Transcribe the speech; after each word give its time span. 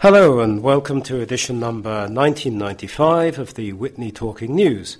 Hello 0.00 0.40
and 0.40 0.62
welcome 0.62 1.02
to 1.02 1.20
edition 1.20 1.60
number 1.60 1.90
1995 1.90 3.38
of 3.38 3.52
the 3.52 3.74
Witney 3.74 4.10
Talking 4.10 4.54
News, 4.54 4.96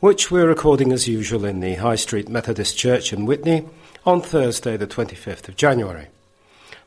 which 0.00 0.32
we're 0.32 0.48
recording 0.48 0.92
as 0.92 1.06
usual 1.06 1.44
in 1.44 1.60
the 1.60 1.76
High 1.76 1.94
Street 1.94 2.28
Methodist 2.28 2.76
Church 2.76 3.12
in 3.12 3.26
Witney 3.26 3.68
on 4.04 4.20
Thursday, 4.20 4.76
the 4.76 4.88
25th 4.88 5.46
of 5.46 5.54
January. 5.54 6.08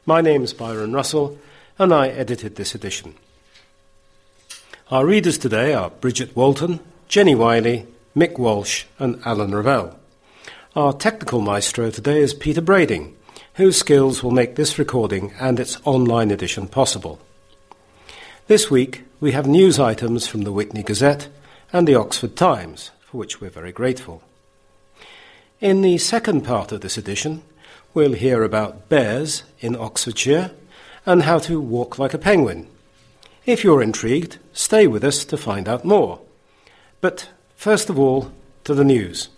My 0.05 0.19
name's 0.19 0.51
Byron 0.51 0.91
Russell 0.91 1.39
and 1.79 1.93
I 1.93 2.09
edited 2.09 2.57
this 2.57 2.75
edition. 2.75 3.15
Our 4.91 5.05
readers 5.05 5.37
today 5.37 5.73
are 5.73 5.89
Bridget 5.89 6.35
Walton, 6.35 6.81
Jenny 7.07 7.33
Wiley, 7.33 7.87
Mick 8.13 8.37
Walsh, 8.37 8.83
and 8.99 9.21
Alan 9.23 9.55
Ravel. 9.55 9.97
Our 10.75 10.91
technical 10.91 11.39
maestro 11.39 11.91
today 11.91 12.19
is 12.19 12.33
Peter 12.33 12.61
Brading, 12.61 13.15
whose 13.53 13.77
skills 13.77 14.21
will 14.21 14.31
make 14.31 14.55
this 14.55 14.77
recording 14.77 15.31
and 15.39 15.61
its 15.61 15.79
online 15.85 16.29
edition 16.29 16.67
possible. 16.67 17.21
This 18.47 18.69
week, 18.69 19.03
we 19.21 19.31
have 19.31 19.47
news 19.47 19.79
items 19.79 20.27
from 20.27 20.41
the 20.41 20.51
Witney 20.51 20.83
Gazette 20.83 21.29
and 21.71 21.87
the 21.87 21.95
Oxford 21.95 22.35
Times, 22.35 22.91
for 22.99 23.17
which 23.17 23.39
we're 23.39 23.49
very 23.49 23.71
grateful. 23.71 24.21
In 25.61 25.81
the 25.81 25.97
second 25.97 26.41
part 26.41 26.73
of 26.73 26.81
this 26.81 26.97
edition, 26.97 27.43
we'll 27.93 28.11
hear 28.11 28.43
about 28.43 28.89
bears 28.89 29.43
in 29.61 29.77
Oxfordshire 29.77 30.51
and 31.05 31.23
how 31.23 31.39
to 31.39 31.61
walk 31.61 31.97
like 31.97 32.13
a 32.13 32.17
penguin. 32.17 32.67
If 33.45 33.63
you're 33.63 33.81
intrigued, 33.81 34.39
stay 34.51 34.87
with 34.87 35.05
us 35.05 35.23
to 35.23 35.37
find 35.37 35.69
out 35.69 35.85
more. 35.85 36.19
But 36.99 37.29
first 37.55 37.89
of 37.89 37.97
all, 37.97 38.29
to 38.65 38.73
the 38.73 38.83
news. 38.83 39.29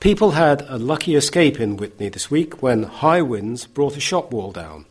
People 0.00 0.32
had 0.32 0.62
a 0.62 0.78
lucky 0.78 1.14
escape 1.14 1.60
in 1.60 1.76
Witney 1.76 2.08
this 2.08 2.28
week 2.28 2.60
when 2.60 2.82
high 2.82 3.22
winds 3.22 3.68
brought 3.68 3.96
a 3.96 4.00
shop 4.00 4.32
wall 4.32 4.50
down. 4.50 4.84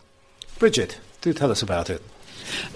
Bridget, 0.58 1.00
do 1.19 1.34
tell 1.34 1.52
us 1.52 1.62
about 1.62 1.90
it. 1.90 2.02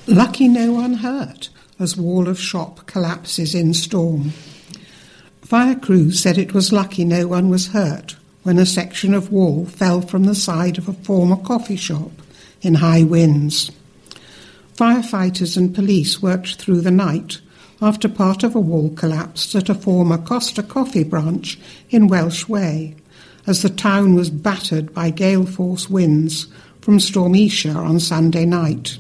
Lucky 0.08 0.48
no 0.48 0.72
one 0.74 0.96
hurt 0.96 1.50
as 1.80 1.98
wall 1.98 2.28
of 2.28 2.40
shop 2.40 2.86
collapses 2.86 3.56
in 3.56 3.74
storm. 3.74 4.32
Fire 5.42 5.76
crews 5.76 6.20
said 6.20 6.38
it 6.38 6.54
was 6.54 6.72
lucky 6.72 7.04
no 7.04 7.28
one 7.28 7.50
was 7.50 7.68
hurt 7.68 8.16
when 8.44 8.58
a 8.58 8.66
section 8.66 9.14
of 9.14 9.32
wall 9.32 9.66
fell 9.66 10.02
from 10.02 10.24
the 10.24 10.36
side 10.36 10.78
of 10.78 10.88
a 10.88 10.94
former 10.94 11.36
coffee 11.38 11.76
shop 11.76 12.12
in 12.62 12.76
high 12.76 13.04
winds. 13.04 13.72
Firefighters 14.76 15.58
and 15.58 15.76
police 15.76 16.22
worked 16.22 16.56
through 16.56 16.82
the 16.82 16.92
night 16.92 17.40
after 17.82 18.08
part 18.08 18.44
of 18.44 18.56
a 18.56 18.60
wall 18.60 18.92
collapsed 18.92 19.56
at 19.56 19.70
a 19.70 19.76
former 19.76 20.18
Costa 20.18 20.64
Coffee 20.64 21.04
branch 21.04 21.60
in 21.90 22.08
Welsh 22.08 22.48
Way, 22.48 22.96
as 23.48 23.62
the 23.62 23.70
town 23.70 24.14
was 24.14 24.30
battered 24.30 24.94
by 24.94 25.10
gale 25.10 25.46
force 25.46 25.90
winds 25.90 26.48
from 26.80 27.00
Storm 27.00 27.36
Isha 27.36 27.72
on 27.72 28.00
Sunday 28.00 28.46
night. 28.46 29.00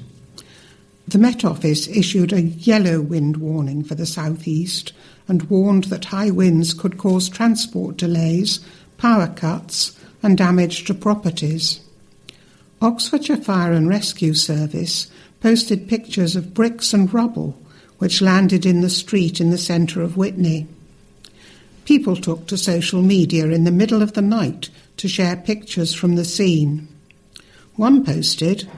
The 1.11 1.17
Met 1.17 1.43
Office 1.43 1.89
issued 1.89 2.31
a 2.31 2.41
yellow 2.41 3.01
wind 3.01 3.35
warning 3.35 3.83
for 3.83 3.95
the 3.95 4.05
southeast 4.05 4.93
and 5.27 5.43
warned 5.49 5.85
that 5.85 6.05
high 6.05 6.29
winds 6.31 6.73
could 6.73 6.97
cause 6.97 7.27
transport 7.27 7.97
delays, 7.97 8.61
power 8.97 9.27
cuts, 9.27 9.99
and 10.23 10.37
damage 10.37 10.85
to 10.85 10.93
properties. 10.93 11.81
Oxfordshire 12.81 13.35
Fire 13.35 13.73
and 13.73 13.89
Rescue 13.89 14.33
Service 14.33 15.11
posted 15.41 15.89
pictures 15.89 16.37
of 16.37 16.53
bricks 16.53 16.93
and 16.93 17.13
rubble 17.13 17.59
which 17.97 18.21
landed 18.21 18.65
in 18.65 18.79
the 18.79 18.89
street 18.89 19.41
in 19.41 19.49
the 19.49 19.57
centre 19.57 20.01
of 20.01 20.15
Witney. 20.15 20.65
People 21.83 22.15
took 22.15 22.47
to 22.47 22.57
social 22.57 23.01
media 23.01 23.47
in 23.47 23.65
the 23.65 23.71
middle 23.71 24.01
of 24.01 24.13
the 24.13 24.21
night 24.21 24.69
to 24.95 25.09
share 25.09 25.35
pictures 25.35 25.93
from 25.93 26.15
the 26.15 26.23
scene. 26.23 26.87
One 27.75 28.05
posted, 28.05 28.69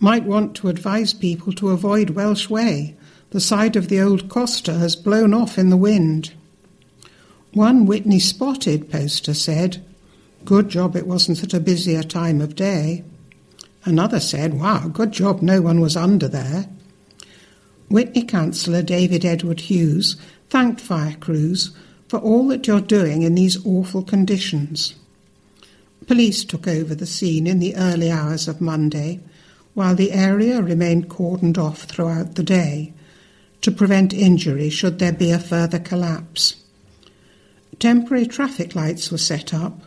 might 0.00 0.24
want 0.24 0.54
to 0.56 0.68
advise 0.68 1.12
people 1.12 1.52
to 1.54 1.70
avoid 1.70 2.10
Welsh 2.10 2.48
Way. 2.48 2.96
The 3.30 3.40
side 3.40 3.76
of 3.76 3.88
the 3.88 4.00
old 4.00 4.28
Costa 4.28 4.74
has 4.74 4.96
blown 4.96 5.34
off 5.34 5.58
in 5.58 5.70
the 5.70 5.76
wind. 5.76 6.32
One 7.52 7.86
Witney 7.86 8.18
Spotted 8.18 8.90
poster 8.90 9.34
said, 9.34 9.84
Good 10.44 10.68
job 10.68 10.96
it 10.96 11.06
wasn't 11.06 11.42
at 11.42 11.54
a 11.54 11.60
busier 11.60 12.02
time 12.02 12.40
of 12.40 12.54
day. 12.54 13.04
Another 13.84 14.20
said, 14.20 14.54
Wow, 14.54 14.88
good 14.88 15.12
job 15.12 15.42
no 15.42 15.60
one 15.60 15.80
was 15.80 15.96
under 15.96 16.28
there. 16.28 16.66
Witney 17.90 18.22
councillor 18.22 18.82
David 18.82 19.24
Edward 19.24 19.60
Hughes 19.60 20.16
thanked 20.50 20.80
fire 20.80 21.16
crews 21.18 21.74
for 22.06 22.18
all 22.18 22.48
that 22.48 22.66
you're 22.66 22.80
doing 22.80 23.22
in 23.22 23.34
these 23.34 23.64
awful 23.66 24.02
conditions. 24.02 24.94
Police 26.06 26.44
took 26.44 26.66
over 26.66 26.94
the 26.94 27.06
scene 27.06 27.46
in 27.46 27.58
the 27.58 27.76
early 27.76 28.10
hours 28.10 28.48
of 28.48 28.60
Monday 28.60 29.20
while 29.74 29.94
the 29.94 30.12
area 30.12 30.62
remained 30.62 31.08
cordoned 31.08 31.58
off 31.58 31.82
throughout 31.82 32.34
the 32.34 32.42
day 32.42 32.92
to 33.60 33.70
prevent 33.70 34.12
injury 34.12 34.70
should 34.70 34.98
there 34.98 35.12
be 35.12 35.30
a 35.30 35.38
further 35.38 35.78
collapse. 35.78 36.56
Temporary 37.78 38.26
traffic 38.26 38.74
lights 38.74 39.10
were 39.10 39.18
set 39.18 39.54
up, 39.54 39.82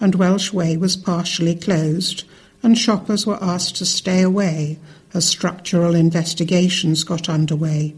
and 0.00 0.14
Welsh 0.14 0.52
Way 0.52 0.76
was 0.76 0.96
partially 0.96 1.54
closed, 1.54 2.24
and 2.62 2.78
shoppers 2.78 3.26
were 3.26 3.42
asked 3.42 3.76
to 3.76 3.86
stay 3.86 4.22
away 4.22 4.78
as 5.12 5.26
structural 5.26 5.94
investigations 5.94 7.04
got 7.04 7.28
underway. 7.28 7.94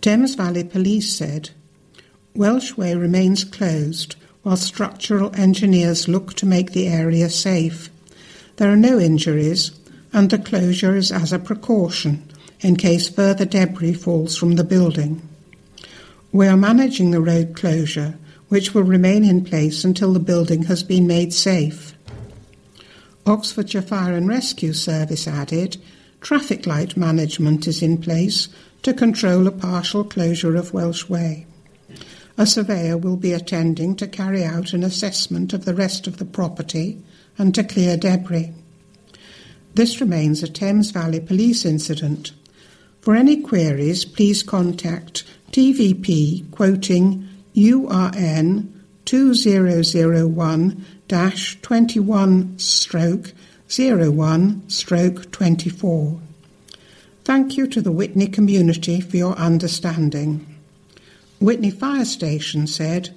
Thames 0.00 0.34
Valley 0.34 0.64
Police 0.64 1.14
said 1.14 1.50
Welsh 2.34 2.76
Way 2.76 2.94
remains 2.94 3.44
closed 3.44 4.16
while 4.42 4.56
structural 4.56 5.34
engineers 5.36 6.08
look 6.08 6.34
to 6.34 6.46
make 6.46 6.72
the 6.72 6.86
area 6.86 7.28
safe. 7.28 7.90
There 8.56 8.70
are 8.70 8.76
no 8.76 8.98
injuries, 8.98 9.72
and 10.12 10.30
the 10.30 10.38
closure 10.38 10.96
is 10.96 11.12
as 11.12 11.32
a 11.32 11.38
precaution 11.38 12.22
in 12.60 12.76
case 12.76 13.08
further 13.08 13.44
debris 13.44 13.94
falls 13.94 14.36
from 14.36 14.56
the 14.56 14.64
building. 14.64 15.26
We 16.32 16.46
are 16.46 16.56
managing 16.56 17.10
the 17.10 17.20
road 17.20 17.56
closure, 17.56 18.18
which 18.48 18.74
will 18.74 18.82
remain 18.82 19.24
in 19.24 19.44
place 19.44 19.84
until 19.84 20.12
the 20.12 20.20
building 20.20 20.64
has 20.64 20.82
been 20.82 21.06
made 21.06 21.32
safe. 21.32 21.94
Oxfordshire 23.26 23.82
Fire 23.82 24.14
and 24.14 24.28
Rescue 24.28 24.72
Service 24.72 25.26
added 25.26 25.76
traffic 26.20 26.66
light 26.66 26.96
management 26.96 27.66
is 27.66 27.82
in 27.82 27.98
place 27.98 28.48
to 28.82 28.94
control 28.94 29.46
a 29.46 29.52
partial 29.52 30.04
closure 30.04 30.56
of 30.56 30.72
Welsh 30.72 31.08
Way. 31.08 31.46
A 32.38 32.46
surveyor 32.46 32.96
will 32.96 33.16
be 33.16 33.32
attending 33.32 33.94
to 33.96 34.06
carry 34.06 34.44
out 34.44 34.72
an 34.72 34.82
assessment 34.82 35.52
of 35.52 35.64
the 35.64 35.74
rest 35.74 36.06
of 36.06 36.16
the 36.18 36.24
property 36.24 36.98
and 37.36 37.54
to 37.54 37.64
clear 37.64 37.96
debris. 37.96 38.52
This 39.74 40.00
remains 40.00 40.42
a 40.42 40.48
Thames 40.48 40.90
Valley 40.90 41.20
Police 41.20 41.64
incident. 41.64 42.32
For 43.00 43.14
any 43.14 43.40
queries, 43.40 44.04
please 44.04 44.42
contact 44.42 45.24
TVP 45.52 46.50
quoting 46.50 47.28
URN 47.54 48.72
2001 49.04 50.86
21 51.62 52.58
stroke 52.58 53.32
01 53.78 54.68
stroke 54.68 55.30
24. 55.30 56.20
Thank 57.24 57.56
you 57.56 57.66
to 57.68 57.80
the 57.80 57.92
Witney 57.92 58.26
community 58.32 59.00
for 59.00 59.16
your 59.16 59.34
understanding. 59.36 60.46
Witney 61.40 61.70
Fire 61.70 62.04
Station 62.04 62.66
said 62.66 63.14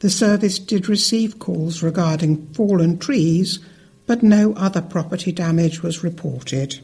the 0.00 0.10
service 0.10 0.58
did 0.58 0.88
receive 0.88 1.38
calls 1.38 1.82
regarding 1.82 2.46
fallen 2.54 2.98
trees 2.98 3.58
but 4.08 4.22
no 4.22 4.54
other 4.54 4.82
property 4.82 5.30
damage 5.30 5.82
was 5.82 6.02
reported. 6.02 6.80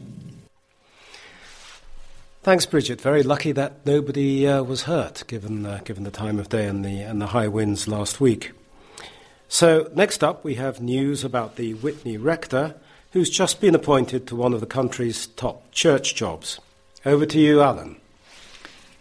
Thanks, 2.43 2.67
Bridget. 2.67 3.01
Very 3.01 3.23
lucky 3.23 3.51
that 3.51 3.83
nobody 3.87 4.47
uh, 4.47 4.61
was 4.61 4.83
hurt, 4.83 5.23
given 5.27 5.65
uh, 5.65 5.81
given 5.83 6.03
the 6.03 6.11
time 6.11 6.37
of 6.37 6.47
day 6.47 6.67
and 6.67 6.85
the 6.85 7.01
and 7.01 7.19
the 7.19 7.27
high 7.27 7.47
winds 7.47 7.87
last 7.87 8.21
week. 8.21 8.51
So 9.47 9.89
next 9.95 10.23
up, 10.23 10.43
we 10.43 10.55
have 10.55 10.79
news 10.79 11.23
about 11.23 11.55
the 11.55 11.73
Witney 11.73 12.17
rector, 12.17 12.75
who's 13.11 13.31
just 13.31 13.59
been 13.59 13.73
appointed 13.73 14.27
to 14.27 14.35
one 14.35 14.53
of 14.53 14.59
the 14.59 14.67
country's 14.67 15.25
top 15.25 15.71
church 15.71 16.13
jobs. 16.13 16.59
Over 17.03 17.25
to 17.25 17.39
you, 17.39 17.61
Alan. 17.61 17.97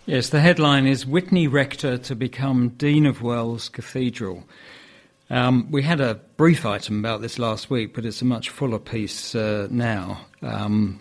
Yes, 0.07 0.31
the 0.31 0.41
headline 0.41 0.87
is 0.87 1.07
Witney 1.07 1.47
rector 1.47 1.99
to 1.99 2.15
become 2.15 2.71
Dean 2.71 3.05
of 3.05 3.21
Wells 3.21 3.69
Cathedral. 3.69 4.45
Um, 5.31 5.71
we 5.71 5.83
had 5.83 6.01
a 6.01 6.17
brief 6.37 6.67
item 6.67 6.99
about 6.99 7.23
this 7.23 7.39
last 7.39 7.71
week, 7.71 7.95
but 7.95 8.05
it's 8.05 8.23
a 8.23 8.27
much 8.27 8.51
fuller 8.51 8.79
piece 8.79 9.35
uh, 9.35 9.69
now. 9.71 10.27
Um, 10.43 11.01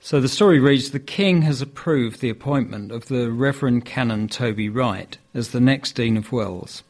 so 0.00 0.20
the 0.20 0.28
story 0.28 0.58
reads 0.58 0.90
The 0.90 1.00
King 1.00 1.42
has 1.42 1.60
approved 1.60 2.20
the 2.20 2.30
appointment 2.30 2.92
of 2.92 3.06
the 3.06 3.30
Reverend 3.30 3.84
Canon 3.84 4.28
Toby 4.28 4.68
Wright 4.68 5.18
as 5.34 5.50
the 5.50 5.60
next 5.60 5.92
Dean 5.92 6.16
of 6.16 6.32
Wells. 6.32 6.82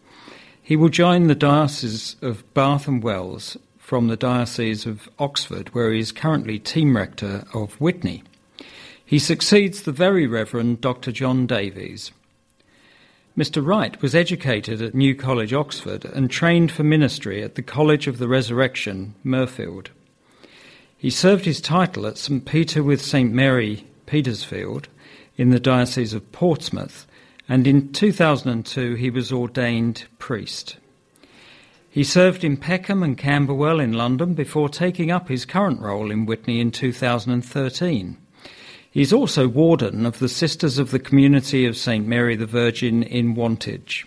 He 0.63 0.77
will 0.77 0.89
join 0.89 1.27
the 1.27 1.35
Diocese 1.35 2.17
of 2.23 2.55
Bath 2.55 2.87
and 2.87 3.03
Wells 3.03 3.57
from 3.79 4.09
the 4.09 4.17
Diocese 4.17 4.87
of 4.87 5.09
Oxford, 5.19 5.75
where 5.75 5.93
he 5.93 6.01
is 6.01 6.13
currently 6.13 6.59
Team 6.59 6.97
Rector 6.97 7.45
of 7.53 7.79
Witney. 7.81 8.23
He 9.05 9.19
succeeds 9.19 9.83
the 9.83 9.93
Very 9.93 10.27
Reverend 10.27 10.81
Dr. 10.81 11.13
John 11.13 11.47
Davies. 11.47 12.13
Mr. 13.37 13.64
Wright 13.64 14.00
was 14.02 14.14
educated 14.14 14.82
at 14.82 14.94
New 14.94 15.14
College, 15.14 15.55
Oxford, 15.55 16.05
and 16.05 16.31
trained 16.31 16.70
for 16.70 16.82
ministry 16.82 17.43
at 17.43 17.55
the 17.55 17.62
College 17.62 18.06
of 18.06 18.19
the 18.19 18.29
Resurrection, 18.29 19.14
Mirfield. 19.25 19.88
He 20.99 21.08
served 21.08 21.46
his 21.46 21.62
title 21.62 22.06
at 22.06 22.19
St 22.19 22.44
Peter 22.44 22.82
with 22.82 23.00
St 23.00 23.32
Mary, 23.32 23.87
Petersfield, 24.05 24.88
in 25.38 25.49
the 25.49 25.58
Diocese 25.58 26.12
of 26.12 26.31
Portsmouth, 26.31 27.06
and 27.49 27.67
in 27.67 27.90
2002 27.93 28.96
he 28.96 29.08
was 29.08 29.32
ordained 29.32 30.05
priest. 30.19 30.76
He 31.88 32.05
served 32.05 32.44
in 32.44 32.58
Peckham 32.58 33.02
and 33.02 33.17
Camberwell 33.17 33.81
in 33.81 33.94
London 33.94 34.34
before 34.34 34.69
taking 34.69 35.11
up 35.11 35.29
his 35.29 35.46
current 35.46 35.81
role 35.81 36.11
in 36.11 36.26
Witney 36.26 36.61
in 36.61 36.70
2013. 36.70 38.19
He 38.93 39.00
is 39.00 39.12
also 39.12 39.49
warden 39.49 40.05
of 40.05 40.19
the 40.19 40.29
Sisters 40.29 40.79
of 40.79 40.91
the 40.91 40.99
Community 40.99 41.65
of 41.65 41.79
St 41.79 42.06
Mary 42.06 42.37
the 42.37 42.44
Virgin 42.44 43.03
in 43.03 43.35
Wantage. 43.35 44.06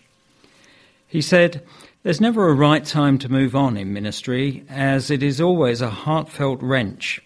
He 1.08 1.22
said, 1.22 1.66
There's 2.04 2.22
never 2.22 2.48
a 2.48 2.54
right 2.54 2.86
time 2.86 3.18
to 3.20 3.32
move 3.32 3.56
on 3.56 3.78
in 3.78 3.94
ministry, 3.94 4.64
as 4.70 5.10
it 5.10 5.24
is 5.24 5.42
always 5.42 5.82
a 5.82 5.90
heartfelt 5.90 6.62
wrench. 6.62 7.20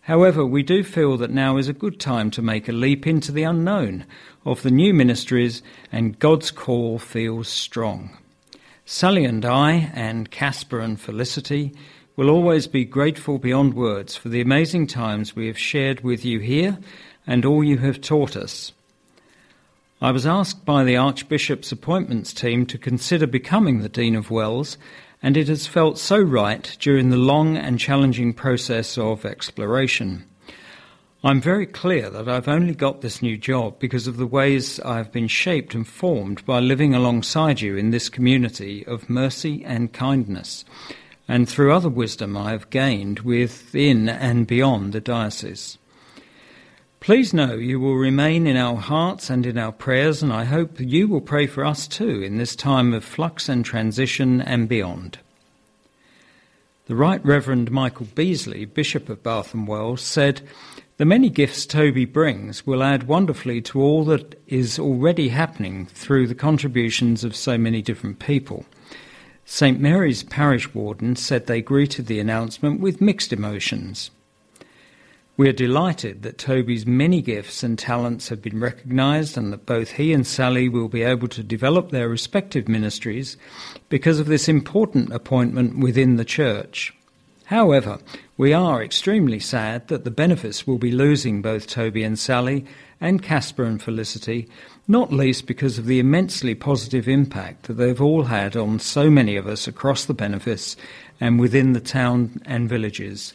However, 0.00 0.46
we 0.46 0.62
do 0.62 0.82
feel 0.82 1.18
that 1.18 1.30
now 1.30 1.58
is 1.58 1.68
a 1.68 1.74
good 1.74 2.00
time 2.00 2.30
to 2.30 2.40
make 2.40 2.66
a 2.66 2.72
leap 2.72 3.06
into 3.06 3.30
the 3.30 3.42
unknown 3.42 4.06
of 4.46 4.62
the 4.62 4.70
new 4.70 4.94
ministries, 4.94 5.62
and 5.92 6.18
God's 6.18 6.50
call 6.50 6.98
feels 6.98 7.46
strong. 7.46 8.16
Sally 8.86 9.26
and 9.26 9.44
I, 9.44 9.92
and 9.92 10.30
Caspar 10.30 10.80
and 10.80 10.98
Felicity, 10.98 11.74
will 12.16 12.28
always 12.28 12.66
be 12.66 12.84
grateful 12.84 13.38
beyond 13.38 13.74
words 13.74 14.16
for 14.16 14.28
the 14.28 14.40
amazing 14.40 14.86
times 14.86 15.34
we 15.34 15.46
have 15.46 15.58
shared 15.58 16.00
with 16.00 16.24
you 16.24 16.38
here 16.38 16.78
and 17.26 17.44
all 17.44 17.64
you 17.64 17.78
have 17.78 18.00
taught 18.00 18.36
us. 18.36 18.72
I 20.00 20.10
was 20.10 20.26
asked 20.26 20.64
by 20.64 20.84
the 20.84 20.96
Archbishop's 20.96 21.70
appointments 21.70 22.32
team 22.32 22.66
to 22.66 22.76
consider 22.76 23.26
becoming 23.26 23.80
the 23.80 23.88
Dean 23.88 24.16
of 24.16 24.30
Wells, 24.30 24.76
and 25.22 25.36
it 25.36 25.46
has 25.46 25.68
felt 25.68 25.96
so 25.96 26.18
right 26.18 26.76
during 26.80 27.10
the 27.10 27.16
long 27.16 27.56
and 27.56 27.78
challenging 27.78 28.34
process 28.34 28.98
of 28.98 29.24
exploration. 29.24 30.26
I'm 31.24 31.40
very 31.40 31.66
clear 31.66 32.10
that 32.10 32.28
I've 32.28 32.48
only 32.48 32.74
got 32.74 33.00
this 33.00 33.22
new 33.22 33.38
job 33.38 33.78
because 33.78 34.08
of 34.08 34.16
the 34.16 34.26
ways 34.26 34.80
I've 34.80 35.12
been 35.12 35.28
shaped 35.28 35.72
and 35.72 35.86
formed 35.86 36.44
by 36.44 36.58
living 36.58 36.96
alongside 36.96 37.60
you 37.60 37.76
in 37.76 37.92
this 37.92 38.08
community 38.08 38.84
of 38.86 39.08
mercy 39.08 39.64
and 39.64 39.92
kindness, 39.92 40.64
and 41.28 41.48
through 41.48 41.72
other 41.72 41.88
wisdom 41.88 42.36
I 42.36 42.50
have 42.50 42.70
gained 42.70 43.20
within 43.20 44.08
and 44.08 44.46
beyond 44.46 44.92
the 44.92 45.00
diocese. 45.00 45.78
Please 47.00 47.34
know 47.34 47.54
you 47.54 47.80
will 47.80 47.96
remain 47.96 48.46
in 48.46 48.56
our 48.56 48.76
hearts 48.76 49.28
and 49.28 49.44
in 49.44 49.58
our 49.58 49.72
prayers, 49.72 50.22
and 50.22 50.32
I 50.32 50.44
hope 50.44 50.78
you 50.78 51.08
will 51.08 51.20
pray 51.20 51.46
for 51.46 51.64
us 51.64 51.88
too 51.88 52.22
in 52.22 52.38
this 52.38 52.54
time 52.54 52.94
of 52.94 53.04
flux 53.04 53.48
and 53.48 53.64
transition 53.64 54.40
and 54.40 54.68
beyond. 54.68 55.18
The 56.86 56.94
Right 56.94 57.24
Reverend 57.24 57.70
Michael 57.70 58.06
Beasley, 58.14 58.64
Bishop 58.66 59.08
of 59.08 59.22
Bath 59.22 59.54
and 59.54 59.66
Wells, 59.66 60.02
said, 60.02 60.42
the 60.98 61.06
many 61.06 61.30
gifts 61.30 61.66
Toby 61.66 62.04
brings 62.04 62.64
will 62.64 62.82
add 62.82 63.08
wonderfully 63.08 63.60
to 63.62 63.80
all 63.80 64.04
that 64.04 64.40
is 64.46 64.78
already 64.78 65.30
happening 65.30 65.86
through 65.86 66.28
the 66.28 66.34
contributions 66.34 67.24
of 67.24 67.34
so 67.34 67.58
many 67.58 67.82
different 67.82 68.20
people. 68.20 68.64
St. 69.44 69.80
Mary's 69.80 70.22
parish 70.22 70.72
warden 70.74 71.16
said 71.16 71.46
they 71.46 71.60
greeted 71.60 72.06
the 72.06 72.20
announcement 72.20 72.80
with 72.80 73.00
mixed 73.00 73.32
emotions. 73.32 74.10
We 75.36 75.48
are 75.48 75.52
delighted 75.52 76.22
that 76.22 76.38
Toby's 76.38 76.86
many 76.86 77.22
gifts 77.22 77.62
and 77.62 77.78
talents 77.78 78.28
have 78.28 78.42
been 78.42 78.60
recognised 78.60 79.36
and 79.36 79.52
that 79.52 79.66
both 79.66 79.92
he 79.92 80.12
and 80.12 80.26
Sally 80.26 80.68
will 80.68 80.88
be 80.88 81.02
able 81.02 81.28
to 81.28 81.42
develop 81.42 81.90
their 81.90 82.08
respective 82.08 82.68
ministries 82.68 83.36
because 83.88 84.20
of 84.20 84.26
this 84.26 84.48
important 84.48 85.12
appointment 85.12 85.78
within 85.78 86.16
the 86.16 86.24
Church. 86.24 86.94
However, 87.46 87.98
we 88.36 88.52
are 88.52 88.82
extremely 88.82 89.40
sad 89.40 89.88
that 89.88 90.04
the 90.04 90.10
benefice 90.10 90.66
will 90.66 90.78
be 90.78 90.92
losing 90.92 91.42
both 91.42 91.66
Toby 91.66 92.02
and 92.02 92.18
Sally 92.18 92.64
and 93.00 93.22
Caspar 93.22 93.64
and 93.64 93.82
Felicity, 93.82 94.48
not 94.88 95.12
least 95.12 95.46
because 95.46 95.78
of 95.78 95.86
the 95.86 95.98
immensely 95.98 96.54
positive 96.54 97.08
impact 97.08 97.64
that 97.64 97.74
they've 97.74 98.02
all 98.02 98.24
had 98.24 98.56
on 98.56 98.78
so 98.78 99.08
many 99.10 99.36
of 99.36 99.46
us 99.46 99.66
across 99.68 100.04
the 100.04 100.14
benefice 100.14 100.76
and 101.20 101.38
within 101.38 101.72
the 101.72 101.80
town 101.80 102.42
and 102.44 102.68
villages. 102.68 103.32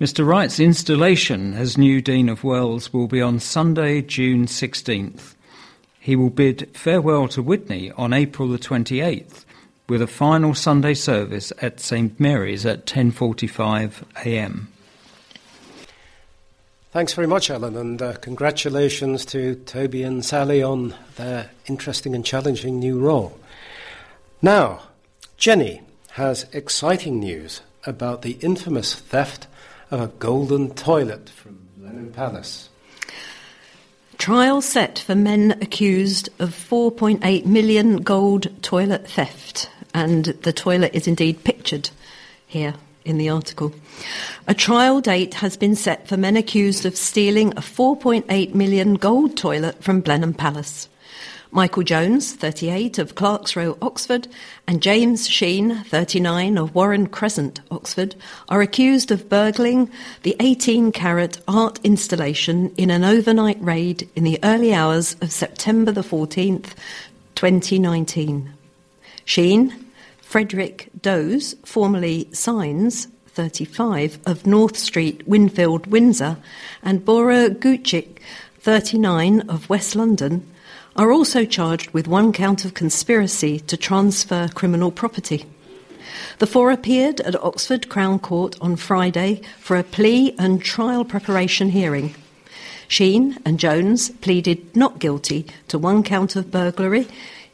Mr. 0.00 0.26
Wright's 0.26 0.58
installation 0.58 1.52
as 1.54 1.76
new 1.76 2.00
Dean 2.00 2.28
of 2.28 2.42
Wells 2.42 2.92
will 2.92 3.06
be 3.06 3.20
on 3.20 3.38
Sunday, 3.38 4.00
June 4.00 4.46
16th. 4.46 5.34
He 5.98 6.16
will 6.16 6.30
bid 6.30 6.70
farewell 6.74 7.28
to 7.28 7.42
Witney 7.42 7.92
on 7.98 8.14
April 8.14 8.48
the 8.48 8.58
28th 8.58 9.44
with 9.90 10.00
a 10.00 10.06
final 10.06 10.54
Sunday 10.54 10.94
service 10.94 11.52
at 11.60 11.80
St 11.80 12.18
Mary's 12.18 12.64
at 12.64 12.86
10:45 12.86 14.04
a.m. 14.24 14.68
Thanks 16.92 17.12
very 17.12 17.28
much, 17.28 17.50
Alan, 17.50 17.76
and 17.76 18.02
uh, 18.02 18.14
congratulations 18.14 19.24
to 19.26 19.54
Toby 19.54 20.02
and 20.02 20.24
Sally 20.24 20.60
on 20.60 20.96
their 21.14 21.52
interesting 21.66 22.16
and 22.16 22.26
challenging 22.26 22.80
new 22.80 22.98
role. 22.98 23.38
Now, 24.42 24.82
Jenny 25.36 25.82
has 26.14 26.46
exciting 26.52 27.20
news 27.20 27.60
about 27.84 28.22
the 28.22 28.38
infamous 28.40 28.92
theft 28.92 29.46
of 29.92 30.00
a 30.00 30.08
golden 30.08 30.74
toilet 30.74 31.28
from 31.28 31.60
Blenheim 31.76 32.12
Palace. 32.12 32.68
Trial 34.18 34.60
set 34.60 34.98
for 34.98 35.14
men 35.14 35.52
accused 35.62 36.28
of 36.40 36.50
4.8 36.50 37.46
million 37.46 37.98
gold 37.98 38.62
toilet 38.62 39.06
theft 39.08 39.70
and 39.94 40.24
the 40.24 40.52
toilet 40.52 40.92
is 40.92 41.06
indeed 41.06 41.44
pictured 41.44 41.90
here 42.48 42.74
in 43.10 43.18
the 43.18 43.28
article. 43.28 43.74
A 44.48 44.54
trial 44.54 45.00
date 45.00 45.34
has 45.34 45.56
been 45.56 45.74
set 45.74 46.08
for 46.08 46.16
men 46.16 46.36
accused 46.36 46.86
of 46.86 46.96
stealing 46.96 47.50
a 47.50 47.60
4.8 47.60 48.54
million 48.54 48.94
gold 48.94 49.36
toilet 49.36 49.82
from 49.82 50.00
Blenheim 50.00 50.32
Palace. 50.32 50.88
Michael 51.52 51.82
Jones, 51.82 52.32
38, 52.32 52.98
of 52.98 53.16
Clarks 53.16 53.56
Row, 53.56 53.76
Oxford, 53.82 54.28
and 54.68 54.80
James 54.80 55.28
Sheen, 55.28 55.82
39, 55.82 56.56
of 56.56 56.76
Warren 56.76 57.08
Crescent, 57.08 57.60
Oxford, 57.72 58.14
are 58.48 58.62
accused 58.62 59.10
of 59.10 59.28
burgling 59.28 59.90
the 60.22 60.36
18 60.38 60.92
carat 60.92 61.40
art 61.48 61.80
installation 61.82 62.72
in 62.76 62.88
an 62.88 63.02
overnight 63.02 63.60
raid 63.60 64.08
in 64.14 64.22
the 64.22 64.38
early 64.44 64.72
hours 64.72 65.16
of 65.20 65.32
September 65.32 65.90
the 65.90 66.02
14th, 66.02 66.74
2019. 67.34 68.52
Sheen, 69.24 69.89
Frederick 70.30 70.90
Doze, 71.02 71.56
formerly 71.64 72.28
Signs, 72.32 73.08
35, 73.26 74.20
of 74.24 74.46
North 74.46 74.76
Street, 74.76 75.26
Winkfield, 75.26 75.88
Windsor, 75.88 76.36
and 76.84 77.04
Bora 77.04 77.50
Gucic, 77.50 78.20
39, 78.60 79.40
of 79.48 79.68
West 79.68 79.96
London, 79.96 80.48
are 80.94 81.10
also 81.10 81.44
charged 81.44 81.90
with 81.90 82.06
one 82.06 82.32
count 82.32 82.64
of 82.64 82.74
conspiracy 82.74 83.58
to 83.58 83.76
transfer 83.76 84.46
criminal 84.54 84.92
property. 84.92 85.46
The 86.38 86.46
four 86.46 86.70
appeared 86.70 87.20
at 87.22 87.34
Oxford 87.42 87.88
Crown 87.88 88.20
Court 88.20 88.54
on 88.60 88.76
Friday 88.76 89.42
for 89.58 89.76
a 89.76 89.82
plea 89.82 90.36
and 90.38 90.62
trial 90.62 91.04
preparation 91.04 91.70
hearing. 91.70 92.14
Sheen 92.86 93.36
and 93.44 93.58
Jones 93.58 94.10
pleaded 94.20 94.76
not 94.76 95.00
guilty 95.00 95.46
to 95.66 95.76
one 95.76 96.04
count 96.04 96.36
of 96.36 96.52
burglary 96.52 97.08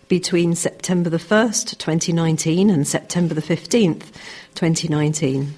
between 0.09 0.55
September 0.55 1.11
the 1.11 1.19
1st, 1.19 1.79
2019 1.79 2.71
and 2.71 2.87
September 2.87 3.35
the 3.35 3.43
15th, 3.43 4.13
2019. 4.55 5.55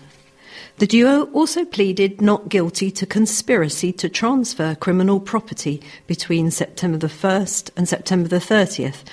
The 0.78 0.86
duo 0.86 1.24
also 1.32 1.64
pleaded 1.64 2.20
not 2.20 2.48
guilty 2.48 2.90
to 2.92 3.04
conspiracy 3.04 3.92
to 3.94 4.08
transfer 4.08 4.76
criminal 4.76 5.18
property 5.18 5.82
between 6.06 6.50
September 6.50 6.98
the 6.98 7.08
1st 7.08 7.70
and 7.76 7.88
September 7.88 8.28
the 8.28 8.36
30th, 8.36 9.04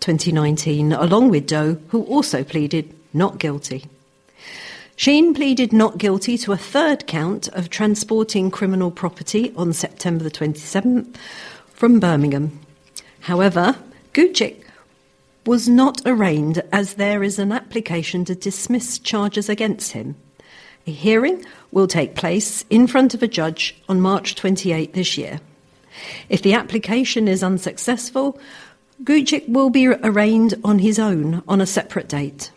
2019, 0.00 0.92
along 0.92 1.30
with 1.30 1.46
Doe, 1.46 1.78
who 1.88 2.04
also 2.04 2.44
pleaded 2.44 2.94
not 3.14 3.38
guilty. 3.38 3.86
Sheen 4.94 5.32
pleaded 5.32 5.72
not 5.72 5.96
guilty 5.96 6.36
to 6.36 6.52
a 6.52 6.58
third 6.58 7.06
count 7.06 7.48
of 7.48 7.70
transporting 7.70 8.50
criminal 8.50 8.90
property 8.90 9.54
on 9.56 9.72
September 9.72 10.22
the 10.22 10.30
27th 10.30 11.16
from 11.72 11.98
Birmingham. 11.98 12.60
However, 13.20 13.76
Gucic 14.20 14.64
was 15.46 15.66
not 15.66 16.02
arraigned 16.04 16.62
as 16.72 16.94
there 16.94 17.22
is 17.22 17.38
an 17.38 17.52
application 17.52 18.22
to 18.26 18.34
dismiss 18.34 18.98
charges 18.98 19.48
against 19.48 19.92
him. 19.92 20.14
A 20.86 20.90
hearing 20.90 21.42
will 21.72 21.86
take 21.86 22.16
place 22.16 22.62
in 22.68 22.86
front 22.86 23.14
of 23.14 23.22
a 23.22 23.26
judge 23.26 23.74
on 23.88 24.02
March 24.02 24.34
28 24.34 24.92
this 24.92 25.16
year. 25.16 25.40
If 26.28 26.42
the 26.42 26.52
application 26.52 27.28
is 27.28 27.42
unsuccessful, 27.42 28.38
Gucic 29.04 29.48
will 29.48 29.70
be 29.70 29.86
arraigned 29.86 30.54
on 30.62 30.80
his 30.80 30.98
own 30.98 31.42
on 31.48 31.62
a 31.62 31.66
separate 31.66 32.10
date. 32.10 32.50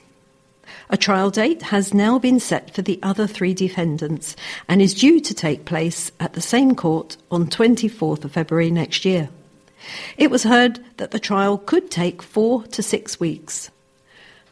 A 0.90 0.98
trial 0.98 1.30
date 1.30 1.62
has 1.62 1.94
now 1.94 2.20
been 2.20 2.42
set 2.42 2.76
for 2.76 2.82
the 2.82 3.00
other 3.02 3.26
three 3.26 3.54
defendants 3.54 4.36
and 4.68 4.82
is 4.82 4.94
due 4.94 5.22
to 5.22 5.34
take 5.34 5.64
place 5.64 6.12
at 6.20 6.34
the 6.34 6.42
same 6.42 6.76
court 6.76 7.16
on 7.32 7.48
24th 7.48 8.26
of 8.26 8.34
February 8.34 8.70
next 8.70 9.06
year. 9.06 9.30
It 10.18 10.32
was 10.32 10.44
heard 10.44 10.80
that 10.98 11.12
the 11.12 11.20
trial 11.20 11.58
could 11.58 11.92
take 11.92 12.22
four 12.22 12.64
to 12.68 12.84
six 12.84 13.20
weeks. 13.20 13.70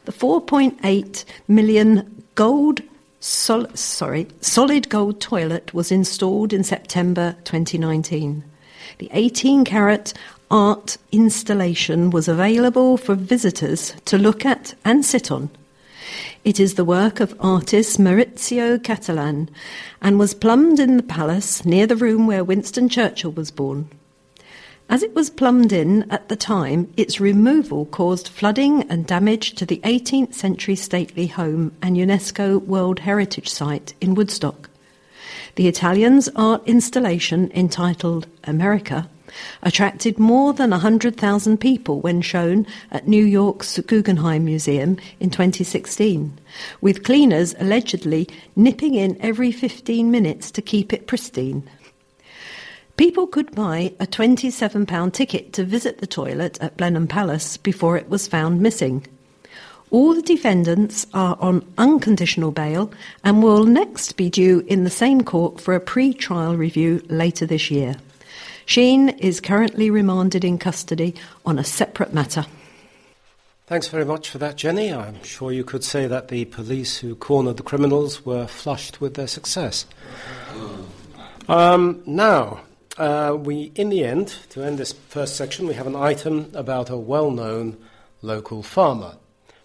The 0.06 0.12
4.8 0.12 1.26
million 1.48 2.24
gold 2.36 2.82
sol- 3.20 3.68
sorry, 3.76 4.28
solid 4.42 4.90
gold 4.90 5.22
toilet 5.22 5.74
was 5.74 5.92
installed 5.92 6.54
in 6.54 6.64
September 6.64 7.36
2019. 7.44 8.44
The 8.98 9.10
18 9.14 9.64
carat 9.64 10.14
art 10.50 10.98
installation 11.12 12.10
was 12.10 12.28
available 12.28 12.98
for 12.98 13.16
visitors 13.16 13.94
to 14.06 14.18
look 14.18 14.46
at 14.46 14.74
and 14.84 15.06
sit 15.06 15.32
on. 15.32 15.50
It 16.44 16.60
is 16.60 16.74
the 16.74 16.84
work 16.84 17.20
of 17.20 17.36
artist 17.40 18.00
Maurizio 18.00 18.78
Cattelan 18.80 19.50
and 20.02 20.20
was 20.20 20.34
plumbed 20.34 20.80
in 20.80 20.98
the 20.98 21.04
palace 21.04 21.64
near 21.64 21.88
the 21.88 21.96
room 21.96 22.28
where 22.28 22.44
Winston 22.44 22.90
Churchill 22.90 23.32
was 23.32 23.52
born. 23.52 23.88
As 24.92 25.04
it 25.04 25.16
was 25.16 25.30
plumbed 25.30 25.72
in 25.72 26.04
at 26.12 26.28
the 26.28 26.36
time, 26.36 26.94
its 26.98 27.22
removal 27.22 27.86
caused 27.86 28.28
flooding 28.28 28.84
and 28.90 29.08
damage 29.08 29.54
to 29.54 29.66
the 29.66 29.80
18th 29.86 30.34
century 30.34 30.76
stately 30.76 31.28
home 31.28 31.72
and 31.82 31.96
UNESCO 31.96 32.62
World 32.62 33.00
Heritage 33.00 33.48
Site 33.48 33.94
in 34.02 34.16
Woodstock. 34.16 34.70
The 35.56 35.70
Italian's 35.70 36.28
art 36.36 36.62
installation 36.66 37.54
entitled 37.56 38.28
America 38.44 39.10
attracted 39.64 40.20
more 40.20 40.52
than 40.52 40.72
100,000 40.72 41.58
people 41.58 42.02
when 42.02 42.22
shown 42.22 42.68
at 42.92 43.08
New 43.08 43.24
York's 43.24 43.80
Guggenheim 43.80 44.44
Museum 44.44 44.98
in 45.22 45.30
2016, 45.30 46.38
with 46.82 47.06
cleaners 47.06 47.56
allegedly 47.60 48.28
nipping 48.58 48.96
in 48.96 49.16
every 49.22 49.54
15 49.54 50.12
minutes 50.12 50.52
to 50.52 50.62
keep 50.62 50.92
it 50.92 51.08
pristine. 51.08 51.64
People 52.98 53.28
could 53.28 53.54
buy 53.56 53.94
a 54.00 54.06
£27 54.06 55.14
ticket 55.14 55.54
to 55.54 55.64
visit 55.64 56.00
the 56.00 56.08
toilet 56.08 56.58
at 56.62 56.78
Blenheim 56.78 57.08
Palace 57.08 57.58
before 57.58 57.98
it 57.98 58.10
was 58.10 58.28
found 58.28 58.62
missing. 58.62 59.06
All 59.90 60.14
the 60.14 60.22
defendants 60.22 61.06
are 61.14 61.38
on 61.42 61.66
unconditional 61.78 62.52
bail 62.52 62.92
and 63.24 63.44
will 63.44 63.66
next 63.66 64.16
be 64.16 64.30
due 64.30 64.64
in 64.68 64.84
the 64.84 64.90
same 64.90 65.22
court 65.22 65.60
for 65.60 65.74
a 65.74 65.82
pre 65.82 66.14
trial 66.14 66.56
review 66.56 67.04
later 67.10 67.46
this 67.46 67.70
year. 67.70 67.96
Sheen 68.66 69.10
is 69.10 69.42
currently 69.42 69.90
remanded 69.90 70.46
in 70.46 70.58
custody 70.58 71.16
on 71.46 71.60
a 71.60 71.64
separate 71.64 72.14
matter. 72.14 72.46
Thanks 73.68 73.88
very 73.88 74.06
much 74.06 74.30
for 74.30 74.38
that, 74.38 74.58
Jenny. 74.58 74.94
I'm 74.94 75.24
sure 75.24 75.52
you 75.52 75.64
could 75.64 75.84
say 75.84 76.08
that 76.08 76.28
the 76.28 76.46
police 76.46 76.98
who 76.98 77.16
cornered 77.16 77.58
the 77.58 77.64
criminals 77.64 78.26
were 78.26 78.48
flushed 78.48 79.02
with 79.02 79.16
their 79.16 79.28
success. 79.28 79.86
Um, 81.48 82.02
now, 82.06 82.62
uh, 83.02 83.36
we, 83.36 83.72
in 83.76 83.90
the 83.90 84.04
end, 84.04 84.36
to 84.50 84.64
end 84.64 84.78
this 84.78 84.94
first 84.94 85.36
section, 85.36 85.68
we 85.68 85.74
have 85.74 85.88
an 85.88 85.96
item 85.96 86.52
about 86.54 86.90
a 86.90 86.98
well 86.98 87.32
known 87.32 87.78
local 88.22 88.62
farmer. 88.62 89.16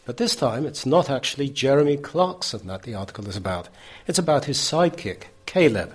But 0.06 0.16
this 0.16 0.34
time, 0.34 0.64
it's 0.64 0.86
not 0.86 1.10
actually 1.10 1.50
Jeremy 1.50 1.98
Clarkson 1.98 2.66
that 2.68 2.84
the 2.84 2.94
article 2.94 3.28
is 3.28 3.36
about. 3.36 3.68
It's 4.06 4.18
about 4.18 4.46
his 4.46 4.56
sidekick, 4.56 5.24
Caleb. 5.44 5.94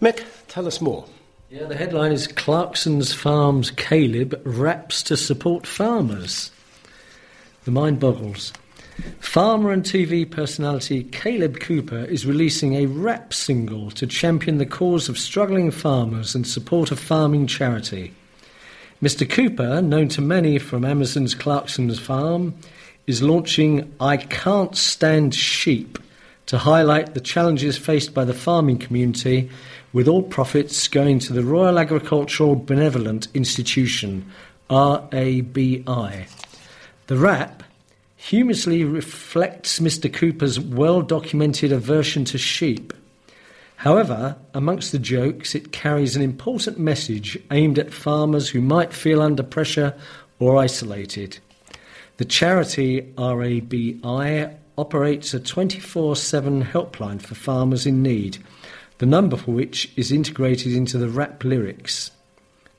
Mick, 0.00 0.24
tell 0.46 0.66
us 0.66 0.80
more. 0.80 1.06
Yeah, 1.50 1.64
the 1.64 1.76
headline 1.76 2.12
is 2.12 2.26
Clarkson's 2.26 3.12
Farms 3.12 3.70
Caleb 3.72 4.40
raps 4.44 5.02
to 5.04 5.16
support 5.16 5.66
farmers. 5.66 6.52
The 7.64 7.70
mind 7.70 7.98
boggles. 7.98 8.52
Farmer 9.20 9.72
and 9.72 9.82
TV 9.82 10.30
personality 10.30 11.04
Caleb 11.04 11.58
Cooper 11.58 12.04
is 12.04 12.26
releasing 12.26 12.74
a 12.74 12.86
rap 12.86 13.34
single 13.34 13.90
to 13.92 14.06
champion 14.06 14.58
the 14.58 14.66
cause 14.66 15.08
of 15.08 15.18
struggling 15.18 15.70
farmers 15.70 16.34
and 16.34 16.46
support 16.46 16.92
a 16.92 16.96
farming 16.96 17.46
charity. 17.46 18.12
Mr. 19.02 19.28
Cooper, 19.28 19.82
known 19.82 20.08
to 20.08 20.20
many 20.20 20.58
from 20.58 20.84
Amazon's 20.84 21.34
Clarkson's 21.34 21.98
Farm, 21.98 22.54
is 23.06 23.22
launching 23.22 23.92
I 24.00 24.16
Can't 24.16 24.76
Stand 24.76 25.34
Sheep 25.34 25.98
to 26.46 26.58
highlight 26.58 27.14
the 27.14 27.20
challenges 27.20 27.76
faced 27.76 28.14
by 28.14 28.24
the 28.24 28.34
farming 28.34 28.78
community, 28.78 29.50
with 29.92 30.06
all 30.08 30.22
profits 30.22 30.88
going 30.88 31.18
to 31.20 31.32
the 31.32 31.42
Royal 31.42 31.78
Agricultural 31.78 32.54
Benevolent 32.54 33.28
Institution, 33.34 34.30
RABI. 34.70 36.26
The 37.06 37.16
rap 37.16 37.62
humorously 38.24 38.84
reflects 38.84 39.80
Mr. 39.80 40.10
Cooper's 40.10 40.58
well 40.58 41.02
documented 41.02 41.70
aversion 41.70 42.24
to 42.24 42.38
sheep. 42.38 42.94
However, 43.76 44.36
amongst 44.54 44.92
the 44.92 44.98
jokes, 44.98 45.54
it 45.54 45.72
carries 45.72 46.16
an 46.16 46.22
important 46.22 46.78
message 46.78 47.38
aimed 47.50 47.78
at 47.78 47.92
farmers 47.92 48.48
who 48.48 48.62
might 48.62 48.94
feel 48.94 49.20
under 49.20 49.42
pressure 49.42 49.94
or 50.38 50.56
isolated. 50.56 51.38
The 52.16 52.24
charity 52.24 53.12
RABI 53.18 54.00
operates 54.78 55.34
a 55.34 55.40
24 55.40 56.16
7 56.16 56.64
helpline 56.64 57.20
for 57.20 57.34
farmers 57.34 57.84
in 57.84 58.02
need, 58.02 58.38
the 58.98 59.06
number 59.06 59.36
for 59.36 59.50
which 59.50 59.92
is 59.96 60.10
integrated 60.10 60.72
into 60.72 60.96
the 60.96 61.10
rap 61.10 61.44
lyrics. 61.44 62.10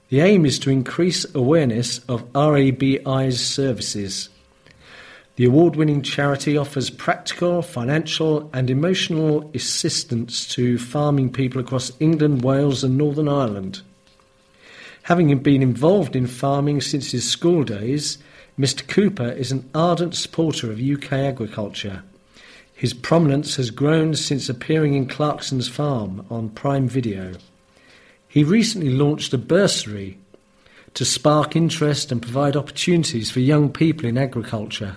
The 0.09 0.21
aim 0.21 0.43
is 0.47 0.57
to 0.59 0.71
increase 0.71 1.23
awareness 1.35 1.99
of 2.05 2.23
RABI's 2.33 3.45
services. 3.45 4.29
The 5.37 5.45
award 5.45 5.75
winning 5.75 6.01
charity 6.01 6.55
offers 6.55 6.89
practical, 6.89 7.61
financial, 7.61 8.49
and 8.53 8.69
emotional 8.69 9.51
assistance 9.53 10.47
to 10.55 10.77
farming 10.77 11.33
people 11.33 11.59
across 11.59 11.91
England, 11.99 12.41
Wales, 12.41 12.85
and 12.85 12.97
Northern 12.97 13.27
Ireland. 13.27 13.81
Having 15.03 15.37
been 15.39 15.61
involved 15.61 16.15
in 16.15 16.25
farming 16.25 16.79
since 16.79 17.11
his 17.11 17.29
school 17.29 17.63
days, 17.63 18.17
Mr. 18.57 18.87
Cooper 18.87 19.29
is 19.29 19.51
an 19.51 19.69
ardent 19.75 20.15
supporter 20.15 20.71
of 20.71 20.79
UK 20.79 21.11
agriculture. 21.11 22.01
His 22.73 22.93
prominence 22.93 23.57
has 23.57 23.71
grown 23.71 24.15
since 24.15 24.47
appearing 24.47 24.93
in 24.93 25.05
Clarkson's 25.05 25.67
Farm 25.67 26.25
on 26.29 26.47
Prime 26.49 26.87
Video. 26.87 27.33
He 28.29 28.45
recently 28.45 28.89
launched 28.89 29.33
a 29.33 29.37
bursary 29.37 30.17
to 30.93 31.03
spark 31.03 31.57
interest 31.57 32.09
and 32.13 32.21
provide 32.21 32.55
opportunities 32.55 33.29
for 33.29 33.41
young 33.41 33.69
people 33.69 34.05
in 34.05 34.17
agriculture 34.17 34.95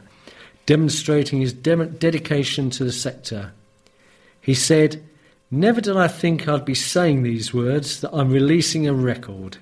demonstrating 0.68 1.40
his 1.40 1.54
de- 1.54 1.86
dedication 1.86 2.68
to 2.68 2.84
the 2.84 2.92
sector. 2.92 3.52
He 4.42 4.52
said, 4.52 5.02
Never 5.50 5.80
did 5.80 5.96
I 5.96 6.08
think 6.08 6.46
I'd 6.46 6.66
be 6.66 6.74
saying 6.74 7.22
these 7.22 7.54
words 7.54 8.02
that 8.02 8.14
I'm 8.14 8.30
releasing 8.30 8.86
a 8.86 8.92
record. 8.92 9.56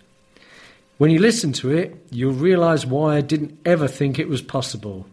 When 0.99 1.13
you 1.13 1.21
listen 1.21 1.53
to 1.55 1.71
it, 1.71 1.95
you'll 2.11 2.33
realise 2.33 2.85
why 2.85 3.19
I 3.19 3.21
didn't 3.21 3.57
ever 3.65 3.87
think 3.87 4.19
it 4.19 4.29
was 4.29 4.43
possible. 4.43 5.07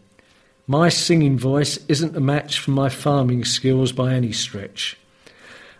My 0.65 0.89
singing 0.89 1.37
voice 1.37 1.77
isn't 1.87 2.17
a 2.17 2.19
match 2.19 2.57
for 2.57 2.71
my 2.71 2.89
farming 2.89 3.45
skills 3.45 3.91
by 3.91 4.15
any 4.15 4.31
stretch. 4.31 4.97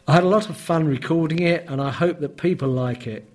I 0.08 0.14
had 0.14 0.24
a 0.24 0.28
lot 0.28 0.48
of 0.48 0.58
fun 0.58 0.86
recording 0.86 1.40
it 1.40 1.66
and 1.68 1.82
I 1.82 1.90
hope 1.90 2.20
that 2.20 2.38
people 2.38 2.70
like 2.70 3.08
it, 3.08 3.28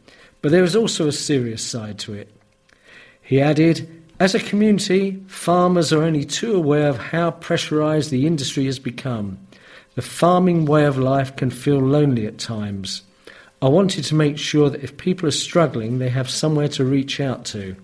but 0.43 0.53
there 0.53 0.63
is 0.63 0.77
also 0.77 1.09
a 1.09 1.13
serious 1.13 1.61
side 1.65 1.99
to 2.01 2.15
it. 2.15 2.33
He 3.21 3.41
added, 3.41 3.98
as 4.21 4.35
a 4.35 4.41
community, 4.41 5.23
farmers 5.29 5.93
are 5.93 6.03
only 6.03 6.25
too 6.25 6.55
aware 6.55 6.89
of 6.89 6.99
how 6.99 7.31
pressurised 7.31 8.11
the 8.11 8.27
industry 8.27 8.65
has 8.67 8.79
become. 8.79 9.39
The 9.95 10.03
farming 10.03 10.65
way 10.65 10.85
of 10.85 10.99
life 10.99 11.37
can 11.37 11.51
feel 11.51 11.79
lonely 11.79 12.27
at 12.27 12.39
times. 12.39 13.03
I 13.63 13.69
wanted 13.69 14.05
to 14.05 14.15
make 14.15 14.39
sure 14.39 14.71
that 14.71 14.83
if 14.83 14.97
people 14.97 15.29
are 15.29 15.33
struggling, 15.33 15.99
they 15.99 16.09
have 16.09 16.31
somewhere 16.31 16.69
to 16.69 16.85
reach 16.85 17.21
out 17.21 17.45
to. 17.47 17.77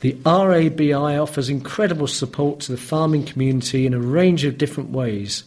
The 0.00 0.14
RABI 0.24 1.22
offers 1.22 1.50
incredible 1.50 2.06
support 2.06 2.60
to 2.60 2.72
the 2.72 2.78
farming 2.78 3.26
community 3.26 3.84
in 3.86 3.92
a 3.92 4.00
range 4.00 4.44
of 4.44 4.56
different 4.56 4.90
ways, 4.90 5.44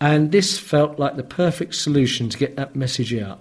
and 0.00 0.32
this 0.32 0.58
felt 0.58 0.98
like 0.98 1.16
the 1.16 1.22
perfect 1.22 1.74
solution 1.74 2.28
to 2.28 2.38
get 2.38 2.56
that 2.56 2.74
message 2.74 3.14
out. 3.14 3.38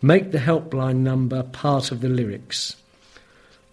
Make 0.00 0.30
the 0.30 0.38
helpline 0.38 0.98
number 0.98 1.42
part 1.42 1.90
of 1.90 2.00
the 2.00 2.08
lyrics. 2.08 2.76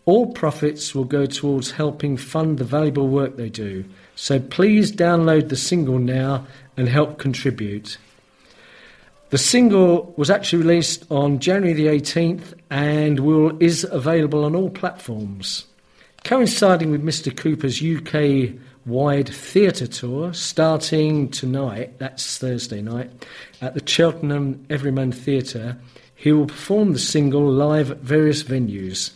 All 0.05 0.33
profits 0.33 0.95
will 0.95 1.03
go 1.03 1.25
towards 1.25 1.71
helping 1.71 2.17
fund 2.17 2.57
the 2.57 2.63
valuable 2.63 3.07
work 3.07 3.35
they 3.35 3.49
do. 3.49 3.85
So 4.15 4.39
please 4.39 4.91
download 4.91 5.49
the 5.49 5.55
single 5.55 5.99
now 5.99 6.47
and 6.77 6.89
help 6.89 7.19
contribute. 7.19 7.97
The 9.29 9.37
single 9.37 10.13
was 10.17 10.31
actually 10.31 10.63
released 10.63 11.05
on 11.11 11.39
January 11.39 11.73
the 11.73 11.87
18th 11.87 12.53
and 12.71 13.19
will, 13.19 13.61
is 13.61 13.83
available 13.83 14.43
on 14.43 14.55
all 14.55 14.71
platforms. 14.71 15.65
Coinciding 16.23 16.89
with 16.89 17.03
Mr. 17.03 17.35
Cooper's 17.35 17.81
UK 17.81 18.59
wide 18.85 19.29
theatre 19.29 19.85
tour 19.87 20.33
starting 20.33 21.29
tonight, 21.29 21.99
that's 21.99 22.39
Thursday 22.39 22.81
night, 22.81 23.11
at 23.61 23.75
the 23.75 23.87
Cheltenham 23.87 24.65
Everyman 24.69 25.11
Theatre, 25.11 25.77
he 26.15 26.31
will 26.31 26.47
perform 26.47 26.93
the 26.93 26.99
single 26.99 27.49
live 27.51 27.91
at 27.91 27.99
various 27.99 28.43
venues. 28.43 29.11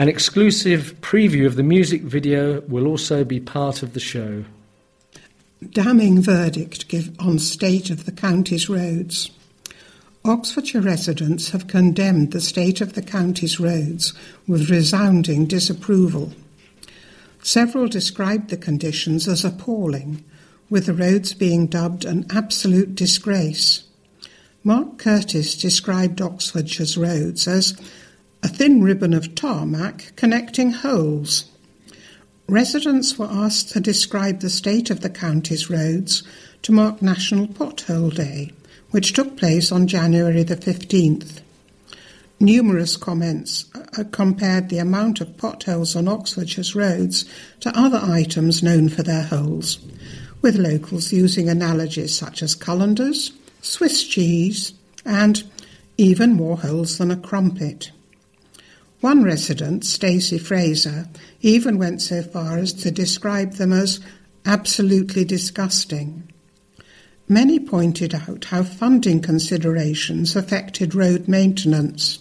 An 0.00 0.08
exclusive 0.08 0.98
preview 1.02 1.44
of 1.44 1.56
the 1.56 1.62
music 1.62 2.00
video 2.00 2.62
will 2.62 2.86
also 2.86 3.22
be 3.22 3.38
part 3.38 3.82
of 3.82 3.92
the 3.92 4.00
show. 4.00 4.46
Damning 5.72 6.22
verdict 6.22 6.88
give 6.88 7.14
on 7.20 7.38
state 7.38 7.90
of 7.90 8.06
the 8.06 8.12
county's 8.12 8.70
roads. 8.70 9.30
Oxfordshire 10.24 10.80
residents 10.80 11.50
have 11.50 11.66
condemned 11.66 12.32
the 12.32 12.40
state 12.40 12.80
of 12.80 12.94
the 12.94 13.02
county's 13.02 13.60
roads 13.60 14.14
with 14.48 14.70
resounding 14.70 15.44
disapproval. 15.44 16.32
Several 17.42 17.86
described 17.86 18.48
the 18.48 18.56
conditions 18.56 19.28
as 19.28 19.44
appalling, 19.44 20.24
with 20.70 20.86
the 20.86 20.94
roads 20.94 21.34
being 21.34 21.66
dubbed 21.66 22.06
an 22.06 22.24
absolute 22.30 22.94
disgrace. 22.94 23.82
Mark 24.64 24.96
Curtis 24.96 25.54
described 25.60 26.22
Oxfordshire's 26.22 26.96
roads 26.96 27.46
as 27.46 27.78
a 28.42 28.48
thin 28.48 28.82
ribbon 28.82 29.12
of 29.12 29.34
tarmac 29.34 30.12
connecting 30.16 30.72
holes. 30.72 31.44
Residents 32.48 33.18
were 33.18 33.28
asked 33.30 33.70
to 33.70 33.80
describe 33.80 34.40
the 34.40 34.50
state 34.50 34.90
of 34.90 35.00
the 35.02 35.10
county's 35.10 35.70
roads 35.70 36.22
to 36.62 36.72
mark 36.72 37.00
National 37.00 37.46
Pothole 37.46 38.14
Day, 38.14 38.52
which 38.90 39.12
took 39.12 39.36
place 39.36 39.70
on 39.70 39.86
January 39.86 40.42
the 40.42 40.56
15th. 40.56 41.40
Numerous 42.40 42.96
comments 42.96 43.66
uh, 43.74 44.04
compared 44.10 44.68
the 44.68 44.78
amount 44.78 45.20
of 45.20 45.36
potholes 45.36 45.94
on 45.94 46.06
Oxfordshire's 46.06 46.74
roads 46.74 47.26
to 47.60 47.78
other 47.78 48.00
items 48.02 48.62
known 48.62 48.88
for 48.88 49.02
their 49.02 49.22
holes, 49.22 49.78
with 50.40 50.56
locals 50.56 51.12
using 51.12 51.48
analogies 51.48 52.16
such 52.16 52.42
as 52.42 52.54
colanders, 52.54 53.32
Swiss 53.60 54.02
cheese, 54.02 54.72
and 55.04 55.44
even 55.98 56.32
more 56.32 56.56
holes 56.56 56.96
than 56.96 57.10
a 57.10 57.16
crumpet. 57.16 57.90
One 59.00 59.22
resident, 59.22 59.84
Stacey 59.86 60.38
Fraser, 60.38 61.08
even 61.40 61.78
went 61.78 62.02
so 62.02 62.22
far 62.22 62.58
as 62.58 62.72
to 62.74 62.90
describe 62.90 63.54
them 63.54 63.72
as 63.72 63.98
absolutely 64.44 65.24
disgusting. 65.24 66.30
Many 67.26 67.58
pointed 67.58 68.14
out 68.14 68.46
how 68.46 68.62
funding 68.62 69.22
considerations 69.22 70.36
affected 70.36 70.94
road 70.94 71.28
maintenance. 71.28 72.18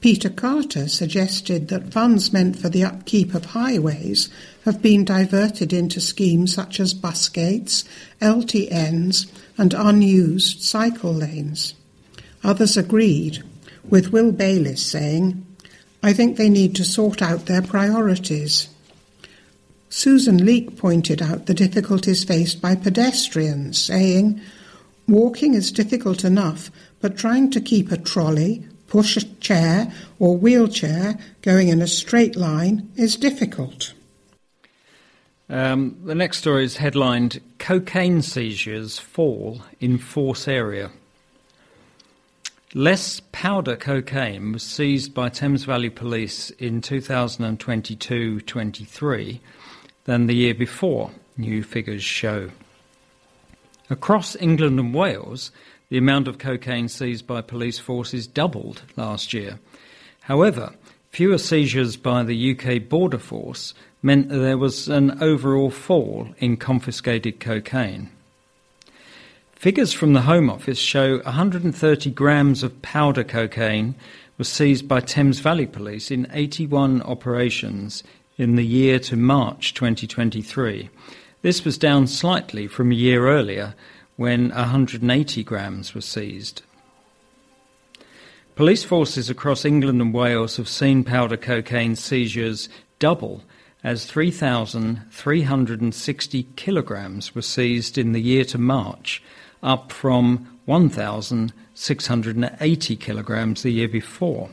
Peter 0.00 0.28
Carter 0.28 0.88
suggested 0.88 1.68
that 1.68 1.92
funds 1.92 2.32
meant 2.32 2.56
for 2.56 2.68
the 2.68 2.84
upkeep 2.84 3.34
of 3.34 3.46
highways 3.46 4.28
have 4.64 4.82
been 4.82 5.04
diverted 5.04 5.72
into 5.72 6.00
schemes 6.00 6.54
such 6.54 6.78
as 6.78 6.94
bus 6.94 7.28
gates, 7.30 7.84
LTNs, 8.20 9.26
and 9.56 9.72
unused 9.72 10.62
cycle 10.62 11.14
lanes. 11.14 11.74
Others 12.44 12.76
agreed, 12.76 13.42
with 13.88 14.12
Will 14.12 14.30
Bayliss 14.30 14.84
saying, 14.84 15.44
I 16.02 16.12
think 16.12 16.36
they 16.36 16.48
need 16.48 16.76
to 16.76 16.84
sort 16.84 17.22
out 17.22 17.46
their 17.46 17.62
priorities. 17.62 18.68
Susan 19.90 20.44
Leake 20.44 20.76
pointed 20.76 21.22
out 21.22 21.46
the 21.46 21.54
difficulties 21.54 22.24
faced 22.24 22.60
by 22.60 22.74
pedestrians, 22.74 23.78
saying, 23.78 24.40
Walking 25.08 25.54
is 25.54 25.72
difficult 25.72 26.24
enough, 26.24 26.70
but 27.00 27.16
trying 27.16 27.50
to 27.52 27.60
keep 27.60 27.90
a 27.90 27.96
trolley, 27.96 28.66
push 28.86 29.16
a 29.16 29.24
chair, 29.40 29.90
or 30.18 30.36
wheelchair 30.36 31.18
going 31.42 31.68
in 31.68 31.80
a 31.80 31.86
straight 31.86 32.36
line 32.36 32.90
is 32.96 33.16
difficult. 33.16 33.94
Um, 35.48 35.96
the 36.04 36.14
next 36.14 36.38
story 36.38 36.64
is 36.64 36.76
headlined 36.76 37.40
Cocaine 37.58 38.20
Seizures 38.20 38.98
Fall 38.98 39.62
in 39.80 39.96
Force 39.96 40.46
Area. 40.46 40.90
Less 42.74 43.22
powder 43.32 43.76
cocaine 43.76 44.52
was 44.52 44.62
seized 44.62 45.14
by 45.14 45.30
Thames 45.30 45.64
Valley 45.64 45.88
Police 45.88 46.50
in 46.50 46.82
2022 46.82 48.42
23 48.42 49.40
than 50.04 50.26
the 50.26 50.34
year 50.34 50.52
before, 50.52 51.10
new 51.38 51.62
figures 51.62 52.04
show. 52.04 52.50
Across 53.88 54.36
England 54.36 54.78
and 54.78 54.92
Wales, 54.92 55.50
the 55.88 55.96
amount 55.96 56.28
of 56.28 56.36
cocaine 56.36 56.88
seized 56.88 57.26
by 57.26 57.40
police 57.40 57.78
forces 57.78 58.26
doubled 58.26 58.82
last 58.96 59.32
year. 59.32 59.58
However, 60.20 60.74
fewer 61.08 61.38
seizures 61.38 61.96
by 61.96 62.22
the 62.22 62.50
UK 62.50 62.86
Border 62.86 63.16
Force 63.16 63.72
meant 64.02 64.28
that 64.28 64.40
there 64.40 64.58
was 64.58 64.88
an 64.88 65.22
overall 65.22 65.70
fall 65.70 66.34
in 66.36 66.58
confiscated 66.58 67.40
cocaine. 67.40 68.10
Figures 69.58 69.92
from 69.92 70.12
the 70.12 70.22
Home 70.22 70.48
Office 70.50 70.78
show 70.78 71.18
130 71.22 72.10
grams 72.12 72.62
of 72.62 72.80
powder 72.80 73.24
cocaine 73.24 73.96
was 74.36 74.48
seized 74.48 74.86
by 74.86 75.00
Thames 75.00 75.40
Valley 75.40 75.66
Police 75.66 76.12
in 76.12 76.28
81 76.32 77.02
operations 77.02 78.04
in 78.36 78.54
the 78.54 78.64
year 78.64 79.00
to 79.00 79.16
March 79.16 79.74
2023. 79.74 80.88
This 81.42 81.64
was 81.64 81.76
down 81.76 82.06
slightly 82.06 82.68
from 82.68 82.92
a 82.92 82.94
year 82.94 83.26
earlier 83.26 83.74
when 84.14 84.50
180 84.50 85.42
grams 85.42 85.92
were 85.92 86.02
seized. 86.02 86.62
Police 88.54 88.84
forces 88.84 89.28
across 89.28 89.64
England 89.64 90.00
and 90.00 90.14
Wales 90.14 90.56
have 90.56 90.68
seen 90.68 91.02
powder 91.02 91.36
cocaine 91.36 91.96
seizures 91.96 92.68
double 93.00 93.42
as 93.82 94.04
3,360 94.04 96.42
kilograms 96.54 97.34
were 97.34 97.42
seized 97.42 97.98
in 97.98 98.12
the 98.12 98.22
year 98.22 98.44
to 98.44 98.58
March, 98.58 99.20
up 99.62 99.92
from 99.92 100.58
1,680 100.66 102.96
kilograms 102.96 103.62
the 103.62 103.70
year 103.70 103.88
before. 103.88 104.50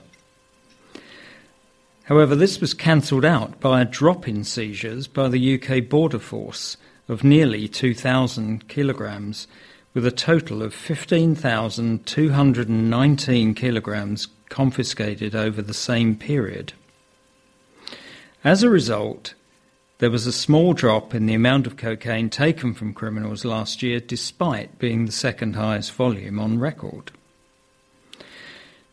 However, 2.05 2.35
this 2.35 2.61
was 2.61 2.73
cancelled 2.73 3.25
out 3.25 3.59
by 3.59 3.81
a 3.81 3.85
drop 3.85 4.27
in 4.27 4.43
seizures 4.43 5.07
by 5.07 5.27
the 5.27 5.55
UK 5.55 5.89
Border 5.89 6.19
Force 6.19 6.77
of 7.07 7.23
nearly 7.23 7.67
2,000 7.67 8.67
kilograms, 8.67 9.47
with 9.93 10.05
a 10.05 10.11
total 10.11 10.61
of 10.61 10.73
15,219 10.73 13.55
kilograms 13.55 14.27
confiscated 14.49 15.35
over 15.35 15.61
the 15.61 15.73
same 15.73 16.15
period. 16.15 16.73
As 18.43 18.61
a 18.61 18.69
result, 18.69 19.33
there 19.99 20.11
was 20.11 20.27
a 20.27 20.31
small 20.31 20.73
drop 20.73 21.15
in 21.15 21.25
the 21.25 21.33
amount 21.33 21.65
of 21.65 21.77
cocaine 21.77 22.29
taken 22.29 22.73
from 22.73 22.93
criminals 22.93 23.45
last 23.45 23.81
year, 23.81 23.99
despite 23.99 24.77
being 24.77 25.05
the 25.05 25.11
second 25.11 25.55
highest 25.55 25.93
volume 25.93 26.39
on 26.39 26.59
record. 26.59 27.11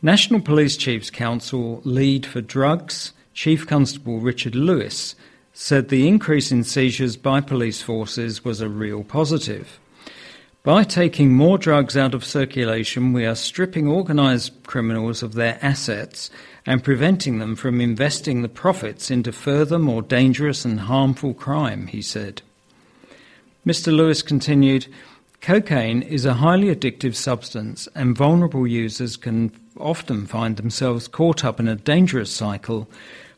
National 0.01 0.41
Police 0.41 0.77
Chiefs 0.77 1.11
Council 1.11 1.81
lead 1.85 2.27
for 2.27 2.41
drugs, 2.41 3.13
Chief 3.35 3.67
Constable 3.67 4.21
Richard 4.21 4.55
Lewis, 4.55 5.15
said 5.53 5.89
the 5.89 6.09
increase 6.09 6.51
in 6.51 6.65
seizures 6.65 7.17
by 7.17 7.41
police 7.41 7.83
forces 7.83 8.45
was 8.45 8.61
a 8.61 8.69
real 8.69 9.05
positive. 9.05 9.79
By 10.63 10.85
taking 10.85 11.33
more 11.33 11.59
drugs 11.59 11.97
out 11.97 12.15
of 12.15 12.25
circulation, 12.25 13.13
we 13.13 13.27
are 13.27 13.35
stripping 13.35 13.89
organised 13.89 14.65
criminals 14.65 15.23
of 15.23 15.35
their 15.35 15.59
assets 15.61 16.31
and 16.65 16.85
preventing 16.85 17.39
them 17.39 17.57
from 17.57 17.81
investing 17.81 18.43
the 18.43 18.49
profits 18.49 19.11
into 19.11 19.33
further, 19.33 19.79
more 19.79 20.03
dangerous 20.03 20.65
and 20.65 20.81
harmful 20.81 21.35
crime, 21.35 21.89
he 21.89 22.03
said. 22.03 22.43
Mr. 23.67 23.95
Lewis 23.95 24.23
continued 24.23 24.87
Cocaine 25.41 26.03
is 26.03 26.25
a 26.25 26.35
highly 26.35 26.73
addictive 26.73 27.17
substance, 27.17 27.89
and 27.97 28.17
vulnerable 28.17 28.67
users 28.67 29.17
can 29.17 29.51
often 29.77 30.27
find 30.27 30.57
themselves 30.57 31.09
caught 31.09 31.45
up 31.45 31.59
in 31.59 31.67
a 31.67 31.75
dangerous 31.75 32.31
cycle 32.31 32.89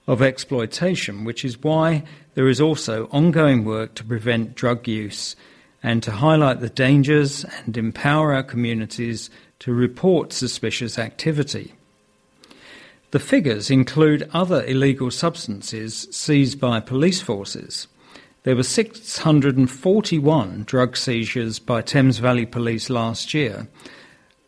of 0.07 0.21
exploitation, 0.21 1.25
which 1.25 1.47
is 1.47 1.63
why 1.63 2.03
there 2.35 2.49
is 2.49 2.61
also 2.61 3.09
ongoing 3.11 3.65
work 3.65 3.95
to 3.95 4.05
prevent 4.05 4.55
drug 4.55 4.87
use 4.87 5.35
and 5.83 6.03
to 6.03 6.11
highlight 6.11 6.61
the 6.61 6.69
dangers 6.69 7.45
and 7.65 7.77
empower 7.77 8.35
our 8.35 8.43
communities 8.43 9.31
to 9.61 9.73
report 9.73 10.33
suspicious 10.33 10.99
activity. 10.99 11.75
The 13.15 13.21
figures 13.21 13.71
include 13.71 14.29
other 14.33 14.65
illegal 14.65 15.09
substances 15.09 16.09
seized 16.11 16.59
by 16.59 16.81
police 16.81 17.23
forces. 17.23 17.87
There 18.43 18.57
were 18.57 18.65
641 18.65 20.65
drug 20.65 20.97
seizures 20.97 21.61
by 21.61 21.83
Thames 21.83 22.19
Valley 22.19 22.45
Police 22.45 22.91
last 22.91 23.33
year, 23.33 23.69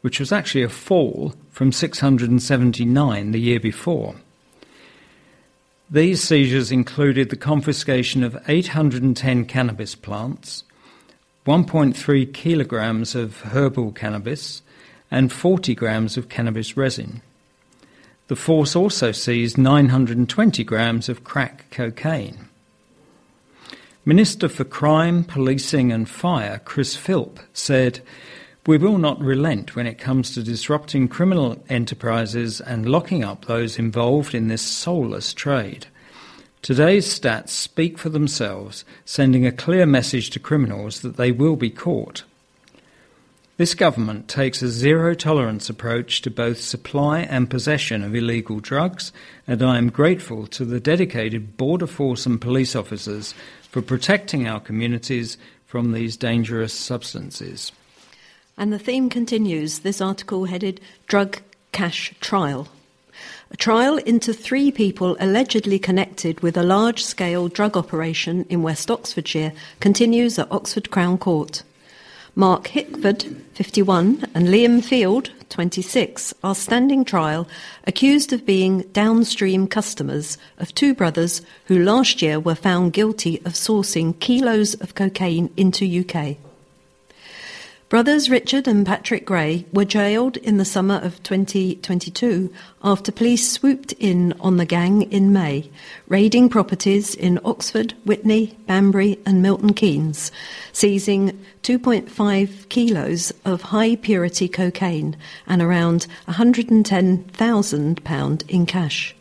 which 0.00 0.18
was 0.18 0.32
actually 0.32 0.64
a 0.64 0.68
fall 0.68 1.32
from 1.52 1.70
679 1.70 3.30
the 3.30 3.38
year 3.38 3.60
before. 3.60 4.16
These 5.88 6.24
seizures 6.24 6.72
included 6.72 7.30
the 7.30 7.36
confiscation 7.36 8.24
of 8.24 8.36
810 8.48 9.44
cannabis 9.44 9.94
plants, 9.94 10.64
1.3 11.46 12.34
kilograms 12.34 13.14
of 13.14 13.42
herbal 13.42 13.92
cannabis, 13.92 14.62
and 15.08 15.32
40 15.32 15.76
grams 15.76 16.16
of 16.16 16.28
cannabis 16.28 16.76
resin. 16.76 17.22
The 18.28 18.36
force 18.36 18.74
also 18.74 19.12
seized 19.12 19.56
920 19.56 20.64
grams 20.64 21.08
of 21.08 21.22
crack 21.22 21.70
cocaine. 21.70 22.48
Minister 24.04 24.48
for 24.48 24.64
Crime, 24.64 25.22
Policing 25.24 25.92
and 25.92 26.08
Fire, 26.08 26.60
Chris 26.64 26.96
Philp, 26.96 27.38
said, 27.52 28.00
We 28.66 28.78
will 28.78 28.98
not 28.98 29.20
relent 29.20 29.76
when 29.76 29.86
it 29.86 29.98
comes 29.98 30.34
to 30.34 30.42
disrupting 30.42 31.08
criminal 31.08 31.62
enterprises 31.68 32.60
and 32.60 32.88
locking 32.88 33.22
up 33.22 33.44
those 33.44 33.78
involved 33.78 34.34
in 34.34 34.48
this 34.48 34.62
soulless 34.62 35.32
trade. 35.32 35.86
Today's 36.62 37.06
stats 37.06 37.50
speak 37.50 37.96
for 37.96 38.08
themselves, 38.08 38.84
sending 39.04 39.46
a 39.46 39.52
clear 39.52 39.86
message 39.86 40.30
to 40.30 40.40
criminals 40.40 41.00
that 41.02 41.16
they 41.16 41.30
will 41.30 41.54
be 41.54 41.70
caught. 41.70 42.24
This 43.58 43.74
government 43.74 44.28
takes 44.28 44.60
a 44.60 44.68
zero 44.68 45.14
tolerance 45.14 45.70
approach 45.70 46.20
to 46.22 46.30
both 46.30 46.60
supply 46.60 47.20
and 47.20 47.48
possession 47.48 48.04
of 48.04 48.14
illegal 48.14 48.60
drugs, 48.60 49.12
and 49.46 49.62
I 49.62 49.78
am 49.78 49.88
grateful 49.88 50.46
to 50.48 50.66
the 50.66 50.78
dedicated 50.78 51.56
Border 51.56 51.86
Force 51.86 52.26
and 52.26 52.38
police 52.38 52.76
officers 52.76 53.32
for 53.70 53.80
protecting 53.80 54.46
our 54.46 54.60
communities 54.60 55.38
from 55.64 55.92
these 55.92 56.18
dangerous 56.18 56.74
substances. 56.74 57.72
And 58.58 58.74
the 58.74 58.78
theme 58.78 59.08
continues. 59.08 59.78
This 59.78 60.02
article 60.02 60.44
headed 60.44 60.78
Drug 61.06 61.38
Cash 61.72 62.12
Trial. 62.20 62.68
A 63.50 63.56
trial 63.56 63.96
into 63.96 64.34
three 64.34 64.70
people 64.70 65.16
allegedly 65.18 65.78
connected 65.78 66.40
with 66.40 66.58
a 66.58 66.62
large 66.62 67.02
scale 67.02 67.48
drug 67.48 67.74
operation 67.74 68.44
in 68.50 68.62
West 68.62 68.90
Oxfordshire 68.90 69.54
continues 69.80 70.38
at 70.38 70.52
Oxford 70.52 70.90
Crown 70.90 71.16
Court. 71.16 71.62
Mark 72.38 72.66
Hickford, 72.66 73.34
51, 73.54 74.26
and 74.34 74.48
Liam 74.48 74.84
Field, 74.84 75.30
26, 75.48 76.34
are 76.44 76.54
standing 76.54 77.02
trial 77.02 77.48
accused 77.86 78.30
of 78.30 78.44
being 78.44 78.82
downstream 78.92 79.66
customers 79.66 80.36
of 80.58 80.74
two 80.74 80.94
brothers 80.94 81.40
who 81.64 81.82
last 81.82 82.20
year 82.20 82.38
were 82.38 82.54
found 82.54 82.92
guilty 82.92 83.38
of 83.46 83.54
sourcing 83.54 84.20
kilos 84.20 84.74
of 84.74 84.94
cocaine 84.94 85.48
into 85.56 85.86
UK. 85.86 86.36
Brothers 87.88 88.28
Richard 88.28 88.66
and 88.66 88.84
Patrick 88.84 89.24
Gray 89.24 89.64
were 89.72 89.84
jailed 89.84 90.38
in 90.38 90.56
the 90.56 90.64
summer 90.64 90.96
of 90.96 91.22
2022 91.22 92.52
after 92.82 93.12
police 93.12 93.48
swooped 93.48 93.92
in 93.92 94.32
on 94.40 94.56
the 94.56 94.66
gang 94.66 95.02
in 95.02 95.32
May, 95.32 95.70
raiding 96.08 96.48
properties 96.48 97.14
in 97.14 97.38
Oxford, 97.44 97.94
Witney, 98.04 98.58
Banbury, 98.66 99.20
and 99.24 99.40
Milton 99.40 99.72
Keynes, 99.72 100.32
seizing 100.72 101.40
2.5 101.62 102.68
kilos 102.70 103.32
of 103.44 103.62
high 103.62 103.94
purity 103.94 104.48
cocaine 104.48 105.16
and 105.46 105.62
around 105.62 106.08
£110,000 106.26 108.50
in 108.50 108.66
cash. 108.66 109.14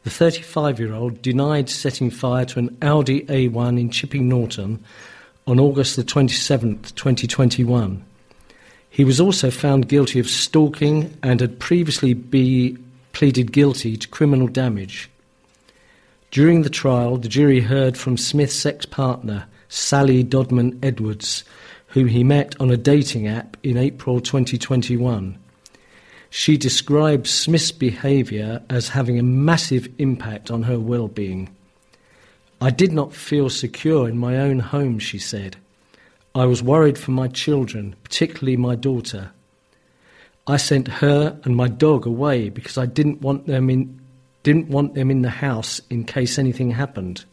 The 0.05 0.11
35 0.11 0.79
year 0.79 0.95
old 0.95 1.21
denied 1.21 1.69
setting 1.69 2.11
fire 2.11 2.45
to 2.45 2.61
an 2.61 2.77
Audi 2.81 3.23
A1 3.23 3.81
in 3.81 3.91
Chipping 3.91 4.29
Norton 4.29 4.85
on 5.47 5.61
August 5.61 5.97
the 5.97 6.05
27th, 6.05 6.95
2021. 6.95 8.05
He 8.89 9.05
was 9.05 9.21
also 9.21 9.51
found 9.51 9.89
guilty 9.89 10.19
of 10.19 10.29
stalking 10.29 11.17
and 11.23 11.41
had 11.41 11.59
previously 11.59 12.15
be 12.15 12.79
pleaded 13.13 13.53
guilty 13.53 13.97
to 13.97 14.09
criminal 14.09 14.49
damage. 14.49 15.11
During 16.31 16.63
the 16.63 16.71
trial, 16.71 17.17
the 17.17 17.29
jury 17.29 17.61
heard 17.61 17.97
from 17.97 18.17
Smith's 18.17 18.65
ex 18.67 18.87
partner, 18.87 19.47
Sally 19.69 20.23
Dodman 20.23 20.79
Edwards, 20.83 21.45
whom 21.89 22.09
he 22.09 22.25
met 22.25 22.61
on 22.61 22.71
a 22.71 22.77
dating 22.77 23.29
app 23.29 23.57
in 23.63 23.77
April 23.77 24.21
2021. 24.21 25.39
She 26.31 26.57
described 26.57 27.29
Smith's 27.29 27.71
behaviour 27.71 28.63
as 28.69 28.89
having 28.89 29.19
a 29.19 29.23
massive 29.23 29.89
impact 29.99 30.51
on 30.51 30.65
her 30.65 30.81
well 30.81 31.07
being. 31.07 31.54
I 32.61 32.71
did 32.71 32.93
not 32.93 33.13
feel 33.13 33.51
secure 33.51 34.09
in 34.09 34.17
my 34.17 34.39
own 34.39 34.59
home, 34.59 34.99
she 34.99 35.19
said. 35.19 35.57
I 36.35 36.47
was 36.47 36.63
worried 36.63 36.99
for 36.99 37.11
my 37.11 37.29
children, 37.29 37.95
particularly 38.03 38.57
my 38.57 38.75
daughter. 38.75 39.31
I 40.47 40.57
sent 40.57 40.89
her 40.89 41.39
and 41.45 41.57
my 41.57 41.69
dog 41.69 42.07
away 42.07 42.49
because 42.49 42.77
I 42.77 42.87
didn't 42.87 43.23
want 43.23 43.47
them 43.47 43.71
in, 43.71 44.01
didn't 44.43 44.69
want 44.69 44.95
them 44.95 45.11
in 45.11 45.23
the 45.23 45.31
house 45.31 45.81
in 45.91 46.05
case 46.05 46.39
anything 46.39 46.71
happened. 46.71 47.25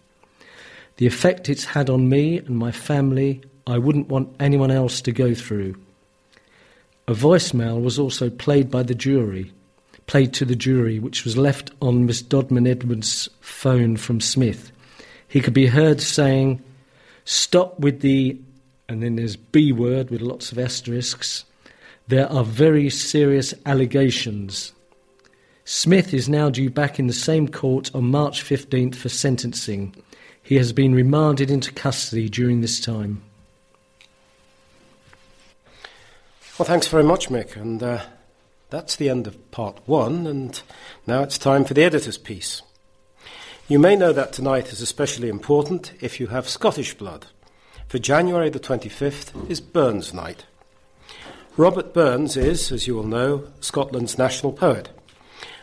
The 0.98 1.08
effect 1.08 1.50
it's 1.50 1.66
had 1.66 1.90
on 1.90 2.10
me 2.10 2.38
and 2.38 2.58
my 2.58 2.72
family, 2.72 3.42
I 3.66 3.78
wouldn't 3.78 4.10
want 4.10 4.36
anyone 4.40 4.72
else 4.72 5.02
to 5.02 5.12
go 5.12 5.34
through. 5.34 5.76
A 7.08 7.14
voicemail 7.14 7.82
was 7.82 7.98
also 7.98 8.30
played 8.30 8.70
by 8.70 8.84
the 8.84 8.96
jury, 8.96 9.52
played 10.08 10.34
to 10.36 10.46
the 10.46 10.56
jury, 10.56 11.00
which 11.00 11.26
was 11.26 11.38
left 11.38 11.72
on 11.82 12.06
Miss 12.06 12.22
Dodman 12.22 12.68
Edwards' 12.68 13.30
phone 13.42 13.98
from 13.98 14.22
Smith 14.22 14.71
he 15.32 15.40
could 15.40 15.54
be 15.54 15.68
heard 15.68 16.02
saying, 16.02 16.62
Stop 17.24 17.80
with 17.80 18.02
the, 18.02 18.38
and 18.90 19.02
then 19.02 19.16
there's 19.16 19.38
B 19.38 19.72
word 19.72 20.10
with 20.10 20.20
lots 20.20 20.52
of 20.52 20.60
asterisks. 20.60 21.46
There 22.10 22.30
are 22.30 22.44
very 22.44 22.90
serious 22.90 23.54
allegations. 23.66 24.74
Smith 25.64 26.14
is 26.14 26.28
now 26.28 26.50
due 26.50 26.70
back 26.70 27.00
in 27.00 27.08
the 27.08 27.14
same 27.14 27.48
court 27.48 27.90
on 27.96 28.12
March 28.12 28.44
15th 28.44 28.96
for 28.96 29.08
sentencing. 29.08 29.96
He 30.44 30.56
has 30.58 30.74
been 30.74 30.94
remanded 30.94 31.50
into 31.50 31.72
custody 31.72 32.28
during 32.28 32.60
this 32.60 32.82
time. 32.82 33.24
Well, 36.60 36.68
thanks 36.68 36.90
very 36.90 37.06
much, 37.06 37.30
Mick. 37.30 37.56
And 37.56 37.82
uh, 37.82 38.02
that's 38.70 38.98
the 38.98 39.08
end 39.08 39.28
of 39.28 39.50
part 39.52 39.80
one. 39.86 40.28
And 40.28 40.62
now 41.08 41.24
it's 41.24 41.38
time 41.38 41.64
for 41.64 41.74
the 41.74 41.86
editor's 41.86 42.18
piece. 42.18 42.62
You 43.72 43.80
may 43.80 43.96
know 43.96 44.12
that 44.12 44.34
tonight 44.34 44.74
is 44.74 44.82
especially 44.82 45.30
important 45.30 45.94
if 46.02 46.20
you 46.20 46.28
have 46.28 46.50
Scottish 46.50 46.94
blood, 46.94 47.28
for 47.88 48.00
January 48.00 48.50
the 48.50 48.60
25th 48.60 49.50
is 49.50 49.62
Burns 49.62 50.14
Night. 50.14 50.44
Robert 51.56 51.94
Burns 51.94 52.36
is, 52.36 52.70
as 52.74 52.86
you 52.86 52.96
will 52.96 53.08
know, 53.08 53.48
Scotland's 53.62 54.18
national 54.18 54.52
poet, 54.52 54.90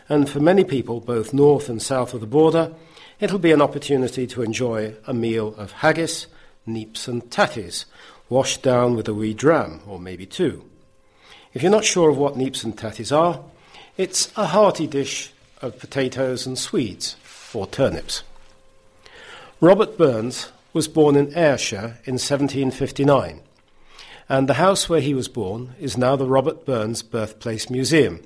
and 0.09 0.27
for 0.27 0.39
many 0.39 0.63
people, 0.63 0.99
both 0.99 1.35
north 1.35 1.69
and 1.69 1.79
south 1.79 2.15
of 2.15 2.19
the 2.19 2.25
border, 2.25 2.73
it'll 3.19 3.37
be 3.37 3.51
an 3.51 3.61
opportunity 3.61 4.25
to 4.25 4.41
enjoy 4.41 4.95
a 5.05 5.13
meal 5.13 5.53
of 5.55 5.71
haggis, 5.73 6.25
neeps, 6.67 7.07
and 7.07 7.29
tatties, 7.29 7.85
washed 8.27 8.63
down 8.63 8.95
with 8.95 9.07
a 9.07 9.13
wee 9.13 9.35
dram, 9.35 9.81
or 9.85 9.99
maybe 9.99 10.25
two. 10.25 10.67
If 11.53 11.61
you're 11.61 11.71
not 11.71 11.85
sure 11.85 12.09
of 12.09 12.17
what 12.17 12.33
neeps 12.33 12.63
and 12.63 12.75
tatties 12.75 13.15
are, 13.15 13.43
it's 13.97 14.35
a 14.35 14.47
hearty 14.47 14.87
dish 14.87 15.31
of 15.61 15.77
potatoes 15.77 16.47
and 16.47 16.57
swedes 16.57 17.15
or 17.53 17.67
turnips. 17.67 18.23
Robert 19.61 19.97
Burns 19.97 20.51
was 20.73 20.87
born 20.87 21.15
in 21.15 21.35
Ayrshire 21.35 21.99
in 22.05 22.15
1759, 22.15 23.41
and 24.29 24.47
the 24.47 24.53
house 24.55 24.87
where 24.87 25.01
he 25.01 25.13
was 25.13 25.27
born 25.27 25.73
is 25.79 25.97
now 25.97 26.15
the 26.15 26.25
Robert 26.25 26.65
Burns 26.65 27.01
Birthplace 27.01 27.69
Museum. 27.69 28.21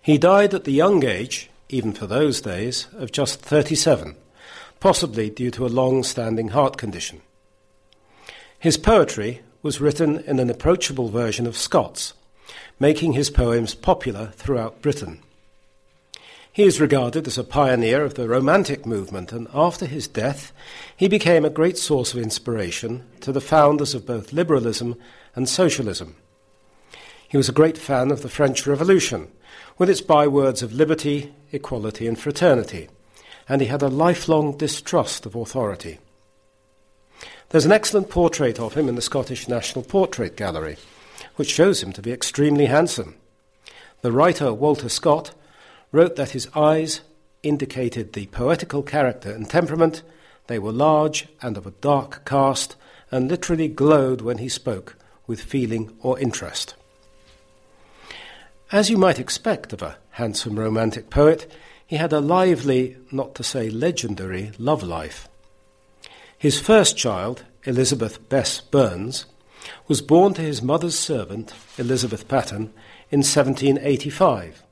He 0.00 0.18
died 0.18 0.52
at 0.52 0.64
the 0.64 0.72
young 0.72 1.04
age, 1.04 1.48
even 1.70 1.92
for 1.92 2.06
those 2.06 2.40
days, 2.40 2.86
of 2.92 3.10
just 3.10 3.40
37, 3.40 4.16
possibly 4.78 5.30
due 5.30 5.50
to 5.52 5.66
a 5.66 5.68
long 5.68 6.02
standing 6.02 6.48
heart 6.48 6.76
condition. 6.76 7.22
His 8.58 8.76
poetry 8.76 9.40
was 9.62 9.80
written 9.80 10.20
in 10.20 10.38
an 10.38 10.50
approachable 10.50 11.08
version 11.08 11.46
of 11.46 11.56
Scots, 11.56 12.12
making 12.78 13.14
his 13.14 13.30
poems 13.30 13.74
popular 13.74 14.26
throughout 14.36 14.82
Britain. 14.82 15.20
He 16.54 16.62
is 16.62 16.80
regarded 16.80 17.26
as 17.26 17.36
a 17.36 17.42
pioneer 17.42 18.04
of 18.04 18.14
the 18.14 18.28
Romantic 18.28 18.86
movement, 18.86 19.32
and 19.32 19.48
after 19.52 19.86
his 19.86 20.06
death, 20.06 20.52
he 20.96 21.08
became 21.08 21.44
a 21.44 21.50
great 21.50 21.76
source 21.76 22.14
of 22.14 22.20
inspiration 22.20 23.04
to 23.22 23.32
the 23.32 23.40
founders 23.40 23.92
of 23.92 24.06
both 24.06 24.32
liberalism 24.32 24.94
and 25.34 25.48
socialism. 25.48 26.14
He 27.26 27.36
was 27.36 27.48
a 27.48 27.52
great 27.52 27.76
fan 27.76 28.12
of 28.12 28.22
the 28.22 28.28
French 28.28 28.68
Revolution, 28.68 29.32
with 29.78 29.90
its 29.90 30.00
bywords 30.00 30.62
of 30.62 30.72
liberty, 30.72 31.34
equality, 31.50 32.06
and 32.06 32.16
fraternity, 32.16 32.88
and 33.48 33.60
he 33.60 33.66
had 33.66 33.82
a 33.82 33.88
lifelong 33.88 34.56
distrust 34.56 35.26
of 35.26 35.34
authority. 35.34 35.98
There's 37.48 37.66
an 37.66 37.72
excellent 37.72 38.10
portrait 38.10 38.60
of 38.60 38.74
him 38.74 38.88
in 38.88 38.94
the 38.94 39.02
Scottish 39.02 39.48
National 39.48 39.84
Portrait 39.84 40.36
Gallery, 40.36 40.76
which 41.34 41.50
shows 41.50 41.82
him 41.82 41.92
to 41.94 42.00
be 42.00 42.12
extremely 42.12 42.66
handsome. 42.66 43.16
The 44.02 44.12
writer 44.12 44.54
Walter 44.54 44.88
Scott 44.88 45.34
wrote 45.94 46.16
that 46.16 46.30
his 46.30 46.48
eyes 46.56 47.02
indicated 47.44 48.12
the 48.12 48.26
poetical 48.26 48.82
character 48.82 49.30
and 49.30 49.48
temperament. 49.48 50.02
They 50.48 50.58
were 50.58 50.72
large 50.72 51.28
and 51.40 51.56
of 51.56 51.68
a 51.68 51.70
dark 51.70 52.24
cast, 52.24 52.74
and 53.12 53.30
literally 53.30 53.68
glowed 53.68 54.20
when 54.20 54.38
he 54.38 54.48
spoke 54.48 54.96
with 55.28 55.40
feeling 55.40 55.96
or 56.00 56.18
interest. 56.18 56.74
As 58.72 58.90
you 58.90 58.98
might 58.98 59.20
expect 59.20 59.72
of 59.72 59.82
a 59.82 59.98
handsome 60.10 60.58
romantic 60.58 61.10
poet, 61.10 61.50
he 61.86 61.94
had 61.94 62.12
a 62.12 62.20
lively, 62.20 62.96
not 63.12 63.36
to 63.36 63.44
say 63.44 63.70
legendary, 63.70 64.50
love 64.58 64.82
life. 64.82 65.28
His 66.36 66.58
first 66.58 66.96
child, 66.96 67.44
Elizabeth 67.62 68.28
Bess 68.28 68.60
Burns, 68.60 69.26
was 69.86 70.02
born 70.02 70.34
to 70.34 70.42
his 70.42 70.60
mother's 70.60 70.98
servant, 70.98 71.54
Elizabeth 71.78 72.26
Paton, 72.26 72.72
in 73.12 73.20
1785. 73.20 74.64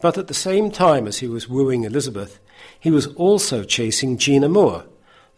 But 0.00 0.18
at 0.18 0.26
the 0.26 0.34
same 0.34 0.70
time 0.70 1.06
as 1.06 1.18
he 1.18 1.28
was 1.28 1.48
wooing 1.48 1.84
Elizabeth, 1.84 2.40
he 2.78 2.90
was 2.90 3.06
also 3.14 3.64
chasing 3.64 4.18
Jean 4.18 4.44
Armour, 4.44 4.84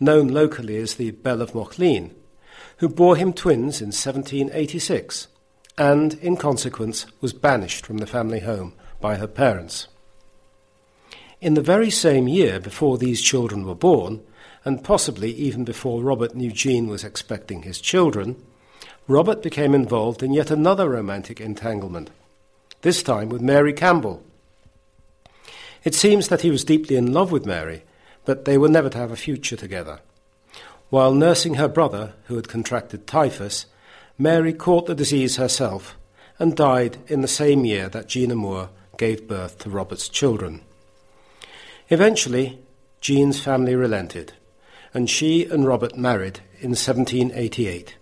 known 0.00 0.28
locally 0.28 0.76
as 0.76 0.94
the 0.94 1.12
Belle 1.12 1.42
of 1.42 1.52
Mauchline, 1.52 2.10
who 2.78 2.88
bore 2.88 3.16
him 3.16 3.32
twins 3.32 3.80
in 3.80 3.88
1786 3.88 5.28
and, 5.78 6.14
in 6.14 6.36
consequence, 6.36 7.06
was 7.20 7.32
banished 7.32 7.84
from 7.84 7.98
the 7.98 8.06
family 8.06 8.40
home 8.40 8.72
by 9.00 9.16
her 9.16 9.26
parents. 9.26 9.88
In 11.40 11.54
the 11.54 11.62
very 11.62 11.90
same 11.90 12.28
year 12.28 12.58
before 12.58 12.96
these 12.96 13.20
children 13.20 13.66
were 13.66 13.74
born, 13.74 14.22
and 14.64 14.82
possibly 14.82 15.30
even 15.32 15.64
before 15.64 16.02
Robert 16.02 16.34
knew 16.34 16.50
Jean 16.50 16.88
was 16.88 17.04
expecting 17.04 17.62
his 17.62 17.80
children, 17.80 18.42
Robert 19.06 19.42
became 19.42 19.74
involved 19.74 20.22
in 20.22 20.32
yet 20.32 20.50
another 20.50 20.88
romantic 20.88 21.40
entanglement, 21.40 22.10
this 22.82 23.02
time 23.02 23.28
with 23.28 23.40
Mary 23.42 23.72
Campbell, 23.72 24.24
it 25.86 25.94
seems 25.94 26.26
that 26.26 26.40
he 26.40 26.50
was 26.50 26.64
deeply 26.64 26.96
in 26.96 27.12
love 27.12 27.30
with 27.30 27.46
Mary, 27.46 27.84
but 28.24 28.44
they 28.44 28.58
were 28.58 28.68
never 28.68 28.90
to 28.90 28.98
have 28.98 29.12
a 29.12 29.16
future 29.16 29.54
together. 29.54 30.00
While 30.90 31.14
nursing 31.14 31.54
her 31.54 31.68
brother, 31.68 32.14
who 32.24 32.34
had 32.34 32.48
contracted 32.48 33.06
typhus, 33.06 33.66
Mary 34.18 34.52
caught 34.52 34.86
the 34.86 34.96
disease 34.96 35.36
herself 35.36 35.96
and 36.40 36.56
died 36.56 36.98
in 37.06 37.20
the 37.20 37.28
same 37.28 37.64
year 37.64 37.88
that 37.90 38.08
Jean 38.08 38.32
Armour 38.32 38.70
gave 38.98 39.28
birth 39.28 39.60
to 39.60 39.70
Robert's 39.70 40.08
children. 40.08 40.62
Eventually, 41.88 42.58
Jean's 43.00 43.38
family 43.38 43.76
relented, 43.76 44.32
and 44.92 45.08
she 45.08 45.44
and 45.44 45.68
Robert 45.68 45.96
married 45.96 46.40
in 46.58 46.70
1788. 46.70 47.94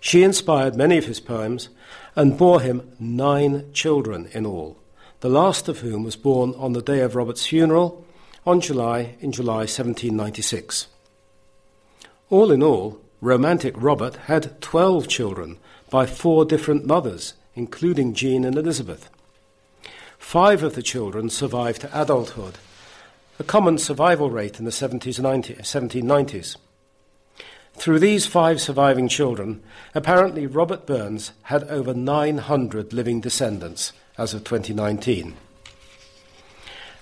She 0.00 0.22
inspired 0.22 0.76
many 0.76 0.98
of 0.98 1.06
his 1.06 1.20
poems 1.20 1.70
and 2.14 2.36
bore 2.36 2.60
him 2.60 2.92
nine 3.00 3.72
children 3.72 4.28
in 4.34 4.44
all 4.44 4.76
the 5.24 5.30
last 5.30 5.70
of 5.70 5.78
whom 5.78 6.04
was 6.04 6.16
born 6.16 6.52
on 6.58 6.74
the 6.74 6.82
day 6.82 7.00
of 7.00 7.16
Robert's 7.16 7.46
funeral 7.46 8.04
on 8.44 8.60
July 8.60 9.14
in 9.20 9.32
July 9.32 9.60
1796. 9.60 10.88
All 12.28 12.50
in 12.50 12.62
all, 12.62 13.00
romantic 13.22 13.74
Robert 13.78 14.16
had 14.26 14.60
12 14.60 15.08
children 15.08 15.56
by 15.88 16.04
four 16.04 16.44
different 16.44 16.84
mothers, 16.84 17.32
including 17.54 18.12
Jean 18.12 18.44
and 18.44 18.58
Elizabeth. 18.58 19.08
Five 20.18 20.62
of 20.62 20.74
the 20.74 20.82
children 20.82 21.30
survived 21.30 21.80
to 21.80 22.02
adulthood, 22.02 22.58
a 23.38 23.44
common 23.44 23.78
survival 23.78 24.28
rate 24.28 24.58
in 24.58 24.66
the 24.66 24.70
70s 24.70 25.18
90, 25.18 25.54
1790s. 25.54 26.58
Through 27.72 28.00
these 28.00 28.26
five 28.26 28.60
surviving 28.60 29.08
children, 29.08 29.62
apparently 29.94 30.46
Robert 30.46 30.84
Burns 30.84 31.32
had 31.44 31.64
over 31.70 31.94
900 31.94 32.92
living 32.92 33.22
descendants, 33.22 33.94
as 34.16 34.34
of 34.34 34.44
2019. 34.44 35.34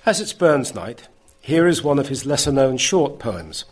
As 0.04 0.20
it's 0.20 0.32
Burns 0.32 0.74
Night, 0.74 1.08
here 1.40 1.66
is 1.66 1.82
one 1.82 1.98
of 1.98 2.08
his 2.08 2.26
lesser 2.26 2.52
known 2.52 2.76
short 2.76 3.18
poems, 3.18 3.64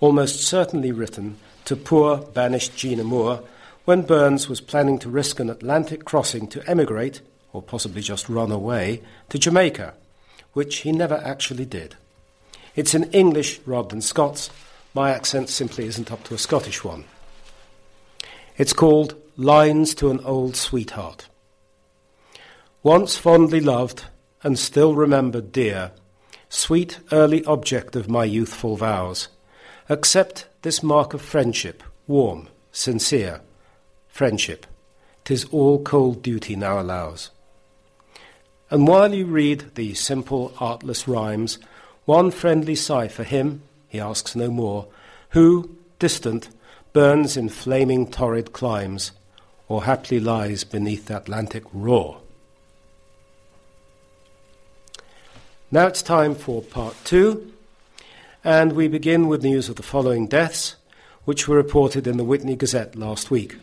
almost 0.00 0.42
certainly 0.42 0.92
written 0.92 1.38
to 1.64 1.76
poor, 1.76 2.18
banished 2.18 2.76
Jean 2.76 3.00
Armour 3.00 3.42
when 3.84 4.02
Burns 4.02 4.48
was 4.48 4.60
planning 4.60 4.98
to 5.00 5.08
risk 5.08 5.40
an 5.40 5.50
Atlantic 5.50 6.04
crossing 6.04 6.46
to 6.48 6.68
emigrate, 6.68 7.20
or 7.52 7.62
possibly 7.62 8.00
just 8.00 8.28
run 8.28 8.52
away, 8.52 9.02
to 9.28 9.38
Jamaica, 9.38 9.94
which 10.52 10.78
he 10.78 10.92
never 10.92 11.16
actually 11.24 11.64
did. 11.64 11.96
It's 12.74 12.94
in 12.94 13.04
English 13.12 13.60
rather 13.66 13.88
than 13.88 14.00
Scots. 14.00 14.50
My 14.94 15.10
accent 15.10 15.48
simply 15.48 15.86
isn't 15.86 16.12
up 16.12 16.24
to 16.24 16.34
a 16.34 16.38
Scottish 16.38 16.84
one. 16.84 17.04
It's 18.56 18.72
called 18.72 19.14
Lines 19.36 19.94
to 19.96 20.10
an 20.10 20.20
Old 20.20 20.56
Sweetheart. 20.56 21.26
Once 22.84 23.16
fondly 23.16 23.60
loved 23.60 24.06
and 24.42 24.58
still 24.58 24.96
remembered 24.96 25.52
dear, 25.52 25.92
sweet 26.48 26.98
early 27.12 27.44
object 27.44 27.94
of 27.94 28.10
my 28.10 28.24
youthful 28.24 28.76
vows, 28.76 29.28
accept 29.88 30.48
this 30.62 30.82
mark 30.82 31.14
of 31.14 31.22
friendship, 31.22 31.82
warm, 32.08 32.48
sincere. 32.72 33.40
Friendship, 34.08 34.66
tis 35.24 35.44
all 35.46 35.80
cold 35.82 36.22
duty 36.22 36.56
now 36.56 36.80
allows. 36.80 37.30
And 38.68 38.88
while 38.88 39.14
you 39.14 39.26
read 39.26 39.74
the 39.76 39.94
simple, 39.94 40.52
artless 40.58 41.06
rhymes, 41.06 41.58
one 42.04 42.32
friendly 42.32 42.74
sigh 42.74 43.06
for 43.06 43.22
him, 43.22 43.62
he 43.86 44.00
asks 44.00 44.34
no 44.34 44.50
more, 44.50 44.88
who, 45.30 45.76
distant, 46.00 46.48
burns 46.92 47.36
in 47.36 47.48
flaming 47.48 48.10
torrid 48.10 48.52
climes, 48.52 49.12
or 49.68 49.84
haply 49.84 50.18
lies 50.18 50.64
beneath 50.64 51.06
the 51.06 51.16
Atlantic 51.16 51.62
roar. 51.72 52.21
Now 55.74 55.86
it's 55.86 56.02
time 56.02 56.34
for 56.34 56.60
part 56.60 56.94
two, 57.02 57.50
and 58.44 58.74
we 58.74 58.88
begin 58.88 59.26
with 59.26 59.42
news 59.42 59.70
of 59.70 59.76
the 59.76 59.82
following 59.82 60.26
deaths, 60.26 60.76
which 61.24 61.48
were 61.48 61.56
reported 61.56 62.06
in 62.06 62.18
the 62.18 62.26
Witney 62.26 62.56
Gazette 62.56 62.94
last 62.94 63.30
week. 63.30 63.56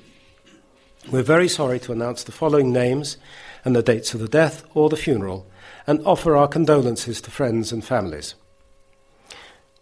We're 1.12 1.22
very 1.22 1.48
sorry 1.48 1.80
to 1.82 1.92
announce 1.92 2.24
the 2.24 2.32
following 2.32 2.74
names 2.74 3.18
and 3.64 3.76
the 3.76 3.84
dates 3.84 4.16
of 4.16 4.22
the 4.22 4.28
death 4.28 4.66
or 4.74 4.90
the 4.90 4.98
funeral, 4.98 5.46
and 5.86 6.04
offer 6.04 6.36
our 6.36 6.48
condolences 6.48 7.22
to 7.22 7.30
friends 7.30 7.72
and 7.72 7.86
families. 7.86 8.34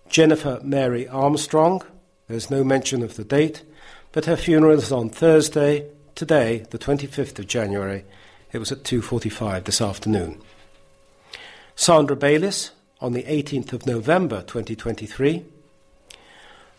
Jennifer 0.09 0.59
Mary 0.61 1.07
Armstrong, 1.07 1.81
there's 2.27 2.51
no 2.51 2.61
mention 2.61 3.03
of 3.03 3.15
the 3.15 3.23
date, 3.23 3.63
but 4.11 4.25
her 4.25 4.35
funeral 4.35 4.79
is 4.79 4.91
on 4.91 5.09
Thursday, 5.09 5.87
today, 6.13 6.65
the 6.71 6.77
25th 6.77 7.39
of 7.39 7.47
January. 7.47 8.03
It 8.51 8.57
was 8.57 8.73
at 8.73 8.83
2:45 8.83 9.63
this 9.63 9.79
afternoon. 9.79 10.41
Sandra 11.79 12.15
Bayliss 12.15 12.71
on 12.99 13.13
the 13.13 13.21
18th 13.21 13.71
of 13.71 13.85
November 13.85 14.41
2023. 14.41 15.45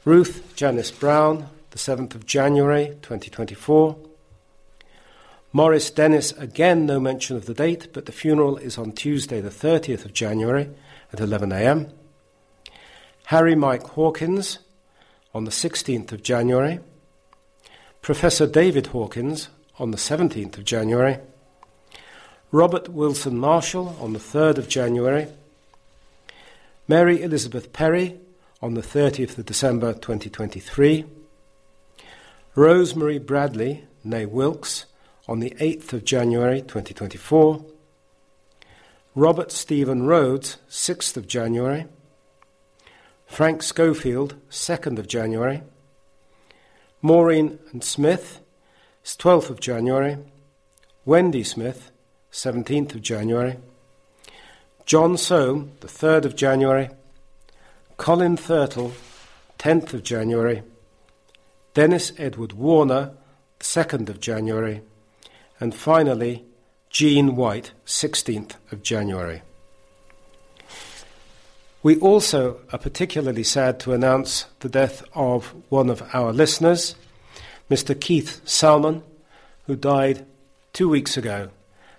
Ruth 0.05 0.53
Janice 0.57 0.91
Brown, 0.91 1.49
the 1.71 1.79
7th 1.79 2.17
of 2.17 2.27
January 2.27 2.89
2024. 3.03 3.97
Morris 5.53 5.91
Dennis, 5.91 6.33
again 6.33 6.85
no 6.85 6.99
mention 6.99 7.37
of 7.37 7.47
the 7.47 7.55
date, 7.55 7.93
but 7.93 8.07
the 8.07 8.13
funeral 8.13 8.57
is 8.57 8.77
on 8.77 8.91
Tuesday, 8.91 9.41
the 9.41 9.51
30th 9.51 10.05
of 10.05 10.13
January 10.13 10.69
at 11.13 11.21
11 11.21 11.53
a.m. 11.53 11.93
Harry 13.27 13.55
Mike 13.55 13.87
Hawkins 13.91 14.59
on 15.33 15.45
the 15.45 15.53
16th 15.53 16.11
of 16.11 16.25
January. 16.25 16.81
Professor 18.03 18.49
David 18.49 18.89
Hawkins 18.89 19.49
on 19.79 19.93
the 19.93 19.97
17th 19.97 20.59
of 20.59 20.65
January. 20.65 21.19
Robert 22.51 22.89
Wilson 22.89 23.39
Marshall 23.39 23.95
on 24.01 24.15
the 24.15 24.19
3rd 24.19 24.57
of 24.57 24.69
January, 24.69 25.27
Mary 26.87 27.21
Elizabeth 27.21 27.75
Perry 27.75 28.19
on 28.63 28.73
the 28.73 28.81
30th 28.81 29.37
of 29.37 29.45
December 29.45 29.93
2023, 29.93 31.05
Rosemary 32.55 33.19
Bradley, 33.19 33.85
née 34.07 34.27
Wilkes, 34.27 34.87
on 35.29 35.41
the 35.41 35.51
8th 35.61 35.93
of 35.93 36.07
January 36.07 36.63
2024, 36.63 37.67
Robert 39.15 39.53
Stephen 39.53 40.07
Rhodes, 40.07 40.57
6th 40.71 41.19
of 41.19 41.29
January, 41.29 41.85
Frank 43.27 43.63
Schofield, 43.63 44.37
2nd 44.51 44.99
of 44.99 45.07
January, 45.07 45.61
Maureen 47.03 47.59
and 47.73 47.85
Smith, 47.85 48.41
12th 49.05 49.51
of 49.51 49.61
January, 49.61 50.17
Wendy 51.05 51.45
Smith, 51.45 51.91
17th 52.33 52.95
of 52.95 53.03
January, 53.03 53.57
John 54.87 55.15
Soame, 55.17 55.71
the 55.81 55.87
3rd 55.87 56.25
of 56.25 56.37
January, 56.37 56.89
Colin 57.97 58.37
Thurtle, 58.37 58.93
10th 59.59 59.93
of 59.93 60.03
January, 60.03 60.63
Dennis 61.75 62.13
Edward 62.17 62.53
Warner, 62.53 63.13
2nd 63.61 64.09
of 64.09 64.21
January, 64.21 64.83
and 65.61 65.75
finally 65.75 66.45
Jean 66.91 67.37
White, 67.37 67.73
16th 67.85 68.55
of 68.73 68.83
January. 68.83 69.43
We 71.83 71.99
also 71.99 72.61
are 72.73 72.79
particularly 72.79 73.45
sad 73.45 73.79
to 73.81 73.93
announce 73.93 74.47
the 74.61 74.69
death 74.69 75.03
of 75.15 75.55
one 75.69 75.91
of 75.91 76.03
our 76.13 76.33
listeners, 76.33 76.97
Mr. 77.71 77.99
Keith 77.99 78.41
Salmon, 78.45 79.03
who 79.67 79.77
died 79.77 80.27
two 80.73 80.89
weeks 80.89 81.17
ago, 81.17 81.51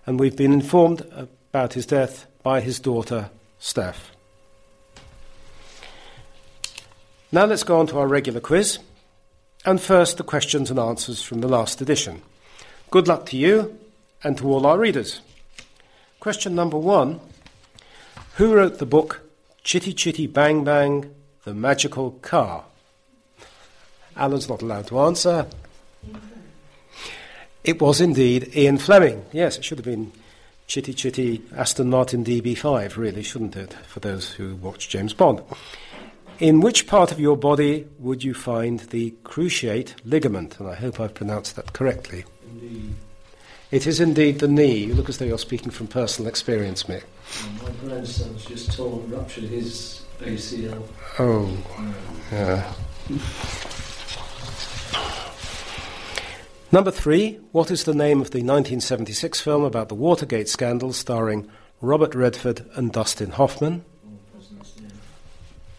and 0.06 0.20
we've 0.20 0.36
been 0.36 0.54
informed 0.54 1.02
about 1.12 1.74
his 1.74 1.86
death 1.86 2.26
by 2.44 2.62
his 2.62 2.80
daughter, 2.80 3.30
Steph. 3.60 4.12
Now 7.32 7.46
let's 7.46 7.64
go 7.64 7.80
on 7.80 7.88
to 7.88 8.00
our 8.00 8.08
regular 8.08 8.40
quiz, 8.40 8.80
and 9.66 9.80
first 9.80 10.18
the 10.18 10.24
questions 10.24 10.72
and 10.72 10.80
answers 10.80 11.22
from 11.22 11.42
the 11.42 11.48
last 11.48 11.82
edition. 11.82 12.22
Good 12.90 13.08
luck 13.08 13.28
to 13.28 13.38
you 13.38 13.78
and 14.24 14.38
to 14.38 14.48
all 14.48 14.66
our 14.66 14.80
readers. 14.80 15.22
Question 16.20 16.56
number 16.56 16.78
one 16.78 17.20
Who 18.36 18.56
wrote 18.56 18.80
the 18.80 18.86
book 18.86 19.22
Chitty 19.64 19.94
Chitty 19.94 20.28
Bang 20.28 20.64
Bang, 20.64 21.14
The 21.44 21.54
Magical 21.54 22.12
Car? 22.22 22.64
Alan's 24.16 24.50
not 24.50 24.62
allowed 24.62 24.88
to 24.88 25.00
answer. 25.00 25.46
It 27.70 27.80
was 27.80 28.02
indeed 28.02 28.56
Ian 28.56 28.80
Fleming. 28.80 29.24
Yes, 29.32 29.60
it 29.60 29.64
should 29.64 29.78
have 29.78 29.86
been 29.86 30.12
Chitty 30.66 30.92
Chitty 30.92 31.44
Aston 31.56 31.92
Martin 31.92 32.26
DB5, 32.26 32.98
really, 32.98 33.22
shouldn't 33.22 33.56
it, 33.56 33.74
for 33.86 34.00
those 34.00 34.32
who 34.32 34.56
watch 34.56 34.90
James 34.90 35.14
Bond. 35.14 35.44
In 36.40 36.62
which 36.62 36.88
part 36.88 37.12
of 37.12 37.20
your 37.20 37.38
body 37.38 37.86
would 38.00 38.24
you 38.24 38.34
find 38.34 38.80
the 38.80 39.14
cruciate 39.24 39.94
ligament? 40.04 40.60
And 40.60 40.68
I 40.68 40.74
hope 40.74 41.00
I've 41.00 41.14
pronounced 41.14 41.58
that 41.58 41.74
correctly. 41.74 42.26
Indeed. 42.50 42.96
It 43.70 43.86
is 43.86 44.00
indeed 44.00 44.40
the 44.40 44.48
knee. 44.48 44.86
You 44.86 44.96
look 44.96 45.08
as 45.08 45.20
though 45.20 45.26
you're 45.26 45.38
speaking 45.38 45.70
from 45.70 45.86
personal 45.86 46.28
experience, 46.28 46.86
Mick. 46.86 47.04
My 47.62 47.70
grandson's 47.88 48.46
just 48.46 48.76
torn, 48.76 49.12
ruptured 49.12 49.44
his 49.44 50.02
ACL. 50.22 50.88
Oh, 51.20 51.56
yeah. 52.32 52.74
Number 56.72 56.92
three, 56.92 57.40
what 57.52 57.72
is 57.72 57.86
the 57.86 57.96
name 57.96 58.22
of 58.22 58.30
the 58.30 58.40
1976 58.40 59.42
film 59.42 59.64
about 59.64 59.90
the 59.90 59.96
Watergate 59.96 60.48
scandal 60.48 60.94
starring 60.94 61.50
Robert 61.82 62.14
Redford 62.14 62.64
and 62.76 62.92
Dustin 62.92 63.32
Hoffman? 63.32 63.84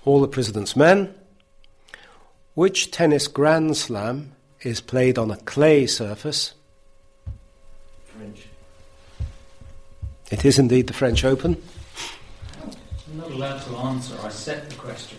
All 0.05 0.20
the 0.20 0.26
President's 0.26 0.74
Men. 0.74 1.14
Which 2.55 2.90
tennis 2.90 3.29
grand 3.29 3.76
slam 3.76 4.33
is 4.62 4.81
played 4.81 5.16
on 5.16 5.31
a 5.31 5.37
clay 5.37 5.87
surface? 5.87 6.55
French. 8.07 8.48
It 10.33 10.44
is 10.44 10.59
indeed 10.59 10.88
the 10.88 10.92
French 10.92 11.24
Open. 11.24 11.62
I'm 12.64 13.16
not 13.16 13.31
allowed 13.31 13.62
to 13.62 13.76
answer. 13.76 14.16
I 14.24 14.29
set 14.29 14.68
the 14.68 14.74
question. 14.74 15.18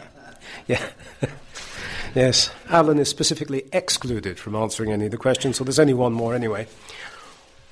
Yeah. 0.70 0.88
Yes, 2.14 2.50
Alan 2.68 2.98
is 2.98 3.08
specifically 3.08 3.64
excluded 3.72 4.38
from 4.38 4.54
answering 4.54 4.92
any 4.92 5.06
of 5.06 5.10
the 5.10 5.16
questions, 5.16 5.56
so 5.56 5.64
there's 5.64 5.78
only 5.78 5.94
one 5.94 6.12
more 6.12 6.34
anyway. 6.34 6.66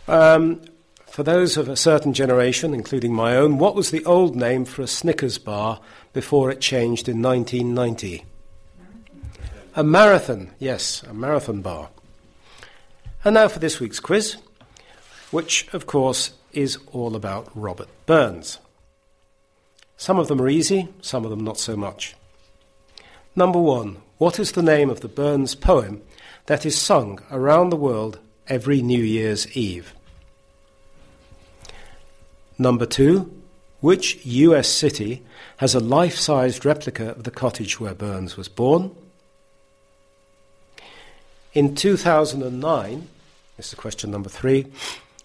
Um, 0.07 0.63
for 1.07 1.23
those 1.23 1.57
of 1.57 1.69
a 1.69 1.77
certain 1.77 2.13
generation, 2.13 2.75
including 2.75 3.13
my 3.13 3.37
own, 3.37 3.59
what 3.59 3.75
was 3.75 3.91
the 3.91 4.05
old 4.05 4.37
name 4.37 4.65
for 4.65 4.83
a 4.83 4.87
Snickers 4.87 5.39
bar 5.39 5.81
before 6.13 6.51
it 6.51 6.61
changed 6.61 7.09
in 7.09 7.21
1990? 7.21 8.25
A 9.75 9.85
marathon, 9.85 10.51
yes, 10.59 11.03
a 11.03 11.13
marathon 11.15 11.61
bar. 11.61 11.91
And 13.25 13.35
now 13.35 13.49
for 13.49 13.59
this 13.59 13.81
week's 13.81 14.01
quiz, 14.01 14.37
which, 15.31 15.69
of 15.73 15.87
course, 15.87 16.33
is 16.53 16.79
all 16.93 17.15
about 17.17 17.51
Robert 17.55 17.89
Burns. 18.07 18.59
Some 19.97 20.19
of 20.19 20.29
them 20.29 20.41
are 20.41 20.49
easy, 20.49 20.89
some 21.01 21.25
of 21.25 21.31
them 21.31 21.43
not 21.43 21.59
so 21.59 21.77
much. 21.77 22.15
Number 23.35 23.59
one, 23.59 23.99
what 24.19 24.39
is 24.39 24.53
the 24.53 24.63
name 24.63 24.91
of 24.91 25.01
the 25.01 25.09
Burns 25.09 25.55
poem 25.55 26.03
that 26.47 26.67
is 26.67 26.77
sung 26.77 27.21
around 27.31 27.71
the 27.71 27.77
world 27.77 28.19
every 28.49 28.83
New 28.83 29.03
Year's 29.03 29.57
Eve? 29.57 29.95
Number 32.59 32.85
two, 32.85 33.33
which 33.81 34.25
US 34.27 34.69
city 34.69 35.23
has 35.59 35.75
a 35.75 35.81
life 35.81 36.17
sized 36.17 36.65
replica 36.65 37.11
of 37.11 37.23
the 37.23 37.31
cottage 37.31 37.79
where 37.79 37.95
Burns 37.95 38.37
was 38.37 38.49
born? 38.49 38.95
In 41.55 41.77
2009, 41.77 43.09
this 43.57 43.69
is 43.69 43.75
question 43.75 44.11
number 44.11 44.29
three, 44.29 44.67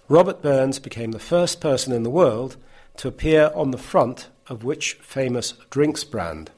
Robert 0.07 0.43
Burns 0.43 0.77
became 0.77 1.11
the 1.11 1.19
first 1.19 1.59
person 1.59 1.93
in 1.93 2.03
the 2.03 2.09
world 2.09 2.57
to 2.97 3.07
appear 3.07 3.51
on 3.55 3.71
the 3.71 3.77
front 3.77 4.27
of 4.47 4.63
which 4.63 4.93
famous 4.95 5.53
drinks 5.71 6.03
brand? 6.03 6.51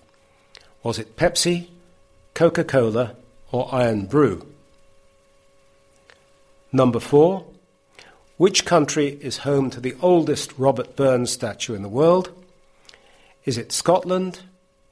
Was 0.83 0.99
it 0.99 1.15
Pepsi, 1.15 1.69
Coca 2.35 2.65
Cola, 2.65 3.15
or 3.53 3.69
Irn-Bru? 3.73 4.45
Number 6.73 6.99
four, 6.99 7.45
which 8.35 8.65
country 8.65 9.17
is 9.21 9.37
home 9.37 9.69
to 9.69 9.79
the 9.79 9.95
oldest 10.01 10.51
Robert 10.57 10.97
Burns 10.97 11.31
statue 11.31 11.75
in 11.75 11.81
the 11.81 11.87
world? 11.87 12.31
Is 13.45 13.57
it 13.57 13.71
Scotland, 13.71 14.41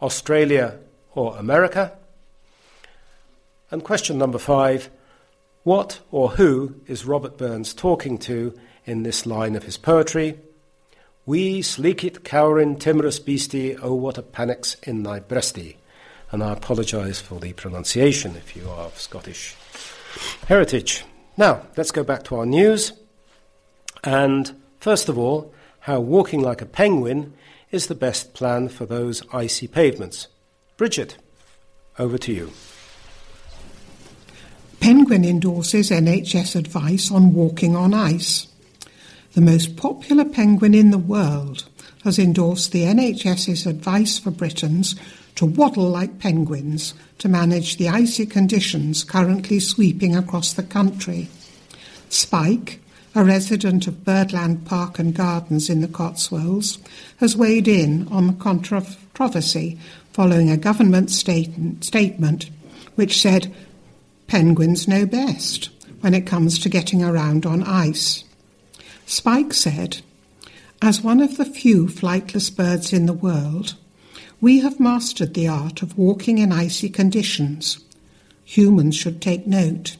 Australia, 0.02 0.80
or 1.16 1.36
America? 1.36 1.92
And 3.70 3.84
question 3.84 4.18
number 4.18 4.40
five 4.40 4.90
What 5.64 6.00
or 6.12 6.30
who 6.30 6.76
is 6.88 7.04
Robert 7.04 7.38
Burns 7.38 7.74
talking 7.74 8.18
to 8.20 8.58
in 8.86 9.04
this 9.04 9.26
line 9.26 9.58
of 9.58 9.64
his 9.64 9.76
poetry? 9.76 10.40
We 11.26 11.62
sleek 11.62 12.06
it 12.06 12.24
cowrin 12.24 12.80
timorous 12.80 13.20
beastie, 13.20 13.76
oh 13.76 13.96
what 13.96 14.18
a 14.18 14.22
panic's 14.22 14.76
in 14.84 15.04
thy 15.04 15.20
breastie. 15.20 15.76
And 16.34 16.41
I 16.43 16.52
apologise 16.54 17.22
for 17.22 17.39
the 17.39 17.54
pronunciation 17.54 18.36
if 18.36 18.56
you 18.56 18.67
are 18.67 18.86
of 18.86 19.00
Scottish 19.00 19.56
heritage. 20.48 21.06
Now, 21.38 21.62
let's 21.78 21.91
go 21.91 22.04
back 22.04 22.24
to 22.24 22.36
our 22.38 22.46
news. 22.48 22.91
And 24.04 24.60
first 24.80 25.10
of 25.10 25.17
all, 25.19 25.54
how 25.82 26.00
walking 26.00 26.41
like 26.41 26.60
a 26.60 26.65
penguin 26.65 27.34
is 27.69 27.86
the 27.86 27.93
best 27.93 28.34
plan 28.34 28.67
for 28.69 28.88
those 28.88 29.22
icy 29.32 29.67
pavements. 29.67 30.28
Bridget, 30.76 31.17
over 32.00 32.17
to 32.17 32.34
you. 32.34 32.52
Penguin 34.80 35.24
endorses 35.24 35.91
NHS 35.91 36.56
advice 36.56 37.12
on 37.12 37.36
walking 37.36 37.76
on 37.76 37.93
ice. 37.93 38.48
The 39.34 39.41
most 39.41 39.78
popular 39.78 40.26
penguin 40.26 40.74
in 40.74 40.89
the 40.89 40.98
world 40.98 41.69
has 42.04 42.17
endorsed 42.17 42.72
the 42.72 42.86
NHS's 42.86 43.67
advice 43.67 44.17
for 44.17 44.32
Britons 44.32 44.96
to 45.36 45.46
waddle 45.46 45.89
like 45.89 46.19
penguins 46.19 46.93
to 47.19 47.30
manage 47.30 47.78
the 47.78 47.89
icy 47.89 48.26
conditions 48.26 49.04
currently 49.04 49.60
sweeping 49.60 50.15
across 50.15 50.54
the 50.54 50.63
country. 50.63 51.30
Spike, 52.10 52.80
a 53.15 53.24
resident 53.24 53.88
of 53.88 54.03
Birdland 54.03 54.66
Park 54.66 54.99
and 54.99 55.16
Gardens 55.16 55.70
in 55.70 55.82
the 55.82 55.88
Cotswolds, 55.88 56.80
has 57.18 57.38
weighed 57.38 57.68
in 57.68 58.08
on 58.10 58.28
the 58.28 58.34
controversy 58.34 59.80
following 60.12 60.49
a 60.49 60.58
government 60.58 61.10
state- 61.10 61.84
statement 61.84 62.49
which 62.95 63.20
said 63.20 63.53
penguins 64.28 64.88
know 64.88 65.05
best 65.05 65.70
when 66.01 66.14
it 66.14 66.28
comes 66.28 66.60
to 66.60 66.70
getting 66.70 67.03
around 67.03 67.45
on 67.45 67.64
ice. 67.64 68.24
Spike 69.05 69.53
said, 69.53 70.01
As 70.82 71.01
one 71.01 71.22
of 71.22 71.38
the 71.38 71.45
few 71.45 71.88
flightless 71.88 72.55
birds 72.55 72.93
in 72.93 73.05
the 73.05 73.14
world, 73.14 73.76
we 74.44 74.60
have 74.60 74.78
mastered 74.78 75.36
the 75.36 75.48
art 75.48 75.82
of 75.82 75.98
walking 75.98 76.38
in 76.38 76.52
icy 76.52 76.89
conditions. 76.89 77.80
Humans 78.44 78.94
should 78.94 79.22
take 79.22 79.48
note. 79.48 79.96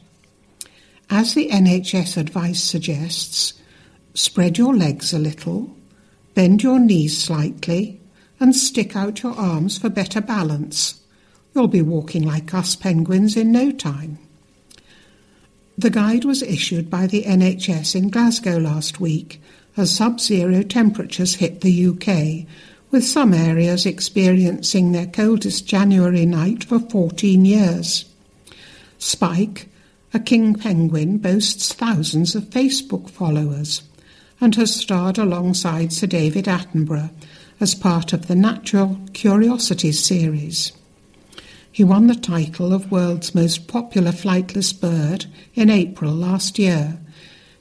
As 1.08 1.32
the 1.32 1.48
NHS 1.48 2.18
advice 2.18 2.62
suggests, 2.62 3.54
spread 4.12 4.58
your 4.58 4.76
legs 4.76 5.14
a 5.14 5.18
little, 5.18 5.74
bend 6.34 6.62
your 6.62 6.78
knees 6.78 7.16
slightly, 7.16 7.98
and 8.38 8.54
stick 8.54 8.94
out 8.94 9.22
your 9.22 9.32
arms 9.32 9.78
for 9.78 9.88
better 9.88 10.20
balance. 10.20 11.00
You'll 11.54 11.66
be 11.66 11.80
walking 11.80 12.22
like 12.22 12.52
us 12.52 12.76
penguins 12.76 13.38
in 13.38 13.50
no 13.50 13.72
time. 13.72 14.18
The 15.78 15.88
guide 15.88 16.26
was 16.26 16.42
issued 16.42 16.90
by 16.90 17.06
the 17.06 17.22
NHS 17.22 17.94
in 17.94 18.10
Glasgow 18.10 18.58
last 18.58 19.00
week 19.00 19.40
as 19.74 19.96
sub 19.96 20.20
zero 20.20 20.62
temperatures 20.62 21.36
hit 21.36 21.62
the 21.62 21.86
UK, 21.86 22.46
with 22.94 23.04
some 23.04 23.34
areas 23.34 23.86
experiencing 23.86 24.92
their 24.92 25.08
coldest 25.08 25.66
January 25.66 26.24
night 26.24 26.62
for 26.62 26.78
14 26.78 27.44
years. 27.44 28.04
Spike, 28.98 29.68
a 30.12 30.20
king 30.20 30.54
penguin, 30.54 31.18
boasts 31.18 31.72
thousands 31.72 32.36
of 32.36 32.44
Facebook 32.44 33.10
followers, 33.10 33.82
and 34.40 34.54
has 34.54 34.72
starred 34.72 35.18
alongside 35.18 35.92
Sir 35.92 36.06
David 36.06 36.44
Attenborough 36.44 37.10
as 37.58 37.74
part 37.74 38.12
of 38.12 38.28
the 38.28 38.36
Natural 38.36 38.96
Curiosities 39.12 39.98
series. 39.98 40.70
He 41.72 41.82
won 41.82 42.06
the 42.06 42.14
title 42.14 42.72
of 42.72 42.92
World's 42.92 43.34
Most 43.34 43.66
Popular 43.66 44.12
Flightless 44.12 44.72
Bird 44.72 45.26
in 45.56 45.68
April 45.68 46.12
last 46.12 46.60
year, 46.60 47.00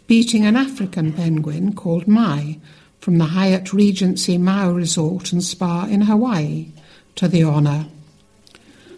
beating 0.05 0.45
an 0.45 0.55
African 0.55 1.11
penguin 1.11 1.73
called 1.73 2.07
Mai 2.07 2.59
from 3.03 3.17
the 3.17 3.25
Hyatt 3.25 3.73
Regency 3.73 4.37
Maui 4.37 4.73
Resort 4.73 5.33
and 5.33 5.43
Spa 5.43 5.87
in 5.87 6.03
Hawaii 6.03 6.67
to 7.15 7.27
the 7.27 7.43
honour. 7.43 7.87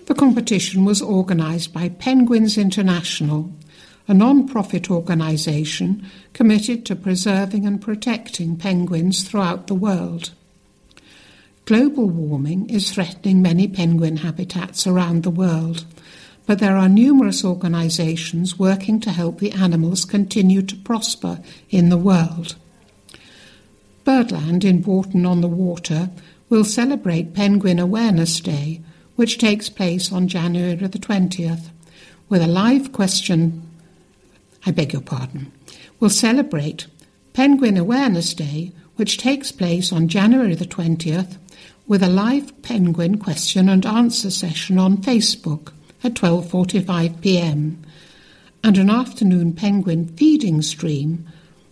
The 0.06 0.14
competition 0.14 0.86
was 0.86 1.01
organised 1.01 1.74
by 1.74 1.89
Penguins 1.89 2.56
International, 2.56 3.51
a 4.08 4.14
non 4.14 4.47
profit 4.47 4.91
organisation 4.91 6.08
committed 6.34 6.86
to 6.86 6.95
preserving 6.95 7.66
and 7.66 7.82
protecting 7.82 8.58
penguins 8.58 9.24
throughout 9.24 9.66
the 9.66 9.74
world. 9.74 10.34
Global 11.66 12.08
warming 12.08 12.70
is 12.70 12.91
threatening 12.91 13.41
many 13.41 13.68
penguin 13.68 14.18
habitats 14.18 14.86
around 14.86 15.24
the 15.24 15.32
world, 15.32 15.84
but 16.45 16.60
there 16.60 16.78
are 16.78 16.88
numerous 16.88 17.43
organisations 17.43 18.60
working 18.60 18.99
to 18.99 19.10
help 19.10 19.39
the 19.39 19.53
animals 19.53 20.06
continue 20.06 20.62
to 20.62 20.76
prosper 20.76 21.39
in 21.72 21.89
the 21.89 21.97
world. 21.97 22.56
Birdland 24.06 24.64
in 24.64 24.82
Bourton 24.82 25.26
on 25.26 25.41
the 25.41 25.47
Water 25.47 26.12
will 26.47 26.64
celebrate 26.64 27.34
Penguin 27.34 27.80
Awareness 27.80 28.39
Day, 28.39 28.82
which 29.16 29.39
takes 29.39 29.68
place 29.68 30.12
on 30.14 30.28
January 30.28 30.76
the 30.76 30.99
20th, 30.99 31.72
with 32.30 32.43
a 32.43 32.47
live 32.47 32.91
question. 32.91 33.68
I 34.64 34.70
beg 34.70 34.93
your 34.93 35.01
pardon. 35.01 35.51
Will 35.99 36.12
celebrate 36.12 36.86
Penguin 37.34 37.78
Awareness 37.78 38.36
Day, 38.36 38.72
which 38.95 39.18
takes 39.18 39.51
place 39.51 39.91
on 39.91 40.08
January 40.08 40.53
the 40.53 40.66
20th, 40.66 41.38
with 41.88 42.03
a 42.03 42.08
live 42.08 42.62
penguin 42.62 43.18
question 43.18 43.68
and 43.68 43.88
answer 43.88 44.30
session 44.30 44.78
on 44.78 44.97
Facebook 44.97 45.74
at 46.03 46.14
12:45 46.14 47.22
p.m. 47.22 47.82
and 48.64 48.78
an 48.78 48.91
afternoon 48.91 49.53
penguin 49.53 50.08
feeding 50.10 50.62
stream 50.62 51.28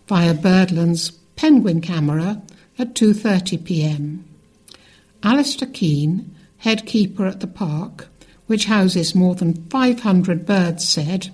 via 0.07 0.33
Birdland's 0.33 1.11
penguin 1.43 1.81
camera 1.81 2.41
at 2.79 2.95
2:30 2.95 3.65
p.m. 3.65 4.23
Alistair 5.23 5.67
Keane, 5.67 6.33
head 6.59 6.85
keeper 6.85 7.25
at 7.25 7.41
the 7.41 7.47
park, 7.47 8.07
which 8.47 8.63
houses 8.63 9.13
more 9.13 9.35
than 9.35 9.65
500 9.65 10.45
birds, 10.45 10.87
said, 10.87 11.33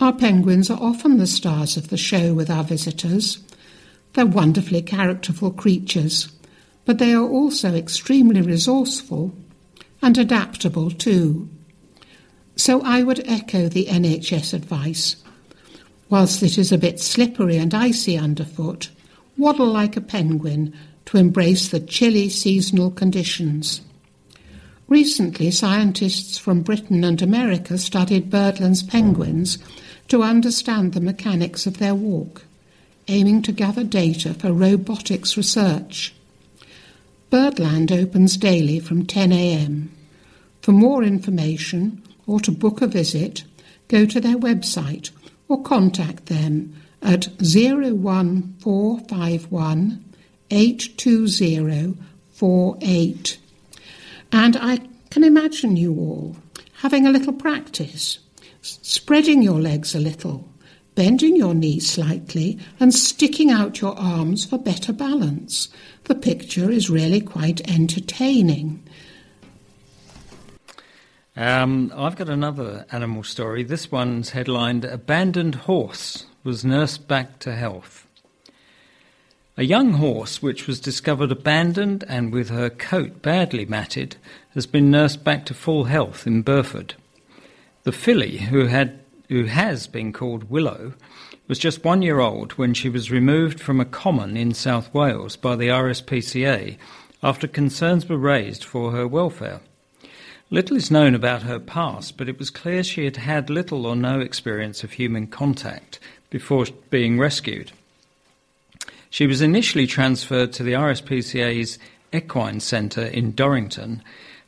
"Our 0.00 0.12
penguins 0.12 0.70
are 0.70 0.80
often 0.80 1.18
the 1.18 1.26
stars 1.26 1.76
of 1.76 1.88
the 1.88 1.96
show 1.96 2.34
with 2.34 2.48
our 2.48 2.62
visitors. 2.62 3.38
They're 4.12 4.26
wonderfully 4.26 4.80
characterful 4.82 5.50
creatures." 5.50 6.28
but 6.84 6.98
they 6.98 7.12
are 7.12 7.28
also 7.28 7.74
extremely 7.74 8.40
resourceful 8.40 9.34
and 10.00 10.16
adaptable 10.16 10.88
too. 10.88 11.48
So 12.54 12.80
I 12.82 13.02
would 13.02 13.28
echo 13.28 13.68
the 13.68 13.86
NHS 13.86 14.54
advice. 14.54 15.16
Whilst 16.08 16.44
it 16.44 16.56
is 16.56 16.70
a 16.70 16.78
bit 16.78 17.00
slippery 17.00 17.56
and 17.56 17.74
icy 17.74 18.16
underfoot, 18.16 18.90
waddle 19.38 19.66
like 19.66 19.96
a 19.96 20.00
penguin 20.00 20.72
to 21.06 21.16
embrace 21.16 21.68
the 21.68 21.80
chilly 21.80 22.28
seasonal 22.28 22.90
conditions. 22.90 23.80
Recently, 24.88 25.50
scientists 25.50 26.38
from 26.38 26.62
Britain 26.62 27.02
and 27.02 27.20
America 27.20 27.76
studied 27.76 28.30
Birdland's 28.30 28.82
penguins 28.82 29.58
to 30.08 30.22
understand 30.22 30.92
the 30.92 31.00
mechanics 31.00 31.66
of 31.66 31.78
their 31.78 31.94
walk, 31.94 32.44
aiming 33.08 33.42
to 33.42 33.52
gather 33.52 33.82
data 33.82 34.34
for 34.34 34.52
robotics 34.52 35.36
research. 35.36 36.14
Birdland 37.30 37.90
opens 37.90 38.36
daily 38.36 38.78
from 38.78 39.06
10am. 39.06 39.88
For 40.62 40.72
more 40.72 41.02
information 41.02 42.02
or 42.26 42.38
to 42.40 42.52
book 42.52 42.80
a 42.80 42.86
visit, 42.86 43.44
go 43.88 44.06
to 44.06 44.20
their 44.20 44.36
website 44.36 45.10
or 45.48 45.62
contact 45.62 46.26
them 46.26 46.74
at 47.02 47.28
01451 47.40 50.04
82048. 50.50 53.38
And 54.32 54.56
I 54.56 54.80
can 55.10 55.22
imagine 55.24 55.76
you 55.76 55.94
all 55.94 56.36
having 56.80 57.06
a 57.06 57.10
little 57.10 57.32
practice, 57.32 58.18
spreading 58.60 59.42
your 59.42 59.60
legs 59.60 59.94
a 59.94 60.00
little, 60.00 60.48
bending 60.94 61.36
your 61.36 61.54
knees 61.54 61.90
slightly, 61.90 62.58
and 62.78 62.94
sticking 62.94 63.50
out 63.50 63.80
your 63.80 63.98
arms 63.98 64.44
for 64.44 64.58
better 64.58 64.92
balance. 64.92 65.68
The 66.04 66.14
picture 66.14 66.70
is 66.70 66.90
really 66.90 67.20
quite 67.20 67.68
entertaining. 67.70 68.82
Um, 71.34 71.92
I've 71.94 72.16
got 72.16 72.28
another 72.28 72.86
animal 72.92 73.22
story. 73.22 73.62
This 73.62 73.92
one's 73.92 74.30
headlined 74.30 74.84
Abandoned 74.84 75.54
Horse 75.54 76.26
Was 76.46 76.64
Nursed 76.64 77.08
Back 77.08 77.40
to 77.40 77.56
Health. 77.56 78.06
A 79.56 79.64
young 79.64 79.94
horse, 79.94 80.40
which 80.40 80.68
was 80.68 80.78
discovered 80.78 81.32
abandoned 81.32 82.04
and 82.06 82.32
with 82.32 82.50
her 82.50 82.70
coat 82.70 83.20
badly 83.20 83.64
matted, 83.64 84.14
has 84.54 84.64
been 84.64 84.88
nursed 84.88 85.24
back 85.24 85.44
to 85.46 85.54
full 85.54 85.86
health 85.86 86.24
in 86.24 86.42
Burford. 86.42 86.94
The 87.82 87.90
filly, 87.90 88.36
who 88.38 88.66
had 88.66 89.00
who 89.28 89.46
has 89.46 89.88
been 89.88 90.12
called 90.12 90.48
Willow, 90.48 90.94
was 91.48 91.58
just 91.58 91.82
one 91.82 92.00
year 92.00 92.20
old 92.20 92.52
when 92.52 92.74
she 92.74 92.88
was 92.88 93.10
removed 93.10 93.58
from 93.58 93.80
a 93.80 93.84
common 93.84 94.36
in 94.36 94.54
South 94.54 94.94
Wales 94.94 95.34
by 95.34 95.56
the 95.56 95.66
RSPCA 95.66 96.76
after 97.24 97.48
concerns 97.48 98.08
were 98.08 98.16
raised 98.16 98.62
for 98.62 98.92
her 98.92 99.08
welfare. 99.08 99.62
Little 100.48 100.76
is 100.76 100.92
known 100.92 101.16
about 101.16 101.42
her 101.42 101.58
past, 101.58 102.16
but 102.16 102.28
it 102.28 102.38
was 102.38 102.50
clear 102.50 102.84
she 102.84 103.04
had 103.04 103.16
had 103.16 103.50
little 103.50 103.84
or 103.84 103.96
no 103.96 104.20
experience 104.20 104.84
of 104.84 104.92
human 104.92 105.26
contact 105.26 105.98
before 106.30 106.66
being 106.90 107.18
rescued. 107.18 107.72
She 109.10 109.26
was 109.26 109.40
initially 109.40 109.86
transferred 109.86 110.52
to 110.54 110.62
the 110.62 110.72
RSPCA's 110.72 111.78
Equine 112.12 112.60
Centre 112.60 113.06
in 113.06 113.32
Dorrington 113.32 114.02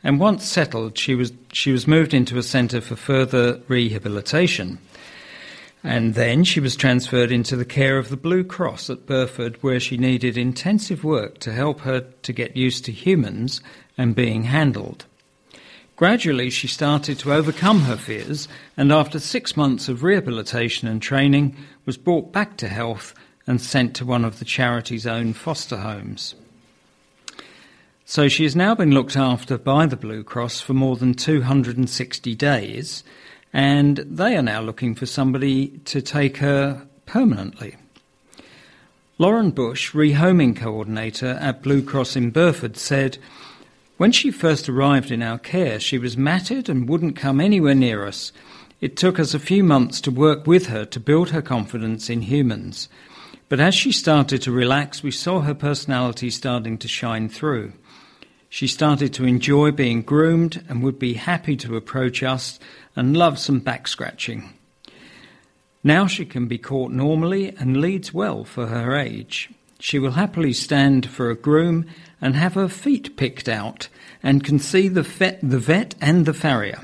and 0.05 0.21
once 0.21 0.45
settled, 0.45 0.97
she 0.97 1.15
was, 1.15 1.33
she 1.53 1.73
was 1.73 1.87
moved 1.87 2.15
into 2.15 2.39
a 2.39 2.43
centre 2.43 2.81
for 2.81 2.97
further 2.97 3.61
rehabilitation. 3.69 4.79
And 5.83 6.15
then 6.15 6.45
she 6.45 6.61
was 6.61 6.77
transferred 6.77 7.31
into 7.31 7.57
the 7.57 7.65
care 7.65 7.99
of 7.99 8.09
the 8.09 8.17
Blue 8.17 8.45
Cross 8.45 8.91
at 8.91 9.07
Burford, 9.07 9.63
where 9.63 9.81
she 9.81 9.97
needed 9.97 10.37
intensive 10.37 11.05
work 11.05 11.39
to 11.39 11.53
help 11.53 11.81
her 11.81 12.01
to 12.01 12.33
get 12.33 12.57
used 12.57 12.85
to 12.85 12.93
humans 12.93 13.61
and 13.97 14.15
being 14.15 14.45
handled. 14.45 15.05
Gradually, 15.99 16.49
she 16.49 16.69
started 16.69 17.19
to 17.19 17.33
overcome 17.33 17.81
her 17.81 17.97
fears, 17.97 18.47
and 18.77 18.93
after 18.93 19.19
six 19.19 19.57
months 19.57 19.89
of 19.89 20.05
rehabilitation 20.05 20.87
and 20.87 21.03
training, 21.03 21.57
was 21.87 21.97
brought 21.97 22.33
back 22.33 22.57
to 22.59 22.69
health 22.69 23.17
and 23.49 23.61
sent 23.61 23.97
to 23.97 24.07
one 24.07 24.25
of 24.25 24.39
the 24.39 24.45
charity's 24.45 25.09
own 25.09 25.33
foster 25.33 25.79
homes. 25.79 26.37
So 28.05 28.29
she 28.29 28.45
has 28.45 28.55
now 28.55 28.77
been 28.77 28.93
looked 28.93 29.17
after 29.17 29.59
by 29.59 29.87
the 29.87 29.97
Blue 29.97 30.23
Cross 30.23 30.61
for 30.61 30.73
more 30.73 30.95
than 30.95 31.15
260 31.15 32.33
days, 32.37 33.03
and 33.53 33.97
they 33.97 34.37
are 34.37 34.43
now 34.43 34.61
looking 34.63 34.95
for 34.95 35.07
somebody 35.07 35.81
to 35.87 36.01
take 36.01 36.37
her 36.37 36.87
permanently. 37.07 37.75
Lauren 39.19 39.51
Bush, 39.51 39.91
rehoming 39.95 40.55
coordinator 40.55 41.37
at 41.41 41.61
Blue 41.61 41.83
Cross 41.83 42.15
in 42.15 42.31
Burford, 42.31 42.77
said, 42.77 43.19
When 43.99 44.13
she 44.13 44.31
first 44.31 44.69
arrived 44.69 45.11
in 45.11 45.25
our 45.25 45.39
care, 45.39 45.81
she 45.81 45.99
was 45.99 46.17
matted 46.17 46.69
and 46.69 46.89
wouldn't 46.89 47.17
come 47.17 47.41
anywhere 47.41 47.75
near 47.75 48.07
us. 48.07 48.31
It 48.81 48.97
took 48.97 49.19
us 49.19 49.35
a 49.35 49.41
few 49.41 49.65
months 49.65 50.01
to 50.03 50.13
work 50.13 50.47
with 50.47 50.69
her 50.69 50.85
to 50.85 51.01
build 51.01 51.31
her 51.31 51.43
confidence 51.43 52.09
in 52.09 52.23
humans. 52.23 52.89
But 53.49 53.59
as 53.59 53.75
she 53.75 53.91
started 53.91 54.41
to 54.43 54.53
relax, 54.53 55.03
we 55.03 55.11
saw 55.11 55.41
her 55.41 55.53
personality 55.53 56.31
starting 56.31 56.79
to 56.79 56.87
shine 56.87 57.29
through. 57.29 57.73
She 58.49 58.69
started 58.69 59.13
to 59.15 59.25
enjoy 59.25 59.73
being 59.73 60.03
groomed 60.03 60.65
and 60.69 60.81
would 60.81 61.01
be 61.01 61.15
happy 61.15 61.57
to 61.57 61.77
approach 61.77 62.23
us 62.23 62.61
and 62.95 63.17
love 63.17 63.37
some 63.37 63.59
back 63.59 63.89
scratching. 63.89 64.53
Now 65.83 66.07
she 66.07 66.25
can 66.25 66.47
be 66.47 66.59
caught 66.59 66.93
normally 66.93 67.49
and 67.59 67.81
leads 67.81 68.15
well 68.15 68.45
for 68.45 68.69
her 68.69 68.97
age. 68.97 69.51
She 69.81 69.99
will 69.99 70.13
happily 70.13 70.53
stand 70.53 71.11
for 71.11 71.31
a 71.31 71.37
groom 71.37 71.87
and 72.21 72.35
have 72.35 72.55
her 72.55 72.69
feet 72.69 73.17
picked 73.17 73.49
out 73.49 73.89
and 74.23 74.45
can 74.45 74.59
see 74.59 74.89
the 74.89 75.03
vet, 75.03 75.39
the 75.43 75.59
vet 75.59 75.95
and 76.01 76.27
the 76.27 76.35
farrier. 76.35 76.81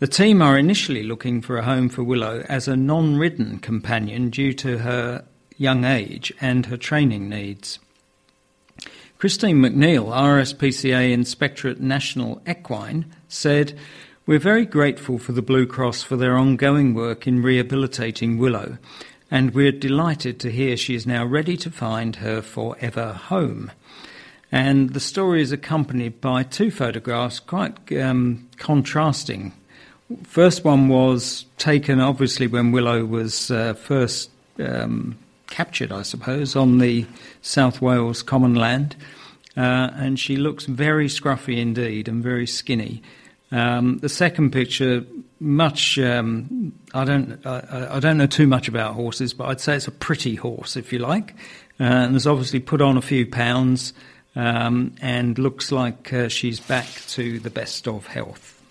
The 0.00 0.06
team 0.06 0.42
are 0.42 0.58
initially 0.58 1.02
looking 1.02 1.40
for 1.40 1.56
a 1.56 1.64
home 1.64 1.88
for 1.88 2.02
Willow 2.02 2.44
as 2.48 2.68
a 2.68 2.76
non 2.76 3.16
ridden 3.16 3.58
companion 3.58 4.28
due 4.28 4.52
to 4.54 4.78
her 4.78 5.24
young 5.56 5.84
age 5.84 6.32
and 6.40 6.66
her 6.66 6.76
training 6.76 7.28
needs. 7.28 7.78
Christine 9.18 9.58
McNeil, 9.58 10.12
RSPCA 10.12 11.12
Inspectorate 11.12 11.80
National 11.80 12.42
Equine, 12.46 13.06
said, 13.28 13.78
We're 14.26 14.38
very 14.38 14.66
grateful 14.66 15.18
for 15.18 15.32
the 15.32 15.40
Blue 15.40 15.66
Cross 15.66 16.02
for 16.02 16.16
their 16.16 16.36
ongoing 16.36 16.92
work 16.92 17.26
in 17.26 17.42
rehabilitating 17.42 18.36
Willow 18.36 18.76
and 19.34 19.52
we're 19.52 19.72
delighted 19.72 20.38
to 20.38 20.48
hear 20.48 20.76
she 20.76 20.94
is 20.94 21.08
now 21.08 21.24
ready 21.24 21.56
to 21.56 21.68
find 21.68 22.14
her 22.14 22.40
forever 22.40 23.14
home. 23.14 23.72
And 24.52 24.90
the 24.90 25.00
story 25.00 25.42
is 25.42 25.50
accompanied 25.50 26.20
by 26.20 26.44
two 26.44 26.70
photographs 26.70 27.40
quite 27.40 27.92
um, 28.00 28.48
contrasting. 28.58 29.52
First 30.22 30.64
one 30.64 30.86
was 30.86 31.46
taken 31.58 31.98
obviously 31.98 32.46
when 32.46 32.70
Willow 32.70 33.04
was 33.04 33.50
uh, 33.50 33.74
first 33.74 34.30
um, 34.60 35.18
captured, 35.48 35.90
I 35.90 36.02
suppose, 36.02 36.54
on 36.54 36.78
the 36.78 37.04
South 37.42 37.82
Wales 37.82 38.22
common 38.22 38.54
land. 38.54 38.94
Uh, 39.56 39.90
and 39.94 40.16
she 40.16 40.36
looks 40.36 40.66
very 40.66 41.08
scruffy 41.08 41.58
indeed 41.58 42.06
and 42.06 42.22
very 42.22 42.46
skinny. 42.46 43.02
Um, 43.50 43.98
the 43.98 44.08
second 44.08 44.52
picture, 44.52 45.04
much 45.44 45.98
um, 45.98 46.72
I 46.92 47.04
don't 47.04 47.46
I, 47.46 47.96
I, 47.96 48.00
don't 48.00 48.18
know 48.18 48.26
too 48.26 48.46
much 48.46 48.66
about 48.66 48.94
horses, 48.94 49.34
but 49.34 49.48
I'd 49.48 49.60
say 49.60 49.76
it's 49.76 49.86
a 49.86 49.92
pretty 49.92 50.34
horse, 50.34 50.76
if 50.76 50.92
you 50.92 50.98
like, 50.98 51.34
uh, 51.78 51.84
and 51.84 52.14
has 52.14 52.26
obviously 52.26 52.60
put 52.60 52.80
on 52.80 52.96
a 52.96 53.02
few 53.02 53.26
pounds 53.26 53.92
um, 54.34 54.94
and 55.00 55.38
looks 55.38 55.70
like 55.70 56.12
uh, 56.12 56.28
she's 56.28 56.60
back 56.60 56.86
to 57.08 57.38
the 57.38 57.50
best 57.50 57.86
of 57.86 58.06
health. 58.06 58.62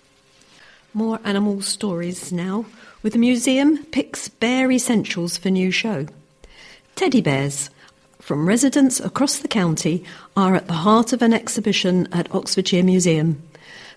More 0.92 1.20
animal 1.24 1.62
stories 1.62 2.32
now, 2.32 2.66
with 3.02 3.14
the 3.14 3.18
museum 3.18 3.84
picks 3.86 4.28
bear 4.28 4.70
essentials 4.70 5.38
for 5.38 5.50
new 5.50 5.70
show. 5.70 6.06
Teddy 6.94 7.20
bears 7.20 7.70
from 8.20 8.46
residents 8.46 9.00
across 9.00 9.38
the 9.38 9.48
county 9.48 10.04
are 10.36 10.54
at 10.54 10.66
the 10.66 10.72
heart 10.72 11.12
of 11.12 11.20
an 11.20 11.34
exhibition 11.34 12.08
at 12.12 12.34
Oxfordshire 12.34 12.84
Museum. 12.84 13.42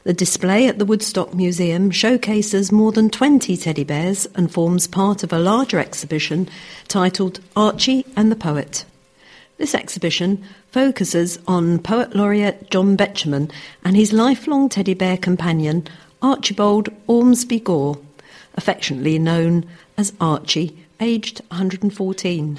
The 0.07 0.13
display 0.13 0.67
at 0.67 0.79
the 0.79 0.85
Woodstock 0.85 1.33
Museum 1.33 1.91
showcases 1.91 2.71
more 2.71 2.93
than 2.93 3.09
20 3.09 3.57
teddy 3.57 3.83
bears 3.83 4.25
and 4.35 4.49
forms 4.49 4.87
part 4.87 5.21
of 5.21 5.33
a 5.33 5.37
larger 5.37 5.79
exhibition 5.79 6.47
titled 6.87 7.41
Archie 7.57 8.05
and 8.15 8.31
the 8.31 8.37
Poet. 8.37 8.85
This 9.57 9.75
exhibition 9.75 10.45
focuses 10.71 11.39
on 11.45 11.79
poet 11.79 12.15
laureate 12.15 12.69
John 12.69 12.95
Betjeman 12.95 13.51
and 13.83 13.97
his 13.97 14.13
lifelong 14.13 14.69
teddy 14.69 14.93
bear 14.93 15.17
companion, 15.17 15.85
Archibald 16.21 16.87
Ormsby 17.07 17.59
Gore, 17.59 17.99
affectionately 18.55 19.19
known 19.19 19.65
as 19.97 20.13
Archie, 20.21 20.85
aged 21.01 21.41
114. 21.49 22.57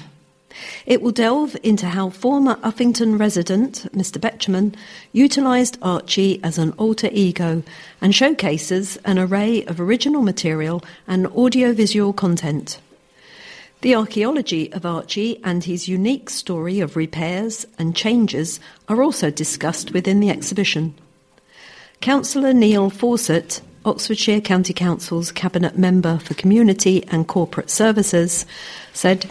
It 0.85 1.01
will 1.01 1.11
delve 1.11 1.55
into 1.63 1.87
how 1.87 2.09
former 2.09 2.55
Uffington 2.55 3.19
resident 3.19 3.87
Mr. 3.93 4.19
Betjeman 4.19 4.75
utilised 5.11 5.77
Archie 5.81 6.39
as 6.43 6.57
an 6.57 6.71
alter 6.71 7.09
ego 7.11 7.63
and 8.01 8.13
showcases 8.13 8.97
an 9.05 9.19
array 9.19 9.63
of 9.65 9.79
original 9.79 10.21
material 10.21 10.83
and 11.07 11.27
audiovisual 11.27 12.13
content. 12.13 12.79
The 13.81 13.95
archaeology 13.95 14.73
of 14.73 14.85
Archie 14.85 15.39
and 15.41 15.63
his 15.63 15.87
unique 15.87 16.29
story 16.29 16.81
of 16.81 16.97
repairs 16.97 17.65
and 17.77 17.95
changes 17.95 18.59
are 18.89 19.01
also 19.01 19.31
discussed 19.31 19.93
within 19.93 20.19
the 20.19 20.29
exhibition. 20.29 20.95
Councillor 22.01 22.53
Neil 22.53 22.89
Fawcett, 22.89 23.61
Oxfordshire 23.85 24.41
County 24.41 24.73
Council's 24.73 25.31
Cabinet 25.31 25.77
Member 25.77 26.17
for 26.19 26.33
Community 26.33 27.05
and 27.07 27.25
Corporate 27.25 27.69
Services, 27.69 28.45
said, 28.91 29.29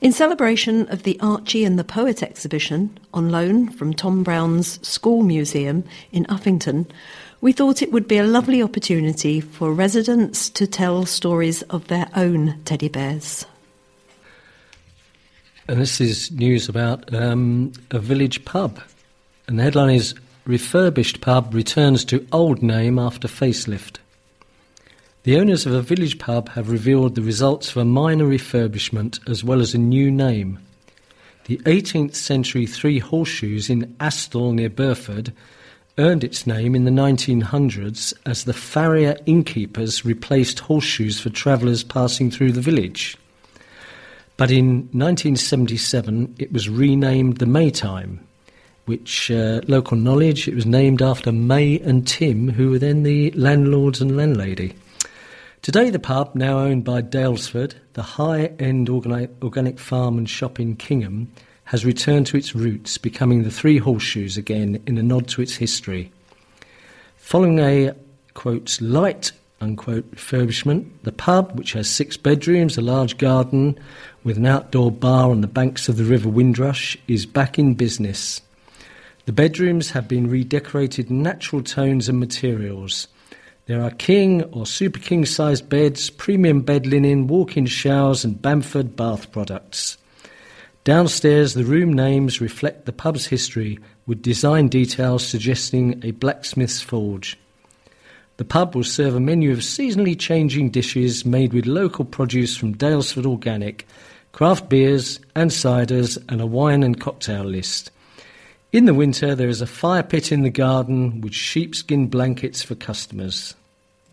in 0.00 0.12
celebration 0.12 0.88
of 0.88 1.02
the 1.02 1.18
Archie 1.20 1.64
and 1.64 1.78
the 1.78 1.84
Poet 1.84 2.22
exhibition 2.22 2.98
on 3.12 3.30
loan 3.30 3.70
from 3.70 3.92
Tom 3.92 4.22
Brown's 4.22 4.86
School 4.86 5.22
Museum 5.22 5.84
in 6.10 6.24
Uffington, 6.26 6.86
we 7.40 7.52
thought 7.52 7.82
it 7.82 7.92
would 7.92 8.08
be 8.08 8.18
a 8.18 8.24
lovely 8.24 8.62
opportunity 8.62 9.40
for 9.40 9.72
residents 9.72 10.50
to 10.50 10.66
tell 10.66 11.06
stories 11.06 11.62
of 11.62 11.88
their 11.88 12.08
own 12.14 12.60
teddy 12.64 12.88
bears. 12.88 13.46
And 15.68 15.80
this 15.80 16.00
is 16.00 16.30
news 16.32 16.68
about 16.68 17.14
um, 17.14 17.72
a 17.90 17.98
village 17.98 18.44
pub. 18.44 18.80
And 19.46 19.58
the 19.58 19.62
headline 19.62 19.94
is 19.94 20.14
Refurbished 20.44 21.20
Pub 21.20 21.54
Returns 21.54 22.04
to 22.06 22.26
Old 22.32 22.62
Name 22.62 22.98
After 22.98 23.28
Facelift. 23.28 23.98
The 25.22 25.36
owners 25.36 25.66
of 25.66 25.74
a 25.74 25.82
village 25.82 26.18
pub 26.18 26.48
have 26.50 26.70
revealed 26.70 27.14
the 27.14 27.20
results 27.20 27.70
of 27.70 27.76
a 27.76 27.84
minor 27.84 28.24
refurbishment 28.24 29.20
as 29.28 29.44
well 29.44 29.60
as 29.60 29.74
a 29.74 29.78
new 29.78 30.10
name. 30.10 30.58
The 31.44 31.58
18th 31.58 32.14
century 32.14 32.64
Three 32.64 32.98
Horseshoes 32.98 33.68
in 33.68 33.94
Asthall 34.00 34.54
near 34.54 34.70
Burford 34.70 35.34
earned 35.98 36.24
its 36.24 36.46
name 36.46 36.74
in 36.74 36.84
the 36.84 36.90
1900s 36.90 38.14
as 38.24 38.44
the 38.44 38.54
farrier 38.54 39.14
innkeepers 39.26 40.06
replaced 40.06 40.60
horseshoes 40.60 41.20
for 41.20 41.28
travellers 41.28 41.84
passing 41.84 42.30
through 42.30 42.52
the 42.52 42.62
village. 42.62 43.18
But 44.38 44.50
in 44.50 44.88
1977, 44.92 46.36
it 46.38 46.50
was 46.50 46.70
renamed 46.70 47.36
the 47.36 47.46
Maytime, 47.46 48.20
which 48.86 49.30
uh, 49.30 49.60
local 49.68 49.98
knowledge, 49.98 50.48
it 50.48 50.54
was 50.54 50.64
named 50.64 51.02
after 51.02 51.30
May 51.30 51.78
and 51.80 52.08
Tim, 52.08 52.48
who 52.48 52.70
were 52.70 52.78
then 52.78 53.02
the 53.02 53.32
landlords 53.32 54.00
and 54.00 54.16
landlady. 54.16 54.74
Today, 55.62 55.90
the 55.90 55.98
pub, 55.98 56.34
now 56.34 56.60
owned 56.60 56.84
by 56.84 57.02
Daylesford, 57.02 57.74
the 57.92 58.02
high 58.02 58.46
end 58.58 58.88
organic 58.88 59.78
farm 59.78 60.16
and 60.16 60.26
shop 60.26 60.58
in 60.58 60.74
Kingham, 60.74 61.30
has 61.64 61.84
returned 61.84 62.26
to 62.28 62.38
its 62.38 62.54
roots, 62.54 62.96
becoming 62.96 63.42
the 63.42 63.50
Three 63.50 63.76
Horseshoes 63.76 64.38
again 64.38 64.82
in 64.86 64.96
a 64.96 65.02
nod 65.02 65.28
to 65.28 65.42
its 65.42 65.56
history. 65.56 66.10
Following 67.18 67.58
a, 67.58 67.92
quote, 68.32 68.80
light, 68.80 69.32
unquote, 69.60 70.10
refurbishment, 70.12 70.88
the 71.02 71.12
pub, 71.12 71.58
which 71.58 71.74
has 71.74 71.90
six 71.90 72.16
bedrooms, 72.16 72.78
a 72.78 72.80
large 72.80 73.18
garden, 73.18 73.78
with 74.24 74.38
an 74.38 74.46
outdoor 74.46 74.90
bar 74.90 75.30
on 75.30 75.42
the 75.42 75.46
banks 75.46 75.90
of 75.90 75.98
the 75.98 76.04
River 76.04 76.30
Windrush, 76.30 76.96
is 77.06 77.26
back 77.26 77.58
in 77.58 77.74
business. 77.74 78.40
The 79.26 79.32
bedrooms 79.32 79.90
have 79.90 80.08
been 80.08 80.30
redecorated 80.30 81.10
in 81.10 81.22
natural 81.22 81.62
tones 81.62 82.08
and 82.08 82.18
materials. 82.18 83.08
There 83.70 83.84
are 83.84 83.92
king 83.92 84.42
or 84.50 84.66
super 84.66 84.98
king 84.98 85.24
sized 85.24 85.68
beds, 85.68 86.10
premium 86.10 86.62
bed 86.62 86.88
linen, 86.88 87.28
walk 87.28 87.56
in 87.56 87.66
showers, 87.66 88.24
and 88.24 88.42
Bamford 88.42 88.96
bath 88.96 89.30
products. 89.30 89.96
Downstairs, 90.82 91.54
the 91.54 91.62
room 91.62 91.92
names 91.92 92.40
reflect 92.40 92.84
the 92.84 92.92
pub's 92.92 93.26
history, 93.26 93.78
with 94.08 94.22
design 94.22 94.66
details 94.66 95.24
suggesting 95.24 96.04
a 96.04 96.10
blacksmith's 96.10 96.80
forge. 96.80 97.38
The 98.38 98.44
pub 98.44 98.74
will 98.74 98.82
serve 98.82 99.14
a 99.14 99.20
menu 99.20 99.52
of 99.52 99.58
seasonally 99.58 100.18
changing 100.18 100.70
dishes 100.70 101.24
made 101.24 101.52
with 101.52 101.64
local 101.64 102.04
produce 102.04 102.56
from 102.56 102.74
Daylesford 102.74 103.24
Organic 103.24 103.86
craft 104.32 104.68
beers 104.68 105.20
and 105.36 105.52
ciders, 105.52 106.18
and 106.28 106.40
a 106.40 106.46
wine 106.46 106.82
and 106.82 107.00
cocktail 107.00 107.44
list. 107.44 107.92
In 108.72 108.86
the 108.86 108.94
winter, 108.94 109.36
there 109.36 109.48
is 109.48 109.62
a 109.62 109.66
fire 109.68 110.02
pit 110.02 110.32
in 110.32 110.42
the 110.42 110.50
garden 110.50 111.20
with 111.20 111.34
sheepskin 111.34 112.08
blankets 112.08 112.64
for 112.64 112.74
customers. 112.74 113.54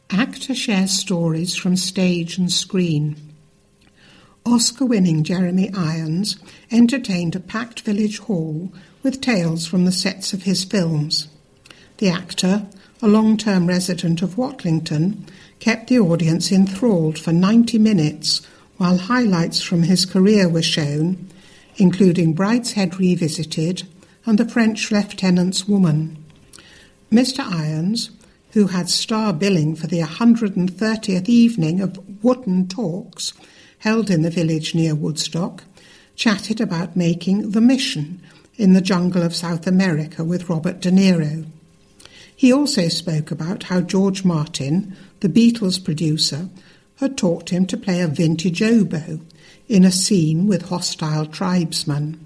Actor 0.10 0.55
shares 0.55 0.91
stories 0.91 1.55
from 1.55 1.76
stage 1.76 2.38
and 2.38 2.51
screen. 2.51 3.18
Oscar 4.45 4.86
winning 4.86 5.26
Jeremy 5.26 5.70
Irons 5.74 6.38
entertained 6.72 7.36
a 7.36 7.41
packed 7.41 7.82
village 7.82 8.20
hall 8.20 8.72
with 9.03 9.20
tales 9.20 9.68
from 9.68 9.84
the 9.84 9.91
sets 9.91 10.32
of 10.32 10.43
his 10.43 10.64
films. 10.64 11.28
The 11.97 12.08
actor, 12.08 12.68
a 13.01 13.08
long 13.08 13.36
term 13.36 13.68
resident 13.68 14.22
of 14.22 14.38
Watlington, 14.38 15.28
kept 15.60 15.89
the 15.89 15.99
audience 15.99 16.53
enthralled 16.53 17.20
for 17.20 17.34
90 17.34 17.78
minutes 17.78 18.41
while 18.78 18.97
highlights 18.97 19.62
from 19.62 19.84
his 19.84 20.05
career 20.05 20.47
were 20.47 20.62
shown, 20.62 21.28
including 21.76 22.34
Brideshead 22.34 22.97
Revisited 22.97 23.84
and 24.26 24.38
The 24.38 24.47
French 24.47 24.89
Lieutenant's 24.89 25.68
Woman. 25.68 26.24
Mr. 27.12 27.39
Irons, 27.39 28.12
who 28.58 28.66
had 28.66 28.89
star 28.89 29.34
billing 29.34 29.76
for 29.76 29.86
the 29.86 29.99
130th 29.99 31.30
evening 31.30 31.80
of 31.80 32.24
Wootton 32.24 32.68
Talks 32.68 33.32
held 33.78 34.10
in 34.10 34.24
the 34.24 34.32
village 34.32 34.74
near 34.74 34.95
Woodstock, 34.95 35.64
chatted 36.16 36.60
about 36.60 36.95
making 36.95 37.51
The 37.51 37.62
Mission 37.62 38.20
in 38.55 38.74
the 38.74 38.82
jungle 38.82 39.22
of 39.22 39.36
South 39.36 39.68
America 39.68 40.24
with 40.24 40.49
Robert 40.49 40.80
De 40.80 40.89
Niro. 40.89 41.45
He 42.36 42.51
also 42.51 42.88
spoke 42.88 43.30
about 43.30 43.62
how 43.62 43.82
George 43.82 44.26
Martin, 44.26 44.97
the 45.20 45.30
Beatles 45.30 45.78
producer, 45.78 46.49
had 46.95 47.16
taught 47.16 47.51
him 47.51 47.68
to 47.68 47.78
play 47.78 48.01
a 48.01 48.08
vintage 48.08 48.64
oboe 48.64 49.20
in 49.70 49.86
a 49.86 49.91
scene 49.91 50.47
with 50.47 50.70
hostile 50.70 51.28
tribesmen. 51.28 52.26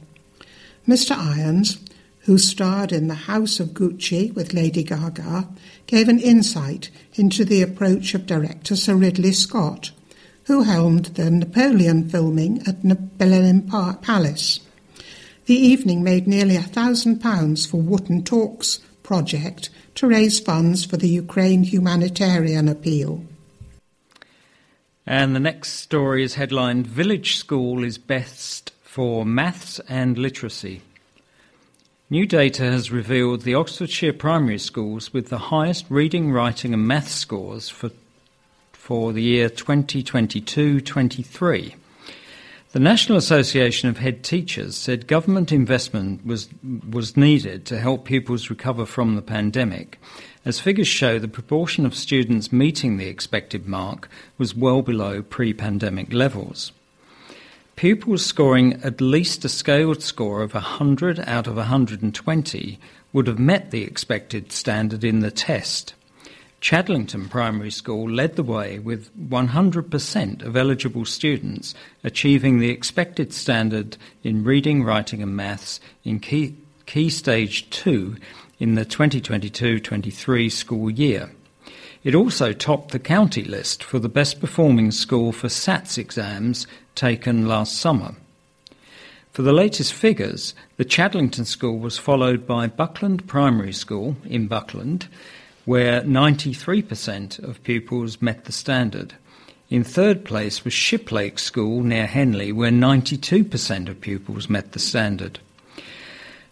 Mr. 0.88 1.12
Irons, 1.12 1.78
who 2.22 2.38
starred 2.38 2.92
in 2.92 3.08
The 3.08 3.14
House 3.14 3.60
of 3.60 3.70
Gucci 3.70 4.34
with 4.34 4.54
Lady 4.54 4.84
Gaga, 4.84 5.48
gave 5.88 6.08
an 6.08 6.20
insight 6.20 6.90
into 7.16 7.44
the 7.44 7.62
approach 7.62 8.14
of 8.14 8.26
director 8.26 8.76
Sir 8.76 8.96
Ridley 8.96 9.32
Scott, 9.32 9.92
who 10.46 10.64
helmed 10.64 11.06
the 11.06 11.32
Napoleon 11.32 12.10
filming 12.10 12.62
at 12.68 12.82
Blenheim 13.18 13.64
Palace. 14.02 14.60
The 15.46 15.56
evening 15.56 16.04
made 16.04 16.28
nearly 16.28 16.56
a 16.56 16.62
thousand 16.62 17.20
pounds 17.20 17.66
for 17.66 17.78
Wootton 17.78 18.24
Talks 18.24 18.80
project 19.04 19.70
to 19.96 20.08
raise 20.08 20.40
funds 20.40 20.86
for 20.86 20.98
the 20.98 21.10
Ukraine 21.10 21.64
humanitarian 21.64 22.68
appeal. 22.68 23.24
And 25.06 25.36
the 25.36 25.40
next 25.40 25.74
story 25.74 26.24
is 26.24 26.36
headlined 26.36 26.86
Village 26.86 27.36
School 27.36 27.84
is 27.84 27.98
Best 27.98 28.72
for 28.84 29.26
Maths 29.26 29.80
and 29.90 30.18
Literacy. 30.18 30.84
New 32.12 32.26
data 32.26 32.64
has 32.64 32.92
revealed 32.92 33.44
the 33.44 33.56
Oxfordshire 33.56 34.12
primary 34.12 34.58
schools 34.58 35.14
with 35.14 35.30
the 35.30 35.38
highest 35.38 35.86
reading, 35.88 36.30
writing, 36.30 36.74
and 36.74 36.86
maths 36.86 37.14
scores 37.14 37.70
for, 37.70 37.90
for 38.74 39.14
the 39.14 39.22
year 39.22 39.48
2022 39.48 40.82
23. 40.82 41.74
The 42.74 42.80
National 42.82 43.18
Association 43.18 43.88
of 43.88 44.00
Head 44.00 44.26
Teachers 44.26 44.76
said 44.76 45.08
government 45.08 45.54
investment 45.54 46.26
was, 46.26 46.50
was 46.90 47.16
needed 47.16 47.64
to 47.68 47.80
help 47.80 48.04
pupils 48.04 48.50
recover 48.50 48.86
from 48.86 49.16
the 49.16 49.22
pandemic, 49.22 49.98
as 50.44 50.60
figures 50.60 50.90
show 50.90 51.18
the 51.18 51.30
proportion 51.30 51.86
of 51.86 51.96
students 51.96 52.52
meeting 52.52 52.98
the 52.98 53.08
expected 53.08 53.68
mark 53.68 54.10
was 54.38 54.54
well 54.54 54.82
below 54.82 55.22
pre 55.22 55.54
pandemic 55.54 56.12
levels. 56.12 56.74
Pupils 57.82 58.24
scoring 58.24 58.80
at 58.84 59.02
least 59.02 59.44
a 59.44 59.50
scaled 59.50 60.04
score 60.04 60.44
of 60.44 60.54
100 60.54 61.20
out 61.22 61.48
of 61.48 61.56
120 61.56 62.80
would 63.12 63.26
have 63.26 63.40
met 63.40 63.72
the 63.72 63.82
expected 63.82 64.52
standard 64.52 65.04
in 65.04 65.22
the 65.22 65.32
test. 65.32 65.96
Chadlington 66.62 67.28
Primary 67.28 67.72
School 67.72 68.08
led 68.08 68.36
the 68.36 68.44
way 68.44 68.78
with 68.78 69.10
100% 69.18 70.44
of 70.44 70.56
eligible 70.56 71.06
students 71.06 71.74
achieving 72.04 72.60
the 72.60 72.70
expected 72.70 73.34
standard 73.34 73.98
in 74.22 74.44
reading, 74.44 74.84
writing, 74.84 75.24
and 75.24 75.36
maths 75.36 75.80
in 76.04 76.20
Key, 76.20 76.56
key 76.86 77.10
Stage 77.10 77.68
2 77.72 78.16
in 78.60 78.76
the 78.76 78.86
2022 78.86 79.80
23 79.80 80.50
school 80.52 80.92
year. 80.92 81.32
It 82.04 82.16
also 82.16 82.52
topped 82.52 82.92
the 82.92 83.00
county 83.00 83.44
list 83.44 83.84
for 83.84 84.00
the 84.00 84.10
best 84.10 84.40
performing 84.40 84.90
school 84.90 85.32
for 85.32 85.50
SATS 85.50 86.00
exams 86.00 86.66
taken 87.02 87.48
last 87.48 87.80
summer. 87.80 88.14
For 89.32 89.42
the 89.42 89.52
latest 89.52 89.92
figures, 89.92 90.54
the 90.78 90.86
Chadlington 90.86 91.48
School 91.48 91.80
was 91.80 91.98
followed 91.98 92.46
by 92.46 92.68
Buckland 92.68 93.26
Primary 93.26 93.74
School 93.74 94.16
in 94.24 94.46
Buckland, 94.46 95.08
where 95.66 96.02
93% 96.04 97.40
of 97.40 97.64
pupils 97.64 98.22
met 98.22 98.46
the 98.46 98.52
standard. 98.52 99.16
In 99.72 99.84
third 99.84 100.24
place 100.24 100.64
was 100.64 100.76
Shiplake 100.76 101.40
School 101.40 101.82
near 101.82 102.06
Henley, 102.06 102.52
where 102.52 102.70
92% 102.70 103.90
of 103.90 104.00
pupils 104.00 104.48
met 104.48 104.74
the 104.74 104.80
standard. 104.80 105.40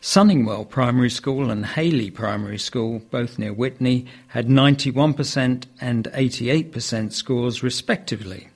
Sunningwell 0.02 0.68
Primary 0.68 1.12
School 1.12 1.52
and 1.52 1.64
Hailey 1.64 2.10
Primary 2.10 2.58
School, 2.58 3.04
both 3.12 3.38
near 3.38 3.54
Witney, 3.54 4.08
had 4.30 4.48
91% 4.48 5.66
and 5.80 6.06
88% 6.06 7.14
scores 7.14 7.62
respectively. 7.62 8.49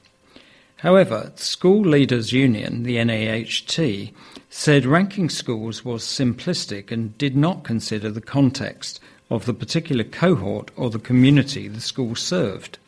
However, 0.83 1.31
School 1.37 1.81
Leaders 1.81 2.33
Union, 2.33 2.83
the 2.83 2.97
NAHT, 3.01 4.11
said 4.49 4.85
ranking 4.85 5.29
schools 5.29 5.85
was 5.85 6.03
simplistic 6.03 6.91
and 6.91 7.17
did 7.17 7.37
not 7.37 7.63
consider 7.63 8.11
the 8.11 8.19
context 8.19 8.99
of 9.29 9.45
the 9.45 9.53
particular 9.53 10.03
cohort 10.03 10.71
or 10.75 10.89
the 10.89 10.99
community 10.99 11.69
the 11.69 11.79
school 11.79 12.15
served. 12.15 12.79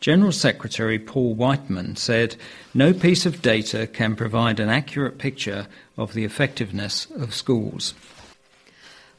General 0.00 0.30
Secretary 0.30 0.98
Paul 0.98 1.34
Whiteman 1.36 1.96
said, 1.96 2.36
No 2.74 2.92
piece 2.92 3.24
of 3.24 3.40
data 3.40 3.86
can 3.86 4.14
provide 4.14 4.60
an 4.60 4.68
accurate 4.68 5.16
picture 5.16 5.68
of 5.96 6.12
the 6.12 6.26
effectiveness 6.26 7.06
of 7.12 7.34
schools. 7.34 7.94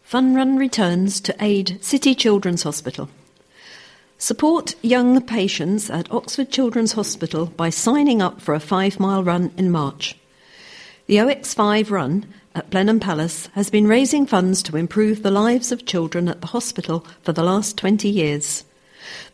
Fun 0.03 0.36
Run 0.36 0.55
returns 0.55 1.19
to 1.21 1.36
aid 1.39 1.84
City 1.84 2.13
Children's 2.13 2.61
Hospital. 2.61 3.09
Support 4.22 4.76
young 4.84 5.22
patients 5.22 5.89
at 5.89 6.11
Oxford 6.11 6.51
Children's 6.51 6.91
Hospital 6.91 7.45
by 7.45 7.70
signing 7.70 8.22
up 8.22 8.41
for 8.41 8.53
a 8.53 8.59
five 8.59 8.99
mile 8.99 9.24
run 9.24 9.53
in 9.55 9.72
March. 9.72 10.17
The 11.07 11.15
OX5 11.15 11.89
run 11.89 12.26
at 12.53 12.70
Blenheim 12.70 12.99
Palace 12.99 13.47
has 13.53 13.70
been 13.70 13.88
raising 13.88 14.26
funds 14.26 14.61
to 14.63 14.76
improve 14.76 15.24
the 15.24 15.32
lives 15.32 15.72
of 15.72 15.86
children 15.86 16.28
at 16.28 16.41
the 16.41 16.47
hospital 16.47 17.07
for 17.22 17.32
the 17.32 17.45
last 17.45 17.78
20 17.78 18.09
years. 18.09 18.65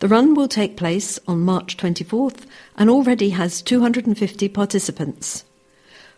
The 0.01 0.07
run 0.07 0.35
will 0.35 0.47
take 0.47 0.77
place 0.77 1.17
on 1.27 1.39
March 1.39 1.77
24th 1.77 2.45
and 2.77 2.87
already 2.87 3.31
has 3.31 3.63
250 3.63 4.49
participants. 4.49 5.45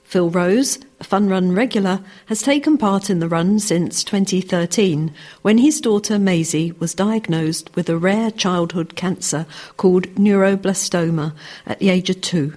Phil 0.03 0.29
Rose, 0.29 0.77
A 0.99 1.03
fun 1.03 1.29
Run 1.29 1.53
regular, 1.53 2.01
has 2.25 2.41
taken 2.41 2.77
part 2.77 3.09
in 3.09 3.19
the 3.19 3.29
run 3.29 3.59
since 3.59 4.03
2013 4.03 5.13
when 5.43 5.59
his 5.59 5.79
daughter 5.79 6.17
Maisie 6.17 6.71
was 6.79 6.95
diagnosed 6.95 7.69
with 7.75 7.87
a 7.87 7.97
rare 7.97 8.31
childhood 8.31 8.95
cancer 8.95 9.45
called 9.77 10.07
neuroblastoma 10.15 11.33
at 11.67 11.77
the 11.77 11.89
age 11.89 12.09
of 12.09 12.21
two. 12.21 12.55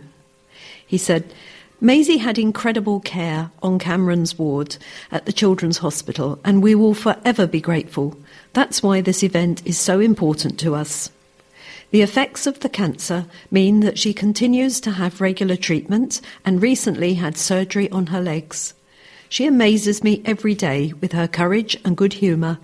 He 0.86 0.96
said, 0.96 1.34
Maisie 1.82 2.18
had 2.18 2.38
incredible 2.38 3.00
care 3.00 3.50
on 3.62 3.78
Kamran's 3.78 4.38
ward 4.38 4.76
at 5.12 5.26
the 5.26 5.32
Children's 5.32 5.78
Hospital, 5.78 6.38
and 6.44 6.62
we 6.62 6.74
will 6.74 6.94
forever 6.94 7.46
be 7.46 7.60
grateful. 7.60 8.16
That's 8.54 8.82
why 8.82 9.00
this 9.00 9.22
event 9.22 9.62
is 9.66 9.78
so 9.78 10.00
important 10.00 10.58
to 10.60 10.74
us. 10.74 11.10
The 11.90 12.02
effects 12.02 12.46
of 12.46 12.60
the 12.60 12.68
cancer 12.68 13.26
mean 13.50 13.80
that 13.80 13.98
she 13.98 14.14
continues 14.14 14.80
to 14.80 14.92
have 14.92 15.20
regular 15.20 15.56
treatment 15.56 16.20
and 16.44 16.62
recently 16.62 17.14
had 17.14 17.36
surgery 17.36 17.90
on 17.90 18.06
her 18.06 18.20
legs. 18.20 18.74
She 19.28 19.46
amazes 19.46 20.04
me 20.04 20.22
every 20.24 20.54
day 20.54 20.92
with 21.00 21.12
her 21.12 21.26
courage 21.26 21.76
and 21.84 21.96
good 21.96 22.14
humour, 22.14 22.58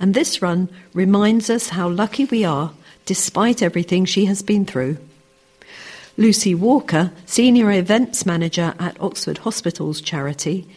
and 0.00 0.14
this 0.14 0.42
run 0.42 0.68
reminds 0.94 1.48
us 1.48 1.70
how 1.70 1.88
lucky 1.88 2.24
we 2.24 2.44
are 2.44 2.72
despite 3.06 3.62
everything 3.62 4.04
she 4.04 4.24
has 4.26 4.42
been 4.42 4.64
through. 4.64 4.96
Lucy 6.16 6.54
Walker, 6.54 7.12
Senior 7.24 7.70
Events 7.72 8.26
Manager 8.26 8.74
at 8.78 9.00
Oxford 9.00 9.38
Hospitals 9.38 10.00
Charity, 10.00 10.68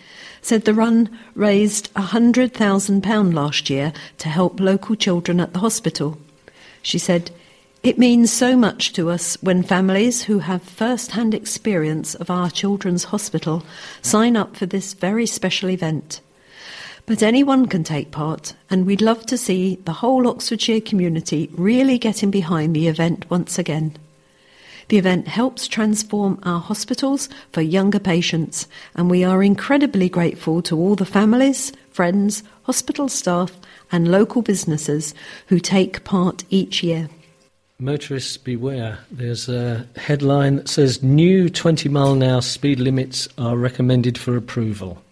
said 0.42 0.66
the 0.66 0.74
run 0.74 1.10
raised 1.34 1.94
£100,000 1.96 3.34
last 3.34 3.70
year 3.70 3.94
to 4.20 4.30
help 4.30 4.60
local 4.60 4.96
children 4.96 5.40
at 5.40 5.54
the 5.54 5.60
hospital. 5.60 6.18
She 6.82 7.00
said, 7.00 7.32
it 7.86 8.00
means 8.00 8.34
so 8.34 8.58
much 8.58 8.94
to 8.94 9.12
us 9.12 9.38
when 9.42 9.62
families 9.62 10.24
who 10.24 10.40
have 10.40 10.64
first 10.64 11.12
hand 11.12 11.36
experience 11.36 12.16
of 12.16 12.32
our 12.32 12.50
children's 12.50 13.04
hospital 13.04 13.64
sign 14.02 14.36
up 14.36 14.58
for 14.58 14.66
this 14.66 14.96
very 14.96 15.28
special 15.28 15.70
event. 15.70 16.20
But 17.06 17.22
anyone 17.22 17.68
can 17.68 17.84
take 17.84 18.10
part, 18.10 18.56
and 18.72 18.88
we'd 18.88 19.04
love 19.04 19.28
to 19.28 19.38
see 19.38 19.76
the 19.86 19.94
whole 19.94 20.28
Oxfordshire 20.28 20.82
community 20.82 21.48
really 21.54 22.00
getting 22.00 22.32
behind 22.32 22.76
the 22.76 22.88
event 22.88 23.30
once 23.30 23.60
again. 23.60 23.96
The 24.88 24.98
event 24.98 25.28
helps 25.28 25.68
transform 25.68 26.40
our 26.42 26.60
hospitals 26.60 27.30
for 27.52 27.62
younger 27.62 28.00
patients, 28.00 28.68
and 28.96 29.12
we 29.12 29.24
are 29.24 29.44
incredibly 29.44 30.10
grateful 30.10 30.64
to 30.64 30.76
all 30.76 30.96
the 30.96 31.06
families, 31.06 31.72
friends, 31.92 32.42
hospital 32.64 33.10
staff, 33.10 33.52
and 33.92 34.12
local 34.12 34.42
businesses 34.42 35.14
who 35.50 35.60
take 35.60 36.04
part 36.04 36.46
each 36.50 36.82
year. 36.82 37.10
Motorists 37.78 38.38
beware. 38.38 39.00
There's 39.12 39.50
a 39.50 39.86
headline 39.98 40.56
that 40.56 40.70
says 40.70 41.04
new 41.04 41.50
20 41.50 41.90
mile 41.90 42.14
an 42.14 42.24
hour 42.24 42.42
speed 42.42 42.80
limits 42.80 43.28
are 43.38 43.58
recommended 43.58 44.18
for 44.18 44.38
approval. 44.38 45.04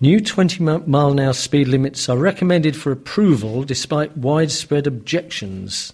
New 0.00 0.20
20 0.20 0.64
mile 0.64 1.12
an 1.12 1.20
hour 1.20 1.32
speed 1.32 1.68
limits 1.68 2.08
are 2.08 2.18
recommended 2.18 2.74
for 2.76 2.90
approval 2.90 3.62
despite 3.62 4.16
widespread 4.16 4.88
objections. 4.88 5.92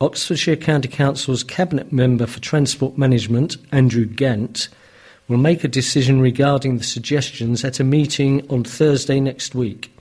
Oxfordshire 0.00 0.54
County 0.54 0.86
Council's 0.86 1.42
Cabinet 1.42 1.92
Member 1.92 2.26
for 2.28 2.38
Transport 2.38 2.96
Management, 2.96 3.56
Andrew 3.72 4.04
Gant, 4.04 4.68
will 5.26 5.36
make 5.36 5.64
a 5.64 5.68
decision 5.68 6.20
regarding 6.20 6.78
the 6.78 6.84
suggestions 6.84 7.64
at 7.64 7.80
a 7.80 7.84
meeting 7.84 8.48
on 8.48 8.62
Thursday 8.62 9.18
next 9.18 9.52
week. 9.52 9.95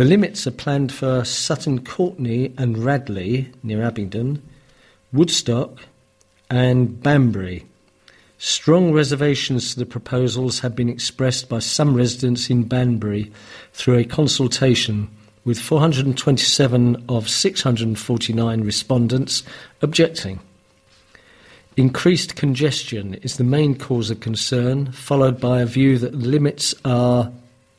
The 0.00 0.06
limits 0.06 0.46
are 0.46 0.50
planned 0.50 0.92
for 0.92 1.26
Sutton 1.26 1.84
Courtenay 1.84 2.52
and 2.56 2.78
Radley, 2.78 3.52
near 3.62 3.82
Abingdon, 3.82 4.42
Woodstock, 5.12 5.78
and 6.48 7.02
Banbury. 7.02 7.66
Strong 8.38 8.94
reservations 8.94 9.74
to 9.74 9.78
the 9.78 9.84
proposals 9.84 10.60
have 10.60 10.74
been 10.74 10.88
expressed 10.88 11.50
by 11.50 11.58
some 11.58 11.94
residents 11.94 12.48
in 12.48 12.62
Banbury 12.62 13.30
through 13.74 13.98
a 13.98 14.04
consultation, 14.04 15.10
with 15.44 15.58
427 15.58 17.04
of 17.10 17.28
649 17.28 18.62
respondents 18.62 19.42
objecting. 19.82 20.40
Increased 21.76 22.36
congestion 22.36 23.16
is 23.16 23.36
the 23.36 23.44
main 23.44 23.76
cause 23.76 24.10
of 24.10 24.20
concern, 24.20 24.92
followed 24.92 25.38
by 25.38 25.60
a 25.60 25.66
view 25.66 25.98
that 25.98 26.14
limits 26.14 26.74
are 26.86 27.30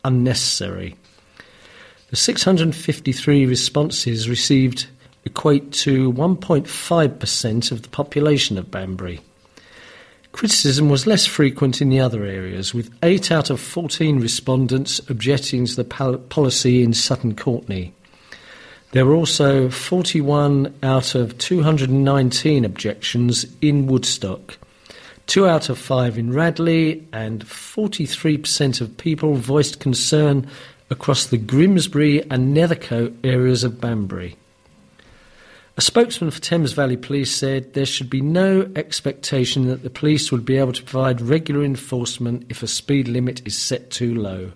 unnecessary. 0.06 0.96
The 2.12 2.18
653 2.18 3.46
responses 3.46 4.28
received 4.28 4.88
equate 5.24 5.72
to 5.72 6.12
1.5% 6.12 7.72
of 7.72 7.82
the 7.84 7.88
population 7.88 8.58
of 8.58 8.70
Banbury. 8.70 9.22
Criticism 10.34 10.90
was 10.90 11.08
less 11.08 11.26
frequent 11.26 11.82
in 11.82 11.88
the 11.88 12.02
other 12.02 12.26
areas, 12.26 12.74
with 12.74 12.94
8 13.02 13.32
out 13.32 13.50
of 13.50 13.62
14 13.62 14.20
respondents 14.20 15.00
objecting 15.10 15.66
to 15.66 15.76
the 15.78 15.86
policy 15.86 16.84
in 16.84 16.92
Sutton 16.92 17.34
Courtenay. 17.34 17.94
There 18.92 19.06
were 19.06 19.16
also 19.16 19.70
41 19.70 20.74
out 20.84 21.16
of 21.16 21.38
219 21.38 22.66
objections 22.66 23.46
in 23.62 23.88
Woodstock, 23.88 24.58
2 25.28 25.48
out 25.48 25.70
of 25.70 25.78
5 25.78 26.18
in 26.18 26.34
Radley, 26.34 27.08
and 27.14 27.46
43% 27.46 28.82
of 28.82 28.98
people 28.98 29.36
voiced 29.36 29.80
concern 29.80 30.46
across 30.92 31.26
the 31.26 31.38
Grimsbury 31.38 32.22
and 32.30 32.56
Nethercote 32.56 33.16
areas 33.24 33.64
of 33.64 33.82
Banbury. 33.82 34.36
A 35.78 35.82
spokesman 35.82 36.30
for 36.32 36.42
Thames 36.42 36.74
Valley 36.74 36.98
Police 36.98 37.34
said 37.34 37.74
there 37.74 37.86
should 37.86 38.10
be 38.10 38.22
no 38.22 38.70
expectation 38.76 39.68
that 39.68 39.84
the 39.84 39.90
police 39.90 40.32
would 40.32 40.46
be 40.46 40.58
able 40.58 40.74
to 40.74 40.84
provide 40.84 41.22
regular 41.22 41.64
enforcement 41.64 42.46
if 42.50 42.62
a 42.62 42.68
speed 42.68 43.08
limit 43.08 43.42
is 43.48 43.58
set 43.58 43.90
too 43.90 44.14
low. 44.14 44.52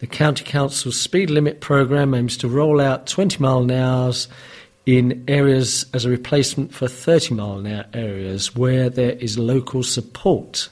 The 0.00 0.08
County 0.08 0.44
Council's 0.44 1.00
speed 1.00 1.30
limit 1.30 1.60
programme 1.60 2.12
aims 2.12 2.36
to 2.38 2.48
roll 2.48 2.80
out 2.80 3.06
20 3.06 3.38
mile 3.38 3.60
an 3.60 3.70
hour 3.70 4.12
in 4.84 5.24
areas 5.28 5.86
as 5.94 6.04
a 6.04 6.10
replacement 6.10 6.74
for 6.74 6.88
30 6.88 7.34
mile 7.34 7.58
an 7.58 7.66
hour 7.68 7.84
areas 7.94 8.56
where 8.56 8.90
there 8.90 9.12
is 9.12 9.38
local 9.38 9.84
support. 9.84 10.68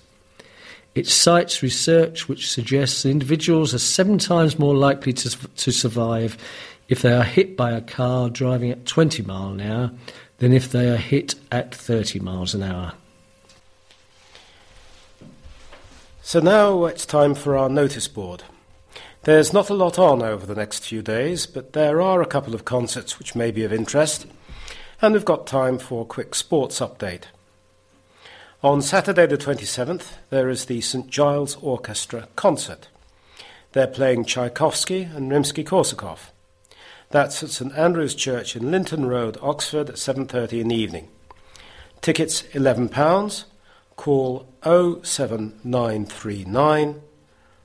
It 0.98 1.06
cites 1.06 1.62
research 1.62 2.28
which 2.28 2.50
suggests 2.50 3.04
individuals 3.04 3.72
are 3.72 3.78
seven 3.78 4.18
times 4.18 4.58
more 4.58 4.74
likely 4.74 5.12
to, 5.12 5.48
to 5.48 5.70
survive 5.70 6.36
if 6.88 7.02
they 7.02 7.12
are 7.12 7.22
hit 7.22 7.56
by 7.56 7.70
a 7.70 7.80
car 7.80 8.28
driving 8.28 8.72
at 8.72 8.84
20 8.84 9.22
mile 9.22 9.50
an 9.50 9.60
hour 9.60 9.92
than 10.38 10.52
if 10.52 10.72
they 10.72 10.90
are 10.90 10.96
hit 10.96 11.36
at 11.52 11.72
30 11.72 12.18
miles 12.18 12.52
an 12.52 12.64
hour. 12.64 12.94
So 16.20 16.40
now 16.40 16.86
it's 16.86 17.06
time 17.06 17.36
for 17.36 17.56
our 17.56 17.68
notice 17.68 18.08
board. 18.08 18.42
There's 19.22 19.52
not 19.52 19.70
a 19.70 19.74
lot 19.74 20.00
on 20.00 20.20
over 20.20 20.46
the 20.46 20.56
next 20.56 20.84
few 20.84 21.00
days, 21.00 21.46
but 21.46 21.74
there 21.74 22.00
are 22.00 22.20
a 22.20 22.26
couple 22.26 22.56
of 22.56 22.64
concerts 22.64 23.20
which 23.20 23.36
may 23.36 23.52
be 23.52 23.62
of 23.62 23.72
interest, 23.72 24.26
and 25.00 25.14
we've 25.14 25.24
got 25.24 25.46
time 25.46 25.78
for 25.78 26.02
a 26.02 26.06
quick 26.06 26.34
sports 26.34 26.80
update. 26.80 27.26
On 28.60 28.82
Saturday 28.82 29.24
the 29.24 29.38
27th, 29.38 30.14
there 30.30 30.48
is 30.48 30.64
the 30.64 30.80
St 30.80 31.06
Giles 31.06 31.56
Orchestra 31.62 32.26
concert. 32.34 32.88
They're 33.70 33.86
playing 33.86 34.24
Tchaikovsky 34.24 35.04
and 35.04 35.30
Rimsky 35.30 35.64
Korsakov. 35.64 36.30
That's 37.10 37.40
at 37.44 37.50
St 37.50 37.72
Andrew's 37.78 38.16
Church 38.16 38.56
in 38.56 38.72
Linton 38.72 39.06
Road, 39.06 39.38
Oxford, 39.40 39.90
at 39.90 39.96
7:30 39.96 40.60
in 40.60 40.66
the 40.66 40.74
evening. 40.74 41.08
Tickets 42.00 42.42
£11. 42.52 43.44
Call 43.94 44.48
07939 44.64 47.02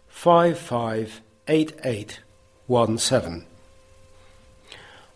55 0.07 1.21
8817. 1.47 3.45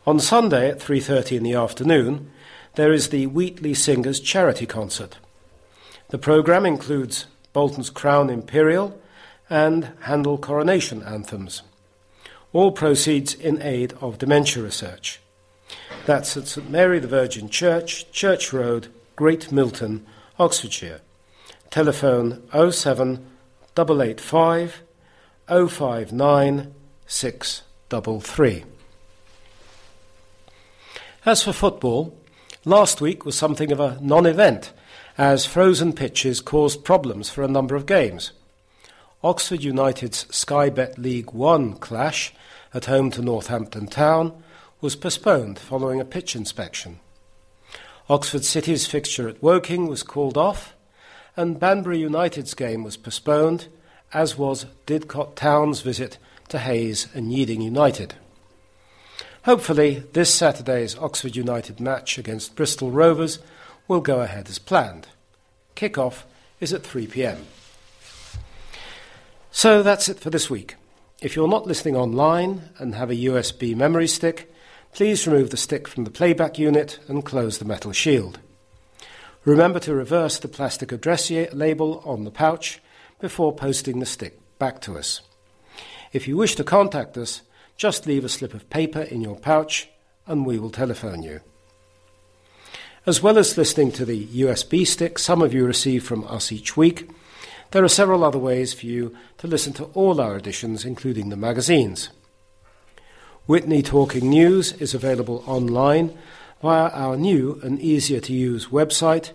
On 0.07 0.19
Sunday 0.19 0.71
at 0.71 0.79
3:30 0.79 1.37
in 1.37 1.43
the 1.43 1.53
afternoon, 1.53 2.31
there 2.73 2.91
is 2.91 3.09
the 3.09 3.27
Wheatley 3.27 3.75
Singers 3.75 4.19
charity 4.19 4.65
concert. 4.65 5.17
The 6.09 6.17
program 6.17 6.65
includes 6.65 7.25
Walton's 7.53 7.89
Crown 7.89 8.29
Imperial 8.29 8.97
and 9.49 9.91
Handel 10.01 10.37
coronation 10.37 11.03
anthems. 11.03 11.63
All 12.53 12.71
proceeds 12.71 13.33
in 13.33 13.61
aid 13.61 13.93
of 13.99 14.17
dementia 14.17 14.63
research. 14.63 15.19
That's 16.05 16.37
at 16.37 16.47
St 16.47 16.69
Mary 16.69 16.99
the 16.99 17.07
Virgin 17.07 17.49
Church, 17.49 18.09
Church 18.11 18.53
Road, 18.53 18.87
Great 19.17 19.51
Milton, 19.51 20.05
Oxfordshire. 20.39 21.01
Telephone 21.69 22.41
07 22.53 23.25
885 23.77 24.81
059 25.47 26.73
633. 27.05 28.63
As 31.25 31.43
for 31.43 31.51
football, 31.51 32.17
last 32.63 33.01
week 33.01 33.25
was 33.25 33.37
something 33.37 33.71
of 33.71 33.81
a 33.81 33.99
non 34.01 34.25
event, 34.25 34.71
as 35.17 35.45
frozen 35.45 35.93
pitches 35.93 36.41
caused 36.41 36.83
problems 36.83 37.29
for 37.29 37.43
a 37.43 37.47
number 37.47 37.75
of 37.75 37.85
games. 37.85 38.31
Oxford 39.23 39.63
United's 39.63 40.27
Sky 40.35 40.69
Bet 40.69 40.97
League 40.99 41.31
One 41.31 41.73
clash 41.73 42.33
at 42.73 42.85
home 42.85 43.09
to 43.11 43.21
Northampton 43.21 43.87
Town 43.87 44.43
was 44.79 44.95
postponed 44.95 45.57
following 45.57 45.99
a 45.99 46.05
pitch 46.05 46.35
inspection. 46.35 46.99
Oxford 48.09 48.45
City's 48.45 48.85
fixture 48.85 49.27
at 49.27 49.41
Woking 49.41 49.87
was 49.87 50.03
called 50.03 50.37
off, 50.37 50.75
and 51.35 51.59
Banbury 51.59 51.99
United's 51.99 52.53
game 52.53 52.83
was 52.83 52.95
postponed 52.95 53.67
as 54.13 54.37
was 54.37 54.67
Didcot 54.85 55.35
Town's 55.35 55.81
visit 55.81 56.17
to 56.49 56.59
Hayes 56.59 57.07
and 57.13 57.31
Yeading 57.31 57.61
United. 57.61 58.13
Hopefully, 59.43 60.03
this 60.13 60.33
Saturday's 60.33 60.97
Oxford 60.97 61.35
United 61.35 61.79
match 61.79 62.17
against 62.17 62.55
Bristol 62.55 62.91
Rovers 62.91 63.39
will 63.87 64.01
go 64.01 64.21
ahead 64.21 64.49
as 64.49 64.59
planned. 64.59 65.07
Kick-off 65.75 66.25
is 66.59 66.73
at 66.73 66.83
3 66.83 67.07
pm. 67.07 67.45
So 69.51 69.81
that's 69.81 70.09
it 70.09 70.19
for 70.19 70.29
this 70.29 70.49
week. 70.49 70.75
If 71.21 71.35
you're 71.35 71.47
not 71.47 71.65
listening 71.65 71.95
online 71.95 72.69
and 72.77 72.93
have 72.93 73.09
a 73.09 73.15
USB 73.15 73.75
memory 73.75 74.07
stick, 74.07 74.53
please 74.93 75.27
remove 75.27 75.49
the 75.49 75.57
stick 75.57 75.87
from 75.87 76.03
the 76.03 76.11
playback 76.11 76.59
unit 76.59 76.99
and 77.07 77.25
close 77.25 77.57
the 77.57 77.65
metal 77.65 77.91
shield. 77.91 78.39
Remember 79.45 79.79
to 79.79 79.95
reverse 79.95 80.37
the 80.39 80.47
plastic 80.47 80.91
address 80.91 81.31
label 81.31 82.01
on 82.05 82.23
the 82.23 82.31
pouch 82.31 82.79
before 83.19 83.55
posting 83.55 83.99
the 83.99 84.05
stick 84.05 84.39
back 84.59 84.81
to 84.81 84.97
us. 84.97 85.21
If 86.13 86.27
you 86.27 86.37
wish 86.37 86.55
to 86.55 86.63
contact 86.63 87.17
us, 87.17 87.41
just 87.77 88.05
leave 88.05 88.25
a 88.25 88.29
slip 88.29 88.53
of 88.53 88.69
paper 88.69 89.01
in 89.01 89.21
your 89.21 89.37
pouch 89.37 89.89
and 90.25 90.45
we 90.45 90.59
will 90.59 90.69
telephone 90.69 91.23
you. 91.23 91.41
As 93.07 93.23
well 93.23 93.37
as 93.37 93.57
listening 93.57 93.93
to 93.93 94.03
the 94.03 94.25
USB 94.25 94.85
stick 94.85 95.17
some 95.17 95.41
of 95.41 95.53
you 95.53 95.65
receive 95.65 96.03
from 96.03 96.25
us 96.27 96.51
each 96.51 96.75
week, 96.75 97.09
there 97.71 97.81
are 97.85 97.87
several 97.87 98.21
other 98.21 98.37
ways 98.37 98.73
for 98.73 98.85
you 98.85 99.15
to 99.37 99.47
listen 99.47 99.71
to 99.73 99.85
all 99.93 100.19
our 100.19 100.35
editions, 100.35 100.83
including 100.83 101.29
the 101.29 101.37
magazines. 101.37 102.09
Witney 103.47 103.81
Talking 103.81 104.29
News 104.29 104.73
is 104.73 104.93
available 104.93 105.41
online 105.47 106.17
via 106.61 106.89
our 106.89 107.15
new 107.15 107.61
and 107.63 107.79
easier 107.79 108.19
to 108.19 108.33
use 108.33 108.65
website, 108.65 109.31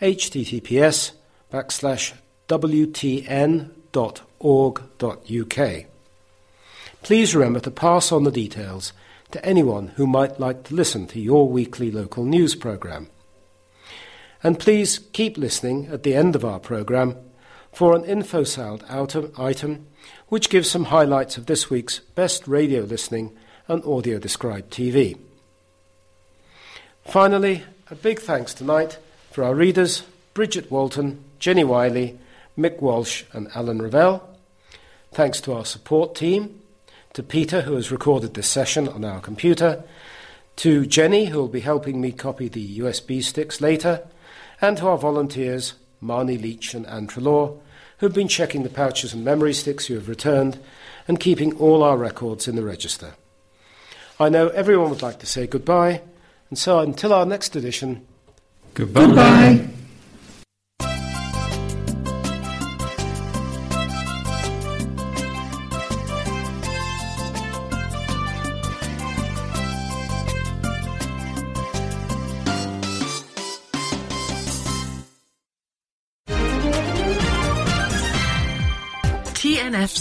https 0.00 1.10
backslash 1.52 2.12
wtn.org.uk. 2.48 3.66
Please 7.02 7.34
remember 7.34 7.58
to 7.58 7.70
pass 7.72 8.12
on 8.12 8.22
the 8.22 8.30
details 8.30 8.92
to 9.32 9.44
anyone 9.44 9.88
who 9.96 10.06
might 10.06 10.38
like 10.38 10.62
to 10.62 10.76
listen 10.76 11.08
to 11.08 11.18
your 11.18 11.48
weekly 11.48 11.90
local 11.90 12.24
news 12.24 12.54
programme. 12.54 13.08
And 14.46 14.60
please 14.60 15.00
keep 15.12 15.36
listening 15.36 15.88
at 15.88 16.04
the 16.04 16.14
end 16.14 16.36
of 16.36 16.44
our 16.44 16.60
programme 16.60 17.16
for 17.72 17.96
an 17.96 18.04
InfoSound 18.04 18.88
item 19.36 19.88
which 20.28 20.50
gives 20.50 20.70
some 20.70 20.84
highlights 20.84 21.36
of 21.36 21.46
this 21.46 21.68
week's 21.68 21.98
best 21.98 22.46
radio 22.46 22.84
listening 22.84 23.36
and 23.66 23.84
audio 23.84 24.20
described 24.20 24.72
TV. 24.72 25.18
Finally, 27.04 27.64
a 27.90 27.96
big 27.96 28.20
thanks 28.20 28.54
tonight 28.54 28.98
for 29.32 29.42
our 29.42 29.52
readers 29.52 30.04
Bridget 30.32 30.70
Walton, 30.70 31.24
Jenny 31.40 31.64
Wiley, 31.64 32.16
Mick 32.56 32.80
Walsh, 32.80 33.24
and 33.32 33.48
Alan 33.52 33.82
Revell. 33.82 34.22
Thanks 35.10 35.40
to 35.40 35.54
our 35.54 35.64
support 35.64 36.14
team, 36.14 36.60
to 37.14 37.24
Peter, 37.24 37.62
who 37.62 37.74
has 37.74 37.90
recorded 37.90 38.34
this 38.34 38.48
session 38.48 38.86
on 38.86 39.04
our 39.04 39.20
computer, 39.20 39.82
to 40.54 40.86
Jenny, 40.86 41.24
who 41.24 41.38
will 41.38 41.48
be 41.48 41.62
helping 41.62 42.00
me 42.00 42.12
copy 42.12 42.48
the 42.48 42.78
USB 42.78 43.24
sticks 43.24 43.60
later, 43.60 44.06
and 44.60 44.76
to 44.78 44.88
our 44.88 44.98
volunteers, 44.98 45.74
Marnie 46.02 46.40
Leach 46.40 46.74
and 46.74 46.86
Anne 46.86 47.06
Trelaw, 47.06 47.58
who've 47.98 48.14
been 48.14 48.28
checking 48.28 48.62
the 48.62 48.68
pouches 48.68 49.14
and 49.14 49.24
memory 49.24 49.54
sticks 49.54 49.88
you 49.88 49.96
have 49.96 50.08
returned 50.08 50.58
and 51.08 51.20
keeping 51.20 51.56
all 51.56 51.82
our 51.82 51.96
records 51.96 52.48
in 52.48 52.56
the 52.56 52.62
register. 52.62 53.14
I 54.18 54.28
know 54.28 54.48
everyone 54.48 54.90
would 54.90 55.02
like 55.02 55.18
to 55.20 55.26
say 55.26 55.46
goodbye, 55.46 56.02
and 56.48 56.58
so 56.58 56.78
until 56.78 57.12
our 57.12 57.26
next 57.26 57.56
edition, 57.56 58.06
goodbye. 58.74 59.06
Goodbye. 59.06 59.68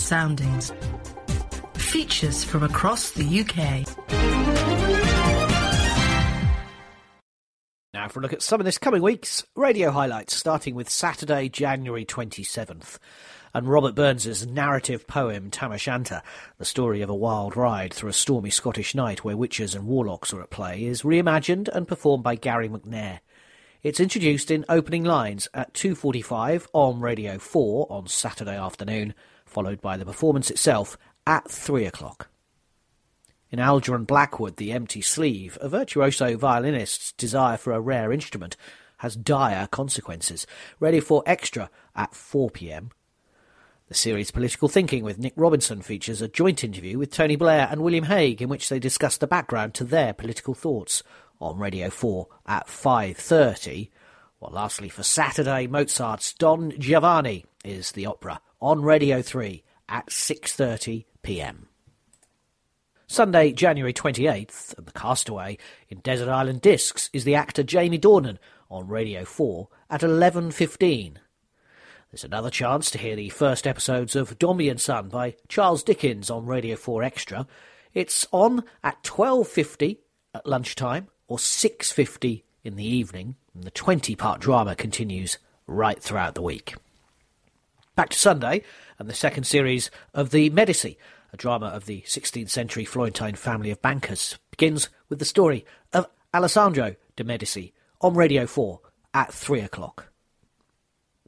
Soundings. 0.05 0.71
Features 1.73 2.43
from 2.43 2.61
across 2.61 3.09
the 3.09 3.23
UK. 3.23 3.87
Now, 7.91 8.07
for 8.07 8.19
a 8.19 8.21
look 8.21 8.33
at 8.33 8.43
some 8.43 8.61
of 8.61 8.65
this 8.65 8.77
coming 8.77 9.01
week's 9.01 9.43
radio 9.55 9.89
highlights, 9.89 10.35
starting 10.35 10.75
with 10.75 10.91
Saturday, 10.91 11.49
January 11.49 12.05
27th. 12.05 12.99
and 13.55 13.67
Robert 13.67 13.95
Burns's 13.95 14.45
narrative 14.45 15.07
poem 15.07 15.49
Tam 15.49 15.71
O'Shanter, 15.71 16.21
the 16.59 16.65
story 16.65 17.01
of 17.01 17.09
a 17.09 17.15
wild 17.15 17.57
ride 17.57 17.91
through 17.91 18.11
a 18.11 18.13
stormy 18.13 18.51
Scottish 18.51 18.93
night 18.93 19.23
where 19.23 19.35
witches 19.35 19.73
and 19.73 19.87
warlocks 19.87 20.31
are 20.33 20.41
at 20.43 20.51
play, 20.51 20.85
is 20.85 21.01
reimagined 21.01 21.67
and 21.69 21.87
performed 21.87 22.23
by 22.23 22.35
Gary 22.35 22.69
McNair. 22.69 23.21
It's 23.81 23.99
introduced 23.99 24.51
in 24.51 24.65
opening 24.69 25.03
lines 25.03 25.47
at 25.55 25.73
2.45 25.73 26.67
on 26.73 26.99
Radio 26.99 27.39
4 27.39 27.87
on 27.89 28.05
Saturday 28.05 28.55
afternoon, 28.55 29.15
followed 29.55 29.79
by 29.79 29.95
the 29.95 30.05
performance 30.05 30.51
itself 30.51 30.97
at 31.25 31.49
3 31.49 31.85
o'clock. 31.85 32.27
In 33.49 33.57
Algernon 33.57 34.03
Blackwood, 34.03 34.57
the 34.57 34.73
empty 34.73 34.99
sleeve, 34.99 35.57
a 35.61 35.69
virtuoso 35.69 36.35
violinist's 36.35 37.13
desire 37.13 37.55
for 37.55 37.71
a 37.71 37.79
rare 37.79 38.11
instrument 38.11 38.57
has 38.97 39.15
dire 39.15 39.65
consequences. 39.67 40.45
Radio 40.81 40.99
4 40.99 41.23
Extra 41.25 41.69
at 41.95 42.13
4 42.13 42.49
pm. 42.49 42.91
The 43.87 43.93
series 43.93 44.29
Political 44.29 44.67
Thinking 44.67 45.05
with 45.05 45.19
Nick 45.19 45.33
Robinson 45.37 45.81
features 45.81 46.21
a 46.21 46.27
joint 46.27 46.61
interview 46.61 46.97
with 46.97 47.13
Tony 47.13 47.37
Blair 47.37 47.69
and 47.71 47.79
William 47.79 48.03
Hague 48.03 48.41
in 48.41 48.49
which 48.49 48.67
they 48.67 48.77
discuss 48.77 49.15
the 49.15 49.25
background 49.25 49.73
to 49.75 49.85
their 49.85 50.11
political 50.11 50.53
thoughts 50.53 51.01
on 51.39 51.57
Radio 51.57 51.89
4 51.89 52.27
at 52.45 52.67
5.30. 52.67 53.89
Well, 54.41 54.51
lastly, 54.51 54.89
for 54.89 55.03
Saturday, 55.03 55.65
Mozart's 55.65 56.33
Don 56.33 56.73
Giovanni 56.77 57.45
is 57.63 57.93
the 57.93 58.05
opera 58.05 58.41
on 58.65 58.81
Radio 58.81 59.21
3 59.21 59.63
at 59.87 60.07
6.30 60.07 61.05
p.m. 61.21 61.67
Sunday, 63.05 63.51
January 63.51 63.93
28th, 63.93 64.75
at 64.75 64.87
the 64.87 64.91
Castaway 64.91 65.59
in 65.87 65.99
Desert 65.99 66.29
Island 66.29 66.61
Discs 66.61 67.11
is 67.13 67.25
the 67.25 67.35
actor 67.35 67.61
Jamie 67.61 67.99
Dornan 67.99 68.39
on 68.71 68.87
Radio 68.87 69.23
4 69.23 69.67
at 69.91 70.01
11.15. 70.01 71.17
There's 72.09 72.23
another 72.23 72.49
chance 72.49 72.89
to 72.89 72.97
hear 72.97 73.15
the 73.15 73.29
first 73.29 73.67
episodes 73.67 74.15
of 74.15 74.39
Dombey 74.39 74.69
and 74.69 74.81
Son 74.81 75.09
by 75.09 75.35
Charles 75.47 75.83
Dickens 75.83 76.31
on 76.31 76.47
Radio 76.47 76.75
4 76.75 77.03
Extra. 77.03 77.45
It's 77.93 78.25
on 78.31 78.63
at 78.83 79.03
12.50 79.03 79.99
at 80.33 80.47
lunchtime 80.47 81.09
or 81.27 81.37
6.50 81.37 82.41
in 82.63 82.77
the 82.77 82.87
evening, 82.87 83.35
and 83.53 83.63
the 83.63 83.69
20-part 83.69 84.41
drama 84.41 84.75
continues 84.75 85.37
right 85.67 86.01
throughout 86.01 86.33
the 86.33 86.41
week. 86.41 86.73
Back 87.95 88.09
to 88.09 88.19
Sunday, 88.19 88.61
and 88.99 89.09
the 89.09 89.13
second 89.13 89.45
series 89.45 89.89
of 90.13 90.31
The 90.31 90.49
Medici, 90.49 90.97
a 91.31 91.37
drama 91.37 91.67
of 91.67 91.85
the 91.85 92.01
16th 92.01 92.49
century 92.49 92.83
Florentine 92.83 93.35
family 93.35 93.71
of 93.71 93.81
bankers, 93.81 94.37
begins 94.51 94.89
with 95.07 95.19
the 95.19 95.23
story 95.23 95.65
of 95.93 96.07
Alessandro 96.33 96.95
de 97.15 97.23
Medici 97.23 97.73
on 98.01 98.13
Radio 98.13 98.45
4 98.47 98.81
at 99.13 99.33
3 99.33 99.61
o'clock. 99.61 100.11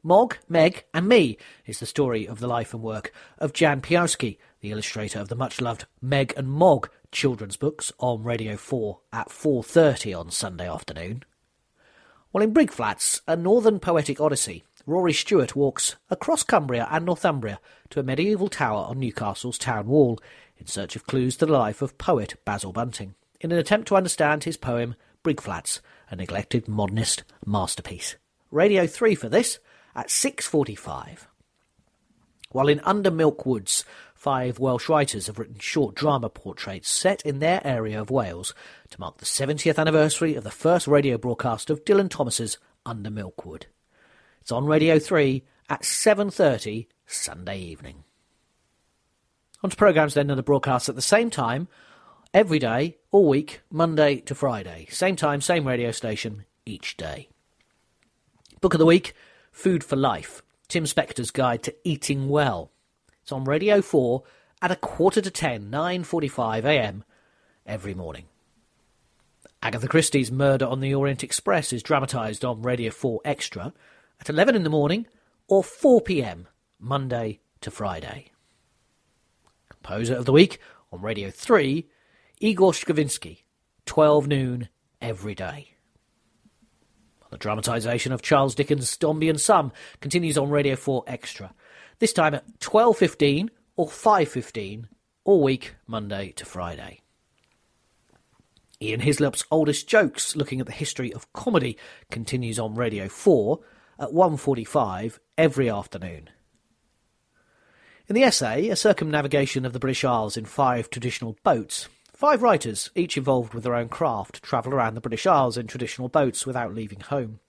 Mog, 0.02 0.36
Meg, 0.46 0.84
and 0.92 1.08
Me 1.08 1.38
is 1.64 1.80
the 1.80 1.86
story 1.86 2.28
of 2.28 2.38
the 2.38 2.46
life 2.46 2.74
and 2.74 2.82
work 2.82 3.14
of 3.38 3.54
Jan 3.54 3.80
Piarski, 3.80 4.36
the 4.60 4.70
illustrator 4.70 5.20
of 5.20 5.28
the 5.28 5.36
much-loved 5.36 5.86
Meg 6.02 6.34
and 6.36 6.52
Mog 6.52 6.90
children's 7.10 7.56
books 7.56 7.92
on 7.98 8.22
Radio 8.22 8.58
4 8.58 9.00
at 9.14 9.30
4.30 9.30 10.20
on 10.20 10.30
Sunday 10.30 10.68
afternoon. 10.68 11.22
While 12.30 12.44
in 12.44 12.52
Briggflatts, 12.52 13.22
a 13.26 13.36
northern 13.36 13.80
poetic 13.80 14.20
odyssey, 14.20 14.64
Rory 14.88 15.12
Stewart 15.12 15.54
walks 15.54 15.96
across 16.08 16.42
Cumbria 16.42 16.88
and 16.90 17.04
Northumbria 17.04 17.60
to 17.90 18.00
a 18.00 18.02
medieval 18.02 18.48
tower 18.48 18.86
on 18.86 18.98
Newcastle's 18.98 19.58
town 19.58 19.86
wall 19.86 20.18
in 20.56 20.66
search 20.66 20.96
of 20.96 21.06
clues 21.06 21.36
to 21.36 21.44
the 21.44 21.52
life 21.52 21.82
of 21.82 21.98
poet 21.98 22.42
Basil 22.46 22.72
Bunting, 22.72 23.14
in 23.38 23.52
an 23.52 23.58
attempt 23.58 23.88
to 23.88 23.96
understand 23.96 24.44
his 24.44 24.56
poem 24.56 24.94
Briggflatts, 25.22 25.82
a 26.08 26.16
neglected 26.16 26.68
modernist 26.68 27.24
masterpiece. 27.44 28.16
Radio 28.50 28.86
3 28.86 29.14
for 29.14 29.28
this 29.28 29.58
at 29.94 30.08
6.45. 30.08 31.26
While 32.50 32.68
in 32.68 32.80
Under 32.80 33.10
Milk 33.10 33.44
Woods, 33.44 33.84
five 34.14 34.58
Welsh 34.58 34.88
writers 34.88 35.26
have 35.26 35.38
written 35.38 35.58
short 35.58 35.96
drama 35.96 36.30
portraits 36.30 36.88
set 36.88 37.20
in 37.26 37.40
their 37.40 37.60
area 37.62 38.00
of 38.00 38.10
Wales 38.10 38.54
to 38.88 38.98
mark 38.98 39.18
the 39.18 39.26
70th 39.26 39.78
anniversary 39.78 40.34
of 40.34 40.44
the 40.44 40.50
first 40.50 40.86
radio 40.86 41.18
broadcast 41.18 41.68
of 41.68 41.84
Dylan 41.84 42.08
Thomas's 42.08 42.56
Under 42.86 43.10
Milkwood. 43.10 43.66
It's 44.48 44.52
on 44.54 44.64
Radio 44.64 44.98
3 44.98 45.44
at 45.68 45.82
7.30 45.82 46.86
Sunday 47.04 47.60
evening. 47.60 48.04
On 49.62 49.68
to 49.68 49.76
programmes 49.76 50.14
then 50.14 50.30
and 50.30 50.38
the 50.38 50.42
broadcasts 50.42 50.88
at 50.88 50.94
the 50.94 51.02
same 51.02 51.28
time, 51.28 51.68
every 52.32 52.58
day, 52.58 52.96
all 53.10 53.28
week, 53.28 53.60
Monday 53.70 54.20
to 54.20 54.34
Friday. 54.34 54.86
Same 54.88 55.16
time, 55.16 55.42
same 55.42 55.68
radio 55.68 55.90
station, 55.90 56.46
each 56.64 56.96
day. 56.96 57.28
Book 58.62 58.72
of 58.72 58.78
the 58.78 58.86
week, 58.86 59.12
Food 59.52 59.84
for 59.84 59.96
Life, 59.96 60.40
Tim 60.66 60.84
Spector's 60.84 61.30
Guide 61.30 61.62
to 61.64 61.74
Eating 61.84 62.30
Well. 62.30 62.70
It's 63.20 63.32
on 63.32 63.44
Radio 63.44 63.82
4 63.82 64.22
at 64.62 64.70
a 64.70 64.76
quarter 64.76 65.20
to 65.20 65.30
10, 65.30 65.70
9.45am 65.70 67.02
every 67.66 67.92
morning. 67.92 68.24
Agatha 69.62 69.88
Christie's 69.88 70.32
Murder 70.32 70.64
on 70.64 70.80
the 70.80 70.94
Orient 70.94 71.22
Express 71.22 71.70
is 71.70 71.82
dramatised 71.82 72.46
on 72.46 72.62
Radio 72.62 72.90
4 72.90 73.20
Extra 73.26 73.74
at 74.20 74.28
11 74.28 74.54
in 74.54 74.62
the 74.62 74.70
morning 74.70 75.06
or 75.46 75.62
4pm, 75.62 76.46
Monday 76.78 77.40
to 77.60 77.70
Friday. 77.70 78.32
Composer 79.68 80.14
of 80.14 80.24
the 80.26 80.32
Week 80.32 80.60
on 80.92 81.00
Radio 81.00 81.30
3, 81.30 81.86
Igor 82.40 82.74
Stravinsky, 82.74 83.44
12 83.86 84.28
noon 84.28 84.68
every 85.00 85.34
day. 85.34 85.74
The 87.30 87.38
dramatisation 87.38 88.12
of 88.12 88.22
Charles 88.22 88.54
Dickens' 88.54 88.96
Dombey 88.96 89.28
and 89.28 89.40
Son 89.40 89.72
continues 90.00 90.38
on 90.38 90.50
Radio 90.50 90.76
4 90.76 91.04
Extra, 91.06 91.54
this 91.98 92.12
time 92.12 92.34
at 92.34 92.58
12.15 92.60 93.50
or 93.76 93.86
5.15 93.86 94.86
all 95.24 95.42
week, 95.42 95.74
Monday 95.86 96.32
to 96.32 96.44
Friday. 96.46 97.00
Ian 98.80 99.00
Hislop's 99.00 99.44
Oldest 99.50 99.88
Jokes, 99.88 100.36
looking 100.36 100.60
at 100.60 100.66
the 100.66 100.72
history 100.72 101.12
of 101.12 101.30
comedy, 101.32 101.76
continues 102.10 102.58
on 102.58 102.74
Radio 102.76 103.08
4 103.08 103.58
at 103.98 104.10
1.45 104.10 105.18
every 105.36 105.68
afternoon. 105.68 106.30
In 108.08 108.14
the 108.14 108.22
essay, 108.22 108.68
A 108.68 108.76
Circumnavigation 108.76 109.66
of 109.66 109.72
the 109.72 109.78
British 109.78 110.04
Isles 110.04 110.36
in 110.36 110.46
Five 110.46 110.88
Traditional 110.88 111.36
Boats, 111.42 111.88
five 112.14 112.42
writers, 112.42 112.90
each 112.94 113.16
involved 113.16 113.52
with 113.52 113.64
their 113.64 113.74
own 113.74 113.88
craft, 113.88 114.42
travel 114.42 114.72
around 114.72 114.94
the 114.94 115.00
British 115.00 115.26
Isles 115.26 115.58
in 115.58 115.66
traditional 115.66 116.08
boats 116.08 116.46
without 116.46 116.74
leaving 116.74 117.00
home. 117.00 117.40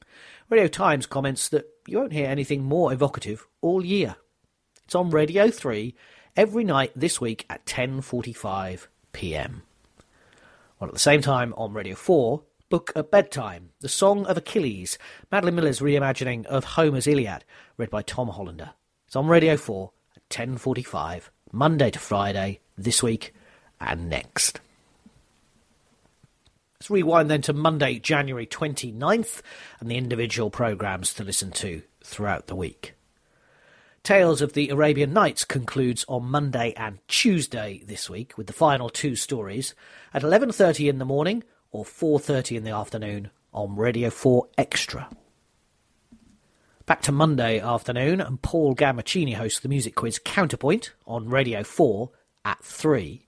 Radio 0.50 0.68
Times 0.68 1.06
comments 1.06 1.48
that 1.50 1.66
you 1.88 1.98
won't 1.98 2.12
hear 2.12 2.28
anything 2.28 2.64
more 2.64 2.92
evocative 2.92 3.48
all 3.62 3.86
year. 3.86 4.16
It's 4.86 4.96
on 4.96 5.12
Radio 5.12 5.50
3 5.50 5.96
every 6.36 6.64
night 6.64 6.92
this 6.96 7.22
week 7.22 7.46
at 7.50 7.66
10:45 7.66 8.88
p.m. 9.14 9.64
While 10.78 10.90
at 10.90 10.94
the 10.94 11.00
same 11.00 11.22
time 11.22 11.54
on 11.56 11.74
Radio 11.74 11.96
4, 11.96 12.42
Book 12.70 12.92
at 12.96 13.10
Bedtime, 13.10 13.72
The 13.82 13.90
Song 13.90 14.28
of 14.28 14.38
Achilles, 14.38 15.00
Madeline 15.32 15.56
Miller's 15.56 15.80
reimagining 15.80 16.46
of 16.46 16.64
Homer's 16.64 17.08
Iliad, 17.08 17.44
read 17.78 17.90
by 17.90 18.04
Tom 18.04 18.28
Hollander. 18.28 18.74
It's 19.08 19.16
on 19.16 19.26
Radio 19.26 19.58
4 19.58 19.92
at 20.16 20.30
10:45 20.30 21.32
Monday 21.52 21.90
to 21.90 21.98
Friday 21.98 22.60
this 22.78 23.02
week 23.02 23.34
and 23.82 24.08
next. 24.08 24.60
Let's 26.76 26.92
rewind 26.92 27.32
then 27.32 27.42
to 27.42 27.54
Monday, 27.54 27.98
January 27.98 28.46
29th, 28.46 29.42
and 29.80 29.90
the 29.90 29.98
individual 29.98 30.52
programmes 30.52 31.12
to 31.16 31.24
listen 31.24 31.50
to 31.54 31.82
throughout 32.04 32.46
the 32.46 32.56
week. 32.56 32.94
Tales 34.04 34.44
of 34.44 34.54
the 34.54 34.70
Arabian 34.70 35.12
Nights 35.12 35.44
concludes 35.44 36.06
on 36.08 36.30
Monday 36.30 36.74
and 36.78 37.00
Tuesday 37.08 37.82
this 37.88 38.12
week 38.12 38.38
with 38.38 38.46
the 38.46 38.54
final 38.54 38.90
two 38.90 39.16
stories 39.16 39.74
at 40.14 40.22
11:30 40.22 40.88
in 40.88 41.00
the 41.00 41.06
morning 41.06 41.44
or 41.72 41.86
4:30 41.86 42.58
in 42.58 42.64
the 42.64 42.72
afternoon 42.72 43.30
on 43.54 43.76
Radio 43.76 44.10
4 44.10 44.48
Extra. 44.58 45.10
Back 46.86 47.02
to 47.04 47.12
Monday 47.12 47.60
afternoon 47.60 48.20
and 48.20 48.42
Paul 48.42 48.76
Gambaccini 48.76 49.36
hosts 49.36 49.60
the 49.60 49.70
music 49.70 49.96
quiz 49.96 50.20
Counterpoint 50.20 50.94
on 51.06 51.30
Radio 51.30 51.64
4 51.64 52.10
at 52.46 52.64
3. 52.64 53.26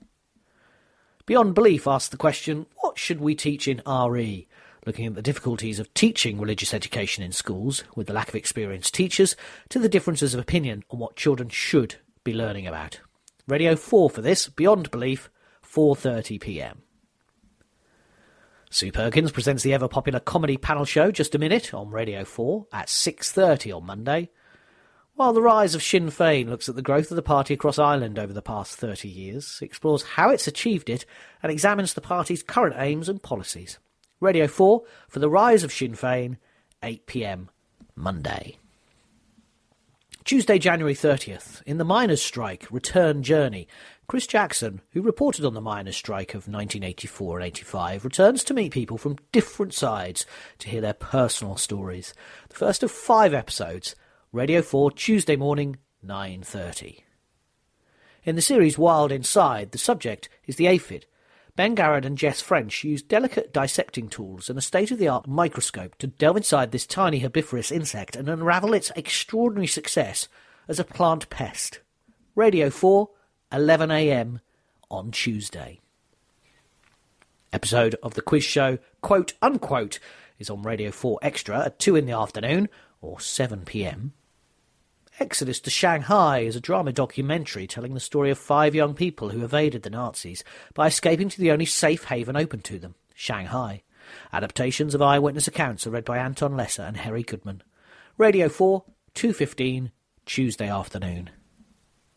Beyond 1.25 1.53
Belief 1.53 1.87
asks 1.87 2.09
the 2.09 2.17
question, 2.17 2.65
what 2.77 2.97
should 2.97 3.21
we 3.21 3.35
teach 3.35 3.67
in 3.67 3.81
RE? 3.85 4.47
looking 4.85 5.05
at 5.05 5.15
the 5.15 5.21
difficulties 5.21 5.79
of 5.79 5.93
teaching 5.93 6.39
religious 6.39 6.73
education 6.73 7.23
in 7.23 7.31
schools 7.31 7.83
with 7.95 8.07
the 8.07 8.13
lack 8.13 8.29
of 8.29 8.35
experienced 8.35 8.93
teachers 8.93 9.35
to 9.69 9.79
the 9.79 9.89
differences 9.89 10.33
of 10.33 10.39
opinion 10.39 10.83
on 10.89 10.99
what 10.99 11.15
children 11.15 11.49
should 11.49 11.95
be 12.23 12.33
learning 12.33 12.67
about. 12.67 12.99
Radio 13.47 13.75
4 13.75 14.09
for 14.09 14.21
this, 14.21 14.47
Beyond 14.47 14.91
Belief, 14.91 15.29
4:30 15.63 16.39
p.m. 16.39 16.81
Sue 18.74 18.89
Perkins 18.89 19.34
presents 19.34 19.63
the 19.63 19.74
ever 19.74 19.89
popular 19.89 20.22
comedy 20.22 20.55
panel 20.55 20.86
show 20.86 21.11
Just 21.11 21.36
a 21.36 21.38
Minute 21.38 21.74
on 21.74 21.89
Radio 21.89 22.24
4 22.24 22.67
at 22.72 22.88
6:30 22.88 23.69
on 23.76 23.86
Monday. 23.86 24.30
While 25.15 25.34
the 25.34 25.41
rise 25.41 25.76
of 25.76 25.84
Sinn 25.84 26.07
Féin 26.07 26.47
looks 26.47 26.69
at 26.69 26.76
the 26.76 26.82
growth 26.82 27.11
of 27.11 27.17
the 27.17 27.22
party 27.22 27.53
across 27.53 27.78
Ireland 27.78 28.17
over 28.17 28.32
the 28.32 28.41
past 28.41 28.78
30 28.78 29.09
years, 29.09 29.59
explores 29.61 30.03
how 30.15 30.30
it's 30.30 30.47
achieved 30.47 30.89
it, 30.89 31.05
and 31.43 31.51
examines 31.51 31.93
the 31.93 31.99
party's 31.99 32.43
current 32.43 32.76
aims 32.78 33.09
and 33.09 33.22
policies. 33.22 33.78
Radio 34.22 34.47
4 34.47 34.84
for 35.09 35.19
the 35.19 35.30
rise 35.30 35.65
of 35.65 35.74
Sinn 35.74 35.91
Féin, 35.91 36.38
8pm 36.82 37.49
Monday. 37.93 38.55
Tuesday, 40.24 40.57
January 40.59 40.95
30th, 40.95 41.61
in 41.65 41.78
the 41.78 41.84
miners' 41.84 42.24
strike 42.24 42.72
return 42.72 43.22
journey, 43.22 43.67
Chris 44.12 44.28
Jackson, 44.28 44.82
who 44.91 45.01
reported 45.01 45.45
on 45.45 45.53
the 45.53 45.62
miners' 45.62 45.95
strike 45.95 46.32
of 46.32 46.45
1984 46.45 47.39
and 47.39 47.47
85, 47.47 48.03
returns 48.03 48.43
to 48.43 48.53
meet 48.53 48.74
people 48.74 48.97
from 48.97 49.16
different 49.32 49.74
sides 49.74 50.26
to 50.59 50.68
hear 50.68 50.82
their 50.82 50.93
personal 50.93 51.55
stories. 51.55 52.14
The 52.49 52.57
first 52.57 52.84
of 52.84 52.91
five 52.91 53.34
episodes, 53.34 53.95
Radio 54.34 54.62
4, 54.64 54.91
Tuesday 54.91 55.38
morning, 55.38 55.78
9.30. 56.05 57.03
In 58.26 58.36
the 58.36 58.41
series 58.41 58.78
Wild 58.78 59.14
Inside, 59.14 59.72
the 59.72 59.78
subject 59.78 60.28
is 60.45 60.57
the 60.57 60.68
aphid. 60.68 61.05
Ben 61.55 61.74
Garrett 61.74 62.03
and 62.03 62.18
Jess 62.18 62.41
French 62.41 62.84
use 62.84 63.01
delicate 63.01 63.53
dissecting 63.53 64.09
tools 64.09 64.49
and 64.49 64.59
a 64.59 64.62
state-of-the-art 64.62 65.26
microscope 65.26 65.97
to 65.99 66.07
delve 66.07 66.36
inside 66.36 66.74
this 66.74 66.86
tiny 66.86 67.20
herbivorous 67.20 67.72
insect 67.72 68.18
and 68.18 68.28
unravel 68.28 68.74
its 68.74 68.91
extraordinary 68.97 69.68
success 69.68 70.28
as 70.68 70.82
a 70.82 70.84
plant 70.84 71.30
pest. 71.30 71.80
Radio 72.36 72.70
4, 72.70 73.07
11am 73.51 74.39
on 74.89 75.11
Tuesday. 75.11 75.79
Episode 77.51 77.95
of 78.01 78.13
the 78.13 78.21
quiz 78.21 78.43
show, 78.43 78.77
quote 79.01 79.33
unquote, 79.41 79.99
is 80.39 80.49
on 80.49 80.63
Radio 80.63 80.89
4 80.89 81.19
Extra 81.21 81.65
at 81.65 81.79
2 81.79 81.97
in 81.97 82.05
the 82.05 82.13
afternoon 82.13 82.69
or 83.01 83.17
7pm. 83.17 84.11
Exodus 85.19 85.59
to 85.59 85.69
Shanghai 85.69 86.39
is 86.39 86.55
a 86.55 86.61
drama 86.61 86.93
documentary 86.93 87.67
telling 87.67 87.93
the 87.93 87.99
story 87.99 88.31
of 88.31 88.37
five 88.37 88.73
young 88.73 88.93
people 88.93 89.29
who 89.29 89.43
evaded 89.43 89.83
the 89.83 89.89
Nazis 89.89 90.43
by 90.73 90.87
escaping 90.87 91.27
to 91.29 91.39
the 91.39 91.51
only 91.51 91.65
safe 91.65 92.05
haven 92.05 92.37
open 92.37 92.61
to 92.61 92.79
them, 92.79 92.95
Shanghai. 93.13 93.83
Adaptations 94.31 94.95
of 94.95 95.01
eyewitness 95.01 95.47
accounts 95.47 95.85
are 95.85 95.91
read 95.91 96.05
by 96.05 96.17
Anton 96.17 96.55
Lesser 96.55 96.83
and 96.83 96.97
Harry 96.97 97.23
Goodman. 97.23 97.61
Radio 98.17 98.47
4, 98.47 98.83
2.15, 99.13 99.91
Tuesday 100.25 100.69
afternoon 100.69 101.29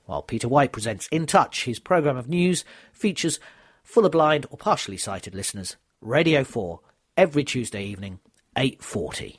while 0.07 0.23
Peter 0.23 0.49
White 0.49 0.73
presents 0.73 1.09
In 1.09 1.27
Touch, 1.27 1.65
his 1.65 1.79
programme 1.79 2.17
of 2.17 2.29
news 2.29 2.65
features 2.93 3.41
full 3.83 4.07
of 4.07 4.13
blind 4.13 4.47
or 4.51 4.59
partially 4.59 4.97
sighted 4.97 5.35
listeners. 5.35 5.77
Radio 6.01 6.45
4, 6.45 6.81
every 7.17 7.45
Tuesday 7.45 7.85
evening, 7.85 8.21
8.40. 8.57 9.39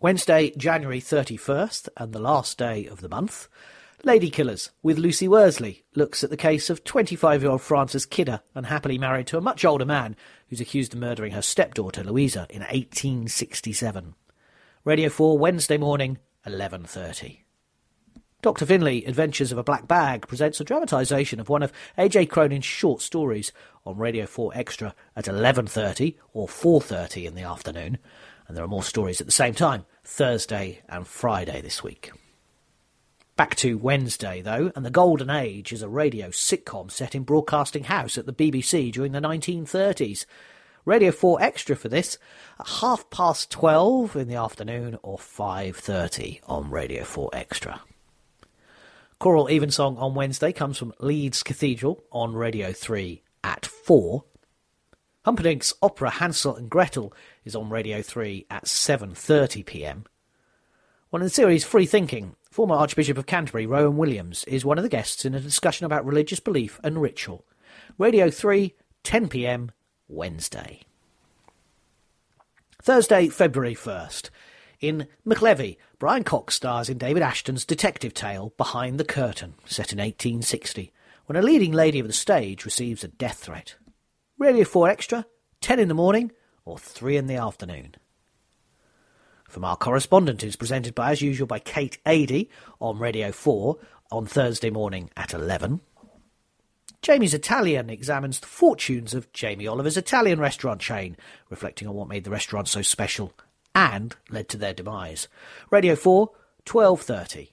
Wednesday, 0.00 0.52
January 0.56 1.00
31st, 1.00 1.88
and 1.96 2.12
the 2.12 2.18
last 2.18 2.58
day 2.58 2.86
of 2.86 3.00
the 3.00 3.08
month, 3.08 3.48
Lady 4.02 4.28
Killers 4.28 4.70
with 4.82 4.98
Lucy 4.98 5.26
Worsley 5.26 5.82
looks 5.94 6.22
at 6.22 6.28
the 6.28 6.36
case 6.36 6.68
of 6.68 6.84
25-year-old 6.84 7.62
Frances 7.62 8.04
Kidder, 8.04 8.42
unhappily 8.54 8.98
married 8.98 9.26
to 9.28 9.38
a 9.38 9.40
much 9.40 9.64
older 9.64 9.86
man 9.86 10.14
who's 10.48 10.60
accused 10.60 10.92
of 10.92 11.00
murdering 11.00 11.32
her 11.32 11.40
stepdaughter 11.40 12.04
Louisa 12.04 12.46
in 12.50 12.60
1867. 12.60 14.14
Radio 14.84 15.08
4, 15.08 15.38
Wednesday 15.38 15.78
morning, 15.78 16.18
11.30. 16.46 17.43
Dr. 18.44 18.66
Finlay, 18.66 19.02
Adventures 19.06 19.52
of 19.52 19.56
a 19.56 19.64
Black 19.64 19.88
Bag, 19.88 20.28
presents 20.28 20.60
a 20.60 20.64
dramatisation 20.64 21.40
of 21.40 21.48
one 21.48 21.62
of 21.62 21.72
A.J. 21.96 22.26
Cronin's 22.26 22.66
short 22.66 23.00
stories 23.00 23.52
on 23.86 23.96
Radio 23.96 24.26
4 24.26 24.52
Extra 24.54 24.94
at 25.16 25.24
11.30 25.24 26.16
or 26.34 26.46
4.30 26.46 27.24
in 27.24 27.36
the 27.36 27.42
afternoon. 27.42 27.96
And 28.46 28.54
there 28.54 28.62
are 28.62 28.68
more 28.68 28.82
stories 28.82 29.22
at 29.22 29.26
the 29.26 29.32
same 29.32 29.54
time, 29.54 29.86
Thursday 30.04 30.82
and 30.90 31.06
Friday 31.06 31.62
this 31.62 31.82
week. 31.82 32.12
Back 33.34 33.54
to 33.56 33.78
Wednesday, 33.78 34.42
though, 34.42 34.70
and 34.76 34.84
The 34.84 34.90
Golden 34.90 35.30
Age 35.30 35.72
is 35.72 35.80
a 35.80 35.88
radio 35.88 36.28
sitcom 36.28 36.90
set 36.90 37.14
in 37.14 37.22
Broadcasting 37.22 37.84
House 37.84 38.18
at 38.18 38.26
the 38.26 38.34
BBC 38.34 38.92
during 38.92 39.12
the 39.12 39.20
1930s. 39.20 40.26
Radio 40.84 41.12
4 41.12 41.40
Extra 41.40 41.76
for 41.76 41.88
this 41.88 42.18
at 42.60 42.68
half 42.68 43.08
past 43.08 43.50
12 43.50 44.16
in 44.16 44.28
the 44.28 44.34
afternoon 44.34 44.98
or 45.02 45.16
5.30 45.16 46.40
on 46.46 46.70
Radio 46.70 47.04
4 47.04 47.30
Extra. 47.32 47.80
Choral 49.24 49.48
Evensong 49.48 49.96
on 49.96 50.14
Wednesday 50.14 50.52
comes 50.52 50.76
from 50.76 50.92
Leeds 50.98 51.42
Cathedral 51.42 52.04
on 52.12 52.34
Radio 52.34 52.74
3 52.74 53.22
at 53.42 53.64
4. 53.64 54.22
Humperdinck's 55.24 55.72
opera 55.80 56.10
Hansel 56.10 56.56
and 56.56 56.68
Gretel 56.68 57.10
is 57.42 57.56
on 57.56 57.70
Radio 57.70 58.02
3 58.02 58.44
at 58.50 58.66
7.30pm. 58.66 60.04
One 61.08 61.22
in 61.22 61.24
the 61.24 61.30
series 61.30 61.64
Free 61.64 61.86
Thinking, 61.86 62.36
former 62.50 62.74
Archbishop 62.74 63.16
of 63.16 63.24
Canterbury 63.24 63.64
Rowan 63.64 63.96
Williams 63.96 64.44
is 64.44 64.62
one 64.62 64.76
of 64.76 64.84
the 64.84 64.90
guests 64.90 65.24
in 65.24 65.34
a 65.34 65.40
discussion 65.40 65.86
about 65.86 66.04
religious 66.04 66.38
belief 66.38 66.78
and 66.84 67.00
ritual. 67.00 67.46
Radio 67.96 68.28
3, 68.28 68.74
10pm, 69.04 69.70
Wednesday. 70.06 70.82
Thursday, 72.82 73.30
February 73.30 73.74
1st. 73.74 74.28
In 74.84 75.08
McLevy, 75.26 75.78
Brian 75.98 76.24
Cox 76.24 76.56
stars 76.56 76.90
in 76.90 76.98
David 76.98 77.22
Ashton's 77.22 77.64
detective 77.64 78.12
tale 78.12 78.52
Behind 78.58 79.00
the 79.00 79.04
Curtain, 79.04 79.54
set 79.64 79.94
in 79.94 79.98
1860, 79.98 80.92
when 81.24 81.38
a 81.38 81.42
leading 81.42 81.72
lady 81.72 82.00
of 82.00 82.06
the 82.06 82.12
stage 82.12 82.66
receives 82.66 83.02
a 83.02 83.08
death 83.08 83.38
threat. 83.38 83.76
Radio 84.36 84.62
4 84.66 84.90
Extra, 84.90 85.24
10 85.62 85.80
in 85.80 85.88
the 85.88 85.94
morning 85.94 86.32
or 86.66 86.76
3 86.76 87.16
in 87.16 87.28
the 87.28 87.36
afternoon. 87.36 87.94
From 89.48 89.64
our 89.64 89.78
correspondent 89.78 90.44
is 90.44 90.54
presented 90.54 90.94
by, 90.94 91.12
as 91.12 91.22
usual, 91.22 91.46
by 91.46 91.60
Kate 91.60 91.96
Adie 92.04 92.50
on 92.78 92.98
Radio 92.98 93.32
4 93.32 93.78
on 94.12 94.26
Thursday 94.26 94.68
morning 94.68 95.08
at 95.16 95.32
11. 95.32 95.80
Jamie's 97.00 97.32
Italian 97.32 97.88
examines 97.88 98.38
the 98.38 98.46
fortunes 98.46 99.14
of 99.14 99.32
Jamie 99.32 99.66
Oliver's 99.66 99.96
Italian 99.96 100.40
restaurant 100.40 100.82
chain, 100.82 101.16
reflecting 101.48 101.88
on 101.88 101.94
what 101.94 102.08
made 102.08 102.24
the 102.24 102.30
restaurant 102.30 102.68
so 102.68 102.82
special 102.82 103.32
and 103.74 104.16
led 104.30 104.48
to 104.48 104.56
their 104.56 104.74
demise. 104.74 105.28
Radio 105.70 105.96
4, 105.96 106.30
12.30. 106.64 107.50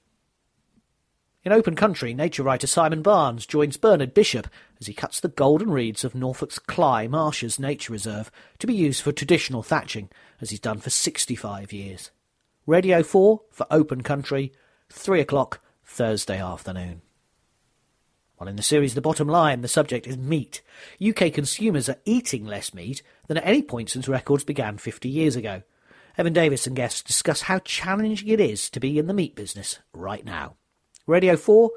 In 1.44 1.52
open 1.52 1.76
country, 1.76 2.14
nature 2.14 2.44
writer 2.44 2.68
Simon 2.68 3.02
Barnes 3.02 3.48
joins 3.48 3.76
Bernard 3.76 4.14
Bishop 4.14 4.48
as 4.80 4.86
he 4.86 4.94
cuts 4.94 5.20
the 5.20 5.28
golden 5.28 5.72
reeds 5.72 6.04
of 6.04 6.14
Norfolk's 6.14 6.60
Cley 6.60 7.08
Marshes 7.08 7.58
Nature 7.58 7.94
Reserve 7.94 8.32
to 8.60 8.68
be 8.68 8.76
used 8.76 9.02
for 9.02 9.12
traditional 9.12 9.64
thatching, 9.64 10.10
as 10.40 10.52
he's 10.52 10.60
done 10.60 10.78
for 10.78 10.92
65 10.92 11.74
years. 11.74 12.12
Radio 12.68 13.02
4 13.02 13.42
for 13.50 13.66
open 13.72 14.04
country, 14.04 14.52
3 14.92 15.20
o'clock 15.20 15.62
Thursday 15.84 16.40
afternoon. 16.40 17.02
While 18.38 18.48
in 18.48 18.56
the 18.56 18.62
series 18.62 18.94
The 18.94 19.02
Bottom 19.02 19.28
Line, 19.28 19.62
the 19.62 19.68
subject 19.68 20.06
is 20.06 20.18
meat. 20.18 20.62
UK 21.04 21.34
consumers 21.34 21.90
are 21.90 22.00
eating 22.06 22.46
less 22.46 22.72
meat 22.72 23.02
than 23.28 23.38
at 23.38 23.46
any 23.48 23.64
point 23.64 23.90
since 23.90 24.08
records 24.08 24.44
began 24.44 24.78
50 24.78 25.10
years 25.10 25.36
ago. 25.36 25.64
Evan 26.18 26.34
Davis 26.34 26.68
and 26.68 26.76
guests 26.76 27.02
discuss 27.02 27.44
how 27.44 27.60
challenging 27.60 28.28
it 28.28 28.40
is 28.40 28.70
to 28.70 28.80
be 28.80 29.00
in 29.00 29.08
the 29.08 29.14
meat 29.14 29.36
business 29.36 29.80
right 29.94 30.26
now. 30.26 30.56
Radio 31.08 31.38
4, 31.38 31.72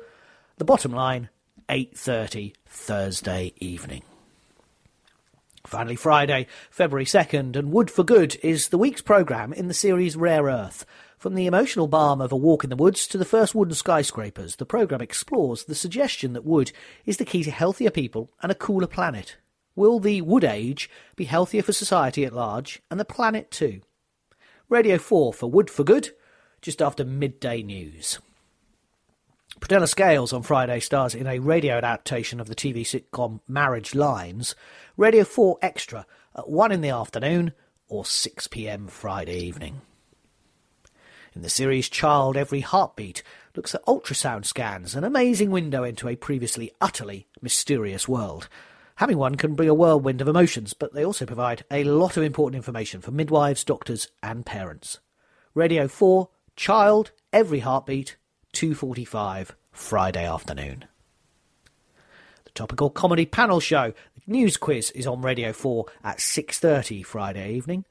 The 0.58 0.64
Bottom 0.64 0.92
Line, 0.92 1.28
8.30 1.68 2.54
Thursday 2.66 3.52
evening. 3.58 4.02
Finally, 5.66 5.96
Friday, 5.96 6.46
February 6.70 7.06
2nd, 7.06 7.56
and 7.56 7.72
Wood 7.72 7.90
for 7.90 8.04
Good 8.04 8.36
is 8.42 8.68
the 8.68 8.76
week's 8.76 9.00
programme 9.00 9.52
in 9.52 9.68
the 9.68 9.74
series 9.74 10.16
Rare 10.16 10.44
Earth. 10.44 10.84
From 11.16 11.36
the 11.36 11.46
emotional 11.46 11.88
balm 11.88 12.20
of 12.20 12.32
a 12.32 12.36
walk 12.36 12.64
in 12.64 12.70
the 12.70 12.76
woods 12.76 13.06
to 13.06 13.16
the 13.16 13.24
first 13.24 13.54
wooden 13.54 13.74
skyscrapers, 13.74 14.56
the 14.56 14.66
programme 14.66 15.00
explores 15.00 15.64
the 15.64 15.74
suggestion 15.74 16.34
that 16.34 16.44
wood 16.44 16.70
is 17.06 17.16
the 17.16 17.24
key 17.24 17.44
to 17.44 17.50
healthier 17.50 17.90
people 17.90 18.30
and 18.42 18.52
a 18.52 18.54
cooler 18.54 18.86
planet. 18.86 19.36
Will 19.74 20.00
the 20.00 20.20
wood 20.20 20.44
age 20.44 20.90
be 21.16 21.24
healthier 21.24 21.62
for 21.62 21.72
society 21.72 22.26
at 22.26 22.34
large 22.34 22.82
and 22.90 23.00
the 23.00 23.04
planet 23.04 23.50
too? 23.50 23.80
Radio 24.70 24.96
4 24.96 25.34
for 25.34 25.50
Wood 25.50 25.68
for 25.68 25.84
Good, 25.84 26.12
just 26.62 26.80
after 26.80 27.04
midday 27.04 27.62
news. 27.62 28.18
Prunella 29.60 29.86
Scales 29.86 30.32
on 30.32 30.42
Friday 30.42 30.80
stars 30.80 31.14
in 31.14 31.26
a 31.26 31.38
radio 31.38 31.74
adaptation 31.76 32.40
of 32.40 32.48
the 32.48 32.54
TV 32.54 32.80
sitcom 32.80 33.40
Marriage 33.46 33.94
Lines. 33.94 34.54
Radio 34.96 35.22
4 35.24 35.58
Extra 35.60 36.06
at 36.34 36.48
1 36.48 36.72
in 36.72 36.80
the 36.80 36.88
afternoon 36.88 37.52
or 37.88 38.06
6 38.06 38.46
pm 38.48 38.88
Friday 38.88 39.36
evening. 39.36 39.82
In 41.34 41.42
the 41.42 41.50
series 41.50 41.90
Child 41.90 42.38
Every 42.38 42.60
Heartbeat 42.60 43.22
looks 43.54 43.74
at 43.74 43.84
ultrasound 43.84 44.46
scans, 44.46 44.94
an 44.94 45.04
amazing 45.04 45.50
window 45.50 45.84
into 45.84 46.08
a 46.08 46.16
previously 46.16 46.72
utterly 46.80 47.26
mysterious 47.42 48.08
world. 48.08 48.48
Having 48.98 49.18
one 49.18 49.34
can 49.34 49.54
bring 49.54 49.68
a 49.68 49.74
whirlwind 49.74 50.20
of 50.20 50.28
emotions, 50.28 50.72
but 50.72 50.94
they 50.94 51.04
also 51.04 51.26
provide 51.26 51.64
a 51.68 51.82
lot 51.82 52.16
of 52.16 52.22
important 52.22 52.54
information 52.56 53.00
for 53.00 53.10
midwives, 53.10 53.64
doctors, 53.64 54.06
and 54.22 54.46
parents. 54.46 55.00
Radio 55.52 55.88
4, 55.88 56.28
Child, 56.54 57.10
Every 57.32 57.58
Heartbeat, 57.58 58.16
2.45, 58.52 59.50
Friday 59.72 60.24
afternoon. 60.24 60.84
The 62.44 62.50
topical 62.52 62.88
comedy 62.88 63.26
panel 63.26 63.58
show, 63.58 63.92
the 64.14 64.32
news 64.32 64.56
quiz, 64.56 64.92
is 64.92 65.08
on 65.08 65.22
Radio 65.22 65.52
4 65.52 65.86
at 66.04 66.18
6.30 66.18 67.04
Friday 67.04 67.52
evening. 67.52 67.84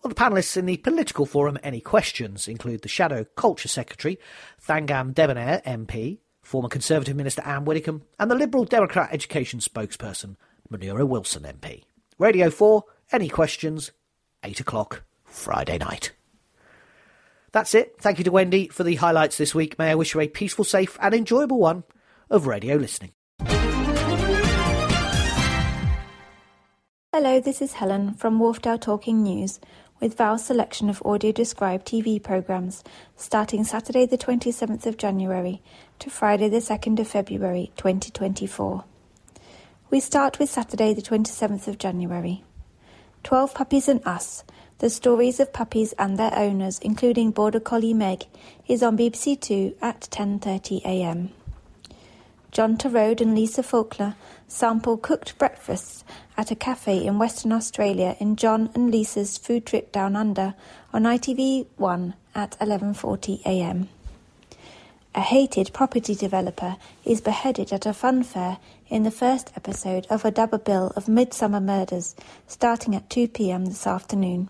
While 0.00 0.08
the 0.08 0.16
panellists 0.16 0.56
in 0.56 0.66
the 0.66 0.78
political 0.78 1.24
forum 1.24 1.58
Any 1.62 1.80
Questions 1.80 2.48
include 2.48 2.82
the 2.82 2.88
Shadow 2.88 3.24
Culture 3.36 3.68
Secretary, 3.68 4.18
Thangam 4.60 5.14
Debbonaire 5.14 5.62
MP, 5.64 6.18
former 6.42 6.68
Conservative 6.68 7.14
Minister 7.14 7.42
Anne 7.42 7.64
Widdecombe, 7.64 8.02
and 8.18 8.28
the 8.28 8.34
Liberal 8.34 8.64
Democrat 8.64 9.10
Education 9.12 9.60
Spokesperson 9.60 10.34
Munira 10.72 11.06
Wilson 11.06 11.44
MP. 11.44 11.84
Radio 12.18 12.50
4, 12.50 12.82
any 13.12 13.28
questions? 13.28 13.92
8 14.44 14.60
o'clock 14.60 15.02
Friday 15.24 15.78
night. 15.78 16.12
That's 17.52 17.74
it. 17.74 17.96
Thank 17.98 18.18
you 18.18 18.24
to 18.24 18.30
Wendy 18.30 18.68
for 18.68 18.84
the 18.84 18.96
highlights 18.96 19.38
this 19.38 19.54
week. 19.54 19.78
May 19.78 19.90
I 19.90 19.94
wish 19.94 20.14
you 20.14 20.20
a 20.20 20.28
peaceful, 20.28 20.64
safe, 20.64 20.98
and 21.00 21.14
enjoyable 21.14 21.58
one 21.58 21.84
of 22.28 22.46
radio 22.46 22.76
listening. 22.76 23.12
Hello, 27.10 27.40
this 27.40 27.62
is 27.62 27.72
Helen 27.72 28.12
from 28.14 28.38
Wharfedale 28.38 28.80
Talking 28.80 29.22
News 29.22 29.60
with 29.98 30.16
Val's 30.16 30.44
selection 30.44 30.90
of 30.90 31.02
audio 31.04 31.32
described 31.32 31.86
TV 31.86 32.22
programmes 32.22 32.84
starting 33.16 33.64
Saturday 33.64 34.04
the 34.06 34.18
27th 34.18 34.84
of 34.86 34.98
January 34.98 35.62
to 35.98 36.10
Friday 36.10 36.48
the 36.48 36.58
2nd 36.58 37.00
of 37.00 37.08
February 37.08 37.72
2024. 37.76 38.84
We 39.90 40.00
start 40.00 40.38
with 40.38 40.50
Saturday 40.50 40.92
the 40.92 41.00
27th 41.00 41.66
of 41.66 41.78
January. 41.78 42.44
12 43.24 43.54
Puppies 43.54 43.88
and 43.88 44.06
Us, 44.06 44.44
the 44.80 44.90
stories 44.90 45.40
of 45.40 45.54
puppies 45.54 45.94
and 45.94 46.18
their 46.18 46.36
owners 46.36 46.78
including 46.80 47.30
Border 47.30 47.58
Collie 47.58 47.94
Meg 47.94 48.26
is 48.66 48.82
on 48.82 48.98
BBC 48.98 49.40
Two 49.40 49.74
at 49.80 50.02
10.30am. 50.10 51.30
John 52.52 52.76
Torode 52.76 53.22
and 53.22 53.34
Lisa 53.34 53.62
Faulkner 53.62 54.14
sample 54.46 54.98
cooked 54.98 55.38
breakfasts 55.38 56.04
at 56.36 56.50
a 56.50 56.54
cafe 56.54 57.06
in 57.06 57.18
Western 57.18 57.52
Australia 57.52 58.14
in 58.20 58.36
John 58.36 58.68
and 58.74 58.90
Lisa's 58.90 59.38
Food 59.38 59.64
Trip 59.64 59.90
Down 59.90 60.16
Under 60.16 60.54
on 60.92 61.04
ITV1 61.04 62.12
at 62.34 62.58
11.40am. 62.60 63.88
A 65.14 65.20
hated 65.22 65.72
property 65.72 66.14
developer 66.14 66.76
is 67.04 67.22
beheaded 67.22 67.72
at 67.72 67.86
a 67.86 67.94
fun 67.94 68.22
fair 68.22 68.58
in 68.88 69.02
the 69.02 69.10
first 69.10 69.52
episode 69.54 70.06
of 70.08 70.24
a 70.24 70.30
double 70.30 70.58
bill 70.58 70.92
of 70.96 71.06
Midsomer 71.06 71.62
Murders 71.62 72.16
starting 72.46 72.94
at 72.94 73.08
2pm 73.10 73.66
this 73.66 73.86
afternoon. 73.86 74.48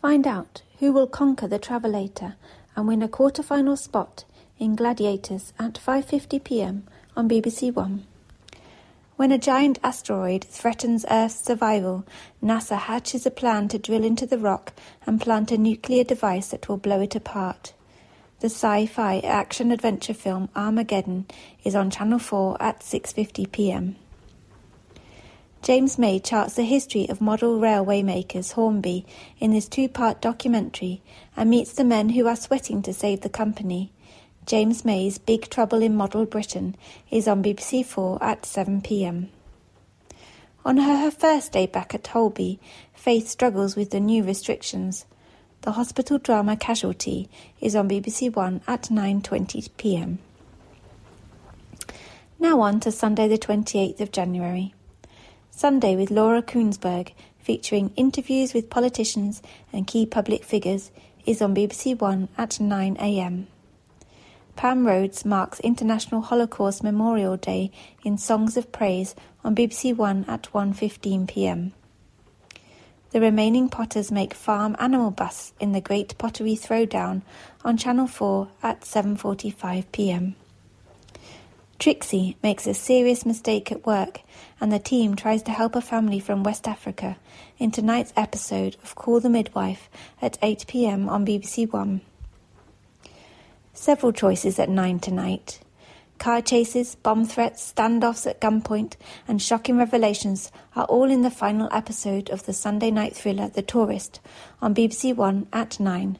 Find 0.00 0.26
out 0.26 0.62
who 0.78 0.92
will 0.92 1.06
conquer 1.06 1.48
the 1.48 1.58
Travelator 1.58 2.34
and 2.76 2.86
win 2.86 3.02
a 3.02 3.08
quarter-final 3.08 3.76
spot 3.76 4.24
in 4.58 4.76
Gladiators 4.76 5.52
at 5.58 5.74
5.50pm 5.74 6.82
on 7.16 7.28
BBC 7.28 7.74
One. 7.74 8.06
When 9.16 9.32
a 9.32 9.38
giant 9.38 9.78
asteroid 9.82 10.44
threatens 10.44 11.06
Earth's 11.10 11.42
survival, 11.42 12.04
NASA 12.42 12.76
hatches 12.76 13.24
a 13.24 13.30
plan 13.30 13.66
to 13.68 13.78
drill 13.78 14.04
into 14.04 14.26
the 14.26 14.38
rock 14.38 14.74
and 15.06 15.20
plant 15.20 15.50
a 15.50 15.58
nuclear 15.58 16.04
device 16.04 16.48
that 16.48 16.68
will 16.68 16.76
blow 16.76 17.00
it 17.00 17.16
apart. 17.16 17.72
The 18.40 18.48
sci-fi 18.50 19.20
action-adventure 19.20 20.12
film 20.12 20.50
Armageddon 20.54 21.24
is 21.64 21.74
on 21.74 21.90
Channel 21.90 22.18
4 22.18 22.60
at 22.60 22.80
6:50 22.80 23.50
p.m. 23.50 23.96
James 25.62 25.98
May 25.98 26.18
charts 26.18 26.54
the 26.54 26.62
history 26.62 27.08
of 27.08 27.22
model 27.22 27.58
railway 27.58 28.02
makers 28.02 28.52
Hornby 28.52 29.06
in 29.38 29.52
this 29.52 29.66
two-part 29.66 30.20
documentary 30.20 31.00
and 31.34 31.48
meets 31.48 31.72
the 31.72 31.82
men 31.82 32.10
who 32.10 32.26
are 32.26 32.36
sweating 32.36 32.82
to 32.82 32.92
save 32.92 33.22
the 33.22 33.30
company. 33.30 33.90
James 34.44 34.84
May's 34.84 35.16
Big 35.16 35.48
Trouble 35.48 35.80
in 35.80 35.96
Model 35.96 36.26
Britain 36.26 36.76
is 37.10 37.26
on 37.26 37.42
BBC 37.42 37.86
Four 37.86 38.22
at 38.22 38.42
7pm. 38.42 39.28
On 40.62 40.76
her 40.76 41.10
first 41.10 41.52
day 41.52 41.66
back 41.66 41.94
at 41.94 42.06
Holby, 42.08 42.60
Faith 42.92 43.28
struggles 43.28 43.76
with 43.76 43.92
the 43.92 44.00
new 44.00 44.22
restrictions. 44.22 45.06
The 45.62 45.72
hospital 45.72 46.18
drama 46.18 46.56
Casualty 46.56 47.28
is 47.60 47.74
on 47.74 47.88
BBC 47.88 48.34
One 48.34 48.60
at 48.68 48.82
9.20pm. 48.84 50.18
Now 52.38 52.60
on 52.60 52.80
to 52.80 52.92
Sunday 52.92 53.26
the 53.28 53.38
28th 53.38 54.00
of 54.00 54.12
January. 54.12 54.74
Sunday 55.50 55.96
with 55.96 56.10
Laura 56.10 56.42
Kuenssberg, 56.42 57.12
featuring 57.38 57.90
interviews 57.96 58.54
with 58.54 58.70
politicians 58.70 59.42
and 59.72 59.86
key 59.86 60.06
public 60.06 60.44
figures, 60.44 60.90
is 61.24 61.42
on 61.42 61.54
BBC 61.54 61.98
One 62.00 62.28
at 62.38 62.50
9am. 62.50 63.46
Pam 64.54 64.86
Rhodes 64.86 65.24
marks 65.24 65.60
International 65.60 66.20
Holocaust 66.20 66.82
Memorial 66.82 67.36
Day 67.36 67.70
in 68.04 68.16
Songs 68.16 68.56
of 68.56 68.70
Praise 68.70 69.14
on 69.44 69.54
BBC 69.54 69.94
One 69.96 70.24
at 70.28 70.44
1:15 70.52 71.26
p.m. 71.28 71.72
The 73.16 73.22
remaining 73.22 73.70
potters 73.70 74.12
make 74.12 74.34
farm 74.34 74.76
animal 74.78 75.10
busts 75.10 75.54
in 75.58 75.72
the 75.72 75.80
Great 75.80 76.18
Pottery 76.18 76.54
Throwdown 76.54 77.22
on 77.64 77.78
Channel 77.78 78.06
4 78.06 78.48
at 78.62 78.82
7:45 78.82 79.86
p.m. 79.90 80.36
Trixie 81.78 82.36
makes 82.42 82.66
a 82.66 82.74
serious 82.74 83.24
mistake 83.24 83.72
at 83.72 83.86
work 83.86 84.20
and 84.60 84.70
the 84.70 84.78
team 84.78 85.16
tries 85.16 85.42
to 85.44 85.50
help 85.50 85.74
a 85.74 85.80
family 85.80 86.20
from 86.20 86.42
West 86.42 86.68
Africa 86.68 87.16
in 87.56 87.70
tonight's 87.70 88.12
episode 88.18 88.76
of 88.82 88.94
Call 88.94 89.20
the 89.20 89.30
Midwife 89.30 89.88
at 90.20 90.36
8 90.42 90.66
p.m. 90.68 91.08
on 91.08 91.24
BBC 91.24 91.72
One. 91.72 92.02
Several 93.72 94.12
choices 94.12 94.58
at 94.58 94.68
9 94.68 94.98
tonight. 94.98 95.60
Car 96.18 96.40
chases, 96.40 96.94
bomb 96.94 97.26
threats, 97.26 97.72
standoffs 97.72 98.26
at 98.26 98.40
gunpoint, 98.40 98.94
and 99.28 99.40
shocking 99.40 99.76
revelations 99.76 100.50
are 100.74 100.84
all 100.86 101.10
in 101.10 101.22
the 101.22 101.30
final 101.30 101.68
episode 101.72 102.30
of 102.30 102.46
the 102.46 102.52
Sunday 102.52 102.90
night 102.90 103.14
thriller 103.14 103.48
The 103.48 103.62
Tourist 103.62 104.20
on 104.62 104.74
BBC 104.74 105.14
One 105.14 105.46
at 105.52 105.78
9. 105.78 106.18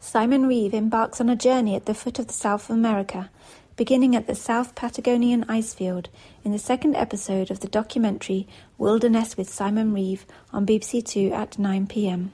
Simon 0.00 0.46
Reeve 0.46 0.74
embarks 0.74 1.20
on 1.20 1.28
a 1.28 1.36
journey 1.36 1.76
at 1.76 1.86
the 1.86 1.94
foot 1.94 2.18
of 2.18 2.26
the 2.26 2.32
South 2.32 2.68
America, 2.68 3.30
beginning 3.76 4.16
at 4.16 4.26
the 4.26 4.34
South 4.34 4.74
Patagonian 4.74 5.44
icefield 5.44 6.06
in 6.44 6.50
the 6.50 6.58
second 6.58 6.96
episode 6.96 7.50
of 7.50 7.60
the 7.60 7.68
documentary 7.68 8.48
Wilderness 8.76 9.36
with 9.36 9.48
Simon 9.48 9.94
Reeve 9.94 10.26
on 10.52 10.66
BBC 10.66 11.06
Two 11.06 11.32
at 11.32 11.58
9 11.58 11.86
pm. 11.86 12.32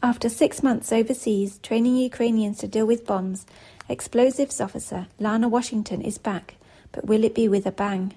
After 0.00 0.28
six 0.28 0.62
months 0.62 0.92
overseas 0.92 1.58
training 1.58 1.96
Ukrainians 1.96 2.58
to 2.58 2.68
deal 2.68 2.86
with 2.86 3.06
bombs, 3.06 3.46
explosives 3.88 4.60
officer 4.60 5.06
Lana 5.18 5.48
Washington 5.48 6.02
is 6.02 6.18
back, 6.18 6.56
but 6.92 7.06
will 7.06 7.24
it 7.24 7.34
be 7.34 7.48
with 7.48 7.66
a 7.66 7.72
bang? 7.72 8.14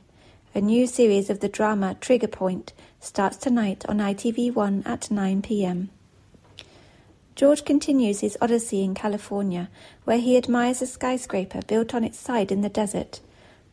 A 0.54 0.60
new 0.60 0.86
series 0.86 1.30
of 1.30 1.40
the 1.40 1.48
drama 1.48 1.96
Trigger 2.02 2.28
Point 2.28 2.74
starts 3.00 3.38
tonight 3.38 3.86
on 3.88 4.00
ITV1 4.00 4.86
at 4.86 5.10
9 5.10 5.42
pm. 5.42 5.90
George 7.36 7.64
continues 7.64 8.20
his 8.20 8.38
odyssey 8.42 8.84
in 8.84 8.94
California, 8.94 9.70
where 10.04 10.20
he 10.20 10.36
admires 10.36 10.82
a 10.82 10.86
skyscraper 10.86 11.62
built 11.66 11.96
on 11.96 12.04
its 12.04 12.20
side 12.20 12.52
in 12.52 12.62
the 12.62 12.70
desert. 12.70 13.22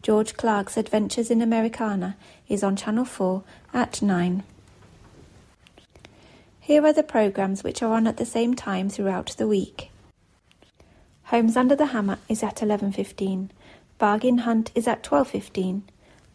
George 0.01 0.37
Clark's 0.37 0.77
Adventures 0.77 1.31
in 1.31 1.43
Americana 1.43 2.17
is 2.49 2.63
on 2.63 2.77
Channel 2.77 3.05
4 3.05 3.43
at 3.75 4.01
9. 4.01 4.45
Here 6.61 6.87
are 6.87 6.93
the 6.93 7.03
programmes 7.03 7.65
which 7.65 7.83
are 7.83 7.93
on 7.93 8.07
at 8.07 8.19
the 8.19 8.25
same 8.25 8.55
time 8.55 8.89
throughout 8.89 9.35
the 9.37 9.49
week. 9.49 9.91
Homes 11.29 11.59
Under 11.59 11.77
the 11.77 11.85
Hammer 11.85 12.17
is 12.31 12.43
at 12.43 12.57
11.15. 12.57 13.51
Bargain 13.99 14.39
Hunt 14.39 14.71
is 14.75 14.89
at 14.89 15.03
12.15. 15.03 15.83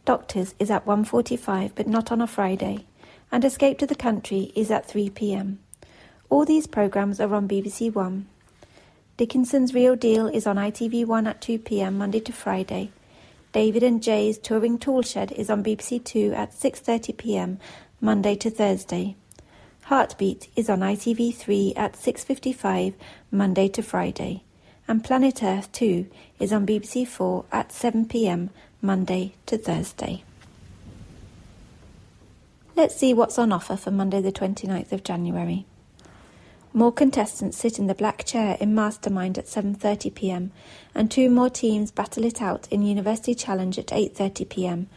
Doctors 0.06 0.53
is 0.60 0.70
at 0.70 0.86
1.45 0.86 1.72
but 1.74 1.88
not 1.88 2.11
on 2.11 2.22
a 2.22 2.28
Friday. 2.28 2.86
And 3.32 3.44
Escape 3.44 3.80
to 3.80 3.88
the 3.88 3.95
Country 3.95 4.52
is 4.56 4.70
at 4.70 4.88
3pm. 4.88 5.57
All 6.30 6.45
these 6.45 6.68
programmes 6.68 7.20
are 7.20 7.34
on 7.34 7.48
BBC 7.48 7.91
One. 7.91 8.28
Dickinson's 9.18 9.74
Real 9.74 9.95
Deal 9.95 10.28
is 10.28 10.45
on 10.45 10.57
ITV1 10.57 11.28
at 11.28 11.41
2pm 11.41 11.94
Monday 11.95 12.20
to 12.20 12.32
Friday. 12.32 12.91
David 13.52 13.82
and 13.82 14.03
Jay's 14.03 14.38
Touring 14.38 14.78
Toolshed 14.78 15.32
is 15.32 15.49
on 15.49 15.64
BBC 15.64 16.03
Two 16.03 16.34
at 16.34 16.52
6.30pm 16.52 17.57
Monday 17.99 18.36
to 18.36 18.52
Thursday. 18.52 19.15
Heartbeat 19.86 20.49
is 20.56 20.70
on 20.70 20.82
ITV3 20.82 21.74
at 21.76 21.94
6.55 21.94 22.94
Monday 23.32 23.68
to 23.70 23.82
Friday. 23.82 24.43
And 24.88 25.03
Planet 25.03 25.41
Earth 25.41 25.72
2 25.72 26.07
is 26.39 26.51
on 26.51 26.68
BBC 26.68 27.07
4 27.07 27.45
at 27.51 27.69
7pm 27.69 28.49
Monday 28.81 29.35
to 29.45 29.57
Thursday. 29.57 30.23
Let's 32.76 32.95
see 32.95 33.14
what's 33.14 33.38
on 33.38 33.51
offer 33.51 33.77
for 33.77 33.91
Monday 33.91 34.19
the 34.19 34.31
29th 34.31 34.91
of 34.91 35.03
January. 35.03 35.65
More 36.73 36.91
contestants 36.91 37.55
sit 37.55 37.77
in 37.77 37.85
the 37.85 37.93
black 37.93 38.26
chair 38.26 38.57
in 38.60 38.73
Mastermind 38.73 39.38
at 39.38 39.45
7:30 39.45 40.14
p.m. 40.15 40.51
and 40.95 41.11
two 41.11 41.30
more 41.30 41.51
teams 41.51 41.91
battle 41.91 42.26
it 42.26 42.41
out 42.41 42.68
in 42.72 42.81
University 42.81 43.35
Challenge 43.35 43.77
at 43.77 43.88
8:30 43.88 44.49
p.m., 44.49 44.88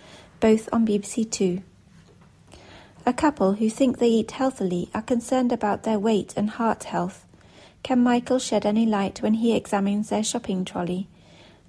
both 0.41 0.71
on 0.73 0.87
BBC 0.87 1.31
2. 1.31 1.63
A 3.05 3.13
couple 3.13 3.53
who 3.53 3.69
think 3.69 3.99
they 3.99 4.09
eat 4.09 4.31
healthily 4.31 4.89
are 4.95 5.03
concerned 5.03 5.53
about 5.53 5.83
their 5.83 5.99
weight 5.99 6.33
and 6.35 6.49
heart 6.49 6.85
health. 6.85 7.26
Can 7.87 8.03
Michael 8.03 8.41
shed 8.41 8.67
any 8.67 8.85
light 8.85 9.23
when 9.23 9.35
he 9.35 9.55
examines 9.55 10.09
their 10.09 10.25
shopping 10.25 10.65
trolley? 10.65 11.07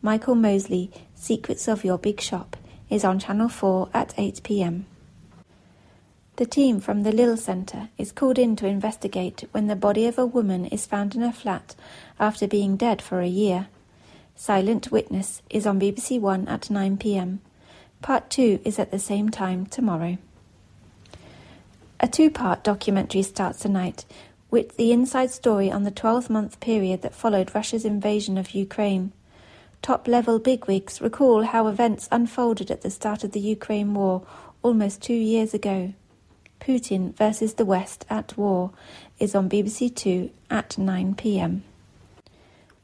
Michael 0.01 0.33
Mosley, 0.33 0.89
Secrets 1.13 1.67
of 1.67 1.85
Your 1.85 1.99
Big 1.99 2.19
Shop, 2.21 2.57
is 2.89 3.05
on 3.05 3.19
Channel 3.19 3.49
4 3.49 3.89
at 3.93 4.15
8 4.17 4.41
pm. 4.41 4.87
The 6.37 6.47
team 6.47 6.79
from 6.79 7.03
the 7.03 7.11
Lyell 7.11 7.37
Centre 7.37 7.89
is 7.99 8.11
called 8.11 8.39
in 8.39 8.55
to 8.55 8.65
investigate 8.65 9.47
when 9.51 9.67
the 9.67 9.75
body 9.75 10.07
of 10.07 10.17
a 10.17 10.25
woman 10.25 10.65
is 10.65 10.87
found 10.87 11.13
in 11.13 11.21
a 11.21 11.31
flat 11.31 11.75
after 12.19 12.47
being 12.47 12.77
dead 12.77 12.99
for 12.99 13.21
a 13.21 13.27
year. 13.27 13.67
Silent 14.35 14.91
Witness 14.91 15.43
is 15.51 15.67
on 15.67 15.79
BBC 15.79 16.19
One 16.19 16.47
at 16.47 16.71
9 16.71 16.97
pm. 16.97 17.41
Part 18.01 18.31
2 18.31 18.61
is 18.65 18.79
at 18.79 18.89
the 18.89 18.97
same 18.97 19.29
time 19.29 19.67
tomorrow. 19.67 20.17
A 21.99 22.07
two 22.07 22.29
part 22.29 22.63
documentary 22.63 23.23
starts 23.23 23.57
tonight 23.57 24.05
with 24.49 24.77
the 24.77 24.91
inside 24.91 25.31
story 25.31 25.71
on 25.71 25.83
the 25.83 25.91
12 25.91 26.29
month 26.29 26.59
period 26.59 27.01
that 27.01 27.15
followed 27.15 27.53
Russia's 27.53 27.85
invasion 27.85 28.37
of 28.37 28.51
Ukraine. 28.51 29.11
Top 29.81 30.07
level 30.07 30.39
bigwigs 30.39 31.01
recall 31.01 31.43
how 31.43 31.67
events 31.67 32.07
unfolded 32.11 32.71
at 32.71 32.81
the 32.81 32.89
start 32.89 33.23
of 33.23 33.31
the 33.31 33.39
Ukraine 33.39 33.93
war 33.93 34.23
almost 34.63 35.01
two 35.01 35.13
years 35.13 35.53
ago. 35.53 35.93
Putin 36.59 37.15
versus 37.15 37.53
the 37.53 37.65
West 37.65 38.05
at 38.09 38.37
War 38.37 38.71
is 39.19 39.35
on 39.35 39.49
BBC 39.49 39.93
Two 39.93 40.31
at 40.49 40.77
9 40.77 41.15
pm. 41.15 41.63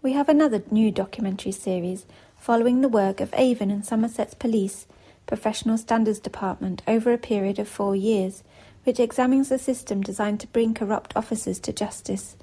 We 0.02 0.14
have 0.14 0.30
another 0.30 0.64
new 0.70 0.92
documentary 0.92 1.54
series 1.54 2.06
following 2.38 2.82
the 2.82 2.90
work 2.90 3.20
of 3.20 3.34
Avon 3.36 3.72
and 3.72 3.86
Somerset's 3.86 4.34
Police 4.34 4.86
Professional 5.26 5.78
Standards 5.78 6.20
Department 6.20 6.82
over 6.88 7.14
a 7.14 7.18
period 7.18 7.58
of 7.58 7.68
four 7.68 7.96
years, 7.96 8.44
which 8.84 9.00
examines 9.00 9.52
a 9.52 9.58
system 9.58 10.02
designed 10.02 10.40
to 10.40 10.48
bring 10.48 10.74
corrupt 10.74 11.16
officers 11.16 11.60
to 11.60 11.74
justice. 11.74 12.36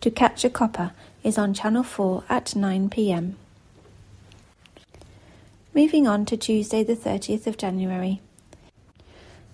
To 0.00 0.10
Catch 0.10 0.44
a 0.44 0.50
Copper 0.50 0.92
is 1.22 1.38
on 1.38 1.54
Channel 1.54 1.82
4 1.82 2.24
at 2.28 2.56
9 2.56 2.90
pm. 2.90 3.36
Moving 5.74 6.06
on 6.06 6.26
to 6.26 6.36
Tuesday, 6.36 6.82
the 6.82 6.96
30th 6.96 7.46
of 7.46 7.56
January. 7.56 8.20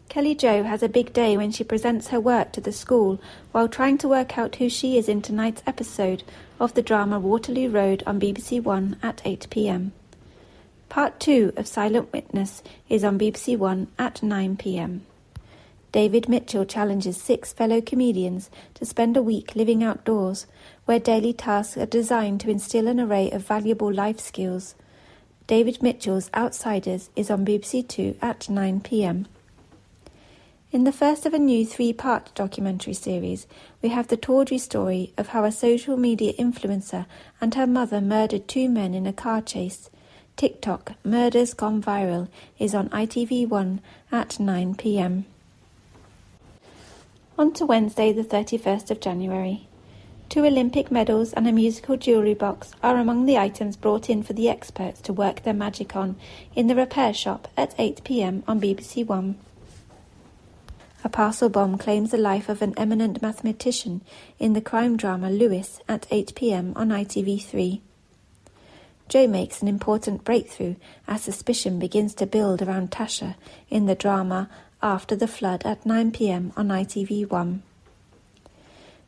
Kelly 0.08 0.34
Jo 0.34 0.62
has 0.62 0.82
a 0.82 0.88
big 0.88 1.12
day 1.12 1.36
when 1.36 1.50
she 1.50 1.62
presents 1.62 2.08
her 2.08 2.18
work 2.18 2.50
to 2.52 2.62
the 2.62 2.72
school 2.72 3.20
while 3.52 3.68
trying 3.68 3.98
to 3.98 4.08
work 4.08 4.38
out 4.38 4.56
who 4.56 4.70
she 4.70 4.96
is 4.96 5.08
in 5.08 5.20
tonight's 5.20 5.62
episode 5.66 6.24
of 6.58 6.72
the 6.72 6.82
drama 6.82 7.20
Waterloo 7.20 7.68
Road 7.68 8.02
on 8.06 8.18
BBC 8.18 8.62
One 8.62 8.96
at 9.02 9.20
8 9.24 9.46
pm. 9.50 9.92
Part 10.88 11.20
2 11.20 11.52
of 11.56 11.66
Silent 11.66 12.10
Witness 12.12 12.62
is 12.88 13.04
on 13.04 13.18
BBC 13.18 13.58
One 13.58 13.88
at 13.98 14.22
9 14.22 14.56
pm. 14.56 15.04
David 15.90 16.28
Mitchell 16.28 16.66
challenges 16.66 17.20
six 17.20 17.52
fellow 17.52 17.80
comedians 17.80 18.50
to 18.74 18.84
spend 18.84 19.16
a 19.16 19.22
week 19.22 19.56
living 19.56 19.82
outdoors, 19.82 20.46
where 20.84 20.98
daily 20.98 21.32
tasks 21.32 21.78
are 21.78 21.86
designed 21.86 22.40
to 22.42 22.50
instill 22.50 22.88
an 22.88 23.00
array 23.00 23.30
of 23.30 23.46
valuable 23.46 23.92
life 23.92 24.20
skills. 24.20 24.74
David 25.46 25.82
Mitchell's 25.82 26.30
Outsiders 26.34 27.08
is 27.16 27.30
on 27.30 27.46
BBC 27.46 27.88
Two 27.88 28.16
at 28.20 28.50
9 28.50 28.80
pm. 28.80 29.26
In 30.70 30.84
the 30.84 30.92
first 30.92 31.24
of 31.24 31.32
a 31.32 31.38
new 31.38 31.64
three 31.64 31.94
part 31.94 32.34
documentary 32.34 32.92
series, 32.92 33.46
we 33.80 33.88
have 33.88 34.08
the 34.08 34.18
tawdry 34.18 34.58
story 34.58 35.14
of 35.16 35.28
how 35.28 35.44
a 35.44 35.50
social 35.50 35.96
media 35.96 36.34
influencer 36.34 37.06
and 37.40 37.54
her 37.54 37.66
mother 37.66 38.02
murdered 38.02 38.46
two 38.46 38.68
men 38.68 38.92
in 38.92 39.06
a 39.06 39.12
car 39.14 39.40
chase. 39.40 39.88
TikTok 40.36 40.92
Murders 41.02 41.54
Gone 41.54 41.82
Viral 41.82 42.28
is 42.58 42.74
on 42.74 42.90
ITV1 42.90 43.78
at 44.12 44.38
9 44.38 44.74
pm. 44.74 45.24
On 47.38 47.52
to 47.52 47.64
Wednesday, 47.64 48.12
the 48.12 48.24
31st 48.24 48.90
of 48.90 48.98
January. 48.98 49.68
Two 50.28 50.44
Olympic 50.44 50.90
medals 50.90 51.32
and 51.32 51.46
a 51.46 51.52
musical 51.52 51.96
jewellery 51.96 52.34
box 52.34 52.72
are 52.82 52.96
among 52.96 53.26
the 53.26 53.38
items 53.38 53.76
brought 53.76 54.10
in 54.10 54.24
for 54.24 54.32
the 54.32 54.48
experts 54.48 55.00
to 55.02 55.12
work 55.12 55.44
their 55.44 55.54
magic 55.54 55.94
on 55.94 56.16
in 56.56 56.66
the 56.66 56.74
repair 56.74 57.14
shop 57.14 57.46
at 57.56 57.76
8 57.78 58.02
pm 58.02 58.42
on 58.48 58.60
BBC 58.60 59.06
One. 59.06 59.38
A 61.04 61.08
parcel 61.08 61.48
bomb 61.48 61.78
claims 61.78 62.10
the 62.10 62.18
life 62.18 62.48
of 62.48 62.60
an 62.60 62.74
eminent 62.76 63.22
mathematician 63.22 64.00
in 64.40 64.54
the 64.54 64.60
crime 64.60 64.96
drama 64.96 65.30
Lewis 65.30 65.78
at 65.88 66.08
8 66.10 66.34
pm 66.34 66.72
on 66.74 66.88
ITV3. 66.88 67.80
Joe 69.08 69.28
makes 69.28 69.62
an 69.62 69.68
important 69.68 70.24
breakthrough 70.24 70.74
as 71.06 71.22
suspicion 71.22 71.78
begins 71.78 72.14
to 72.14 72.26
build 72.26 72.60
around 72.60 72.90
Tasha 72.90 73.36
in 73.70 73.86
the 73.86 73.94
drama 73.94 74.50
After 74.82 75.16
the 75.16 75.26
Flood 75.26 75.64
at 75.66 75.84
9 75.84 76.12
pm 76.12 76.52
on 76.56 76.68
ITV1. 76.68 77.62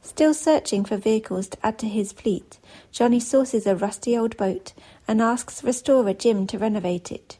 Still 0.03 0.35
searching 0.35 0.85
for 0.85 0.97
vehicles 0.97 1.47
to 1.47 1.59
add 1.65 1.79
to 1.79 1.87
his 1.87 2.11
fleet, 2.11 2.59
Johnny 2.91 3.21
sources 3.21 3.69
a 3.69 3.77
rusty 3.77 4.19
old 4.19 4.37
boat 4.37 4.73
and 5.07 5.23
asks 5.23 5.63
restorer 5.63 6.13
Jim 6.13 6.49
to 6.49 6.59
renovate 6.59 7.13
it. 7.13 7.39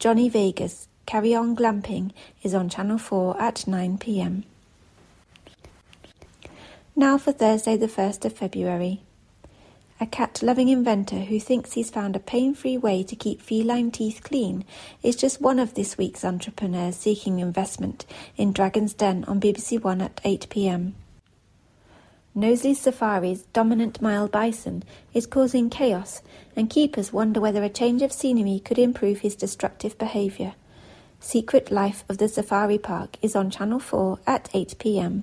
Johnny 0.00 0.28
Vegas, 0.28 0.88
Carry 1.06 1.36
On 1.36 1.54
Glamping, 1.54 2.10
is 2.42 2.52
on 2.52 2.68
Channel 2.68 2.98
4 2.98 3.40
at 3.40 3.64
9 3.68 3.96
pm. 3.98 4.42
Now 6.96 7.16
for 7.16 7.30
Thursday, 7.30 7.76
the 7.76 7.86
1st 7.86 8.24
of 8.24 8.32
February. 8.32 9.02
A 10.02 10.06
cat 10.06 10.42
loving 10.42 10.68
inventor 10.68 11.20
who 11.20 11.38
thinks 11.38 11.74
he's 11.74 11.88
found 11.88 12.16
a 12.16 12.18
pain 12.18 12.54
free 12.54 12.76
way 12.76 13.04
to 13.04 13.14
keep 13.14 13.40
feline 13.40 13.92
teeth 13.92 14.20
clean 14.24 14.64
is 15.00 15.14
just 15.14 15.40
one 15.40 15.60
of 15.60 15.74
this 15.74 15.96
week's 15.96 16.24
entrepreneurs 16.24 16.96
seeking 16.96 17.38
investment 17.38 18.04
in 18.36 18.52
Dragon's 18.52 18.94
Den 18.94 19.22
on 19.28 19.40
BBC 19.40 19.80
One 19.80 20.00
at 20.00 20.20
8 20.24 20.48
pm. 20.50 20.96
Knowsley 22.34 22.74
Safari's 22.74 23.42
dominant 23.52 24.02
male 24.02 24.26
bison 24.26 24.82
is 25.14 25.24
causing 25.24 25.70
chaos, 25.70 26.20
and 26.56 26.68
keepers 26.68 27.12
wonder 27.12 27.40
whether 27.40 27.62
a 27.62 27.68
change 27.68 28.02
of 28.02 28.12
scenery 28.12 28.58
could 28.58 28.80
improve 28.80 29.20
his 29.20 29.36
destructive 29.36 29.96
behaviour. 29.98 30.54
Secret 31.20 31.70
Life 31.70 32.02
of 32.08 32.18
the 32.18 32.26
Safari 32.26 32.76
Park 32.76 33.18
is 33.22 33.36
on 33.36 33.50
Channel 33.50 33.78
4 33.78 34.18
at 34.26 34.50
8 34.52 34.74
pm. 34.80 35.22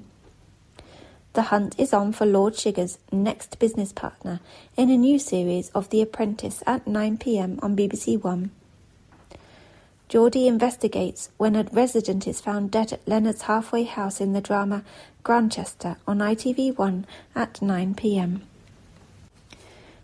The 1.33 1.43
hunt 1.43 1.75
is 1.77 1.93
on 1.93 2.13
for 2.13 2.25
Lord 2.25 2.55
Sugar's 2.55 2.97
next 3.11 3.59
business 3.59 3.93
partner 3.93 4.39
in 4.75 4.89
a 4.89 4.97
new 4.97 5.19
series 5.19 5.69
of 5.69 5.89
The 5.91 6.01
Apprentice 6.01 6.63
at 6.65 6.87
9 6.87 7.17
pm 7.19 7.59
on 7.61 7.75
BBC 7.75 8.21
One. 8.23 8.49
Geordie 10.07 10.47
investigates 10.47 11.29
when 11.37 11.55
a 11.55 11.67
resident 11.71 12.27
is 12.27 12.41
found 12.41 12.71
dead 12.71 12.93
at 12.93 13.07
Leonard's 13.07 13.43
halfway 13.43 13.83
house 13.83 14.19
in 14.19 14.33
the 14.33 14.41
drama 14.41 14.83
Grantchester 15.21 15.97
on 16.07 16.17
ITV1 16.17 17.03
at 17.35 17.61
9 17.61 17.93
pm. 17.93 18.41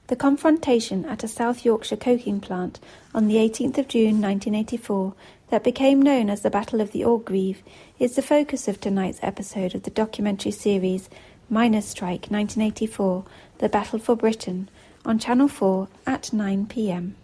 The 0.05 0.15
confrontation 0.15 1.05
at 1.05 1.23
a 1.23 1.27
South 1.27 1.65
Yorkshire 1.65 1.97
coking 1.97 2.39
plant 2.39 2.79
on 3.15 3.27
the 3.27 3.37
18th 3.37 3.79
of 3.79 3.87
June 3.87 4.21
1984 4.21 5.15
that 5.49 5.63
became 5.63 6.01
known 6.01 6.29
as 6.29 6.41
the 6.41 6.49
Battle 6.49 6.81
of 6.81 6.91
the 6.91 7.03
Orgreave 7.03 7.61
is 7.99 8.15
the 8.15 8.21
focus 8.21 8.67
of 8.67 8.79
tonight's 8.79 9.19
episode 9.21 9.75
of 9.75 9.83
the 9.83 9.91
documentary 9.91 10.51
series 10.51 11.09
Miners' 11.49 11.85
Strike 11.85 12.27
1984 12.31 13.23
The 13.59 13.69
Battle 13.69 13.99
for 13.99 14.15
Britain 14.15 14.69
on 15.05 15.19
Channel 15.19 15.47
4 15.47 15.87
at 16.07 16.33
9 16.33 16.65
pm. 16.65 17.15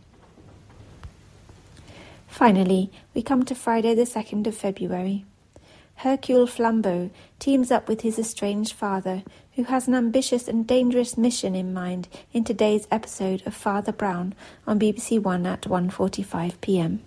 Finally, 2.27 2.91
we 3.13 3.21
come 3.21 3.43
to 3.43 3.55
Friday, 3.55 3.95
the 3.95 4.03
2nd 4.03 4.47
of 4.47 4.55
February. 4.55 5.25
Hercule 5.95 6.47
Flambeau 6.47 7.09
teams 7.39 7.71
up 7.71 7.87
with 7.87 8.01
his 8.01 8.17
estranged 8.17 8.73
father, 8.73 9.23
who 9.55 9.63
has 9.63 9.87
an 9.87 9.93
ambitious 9.93 10.47
and 10.47 10.65
dangerous 10.65 11.17
mission 11.17 11.53
in 11.53 11.73
mind 11.73 12.07
in 12.31 12.43
today's 12.43 12.87
episode 12.89 13.43
of 13.45 13.53
Father 13.53 13.91
Brown 13.91 14.33
on 14.65 14.79
BBC 14.79 15.19
One 15.21 15.45
at 15.45 15.63
1:45 15.63 16.61
p.m. 16.61 17.01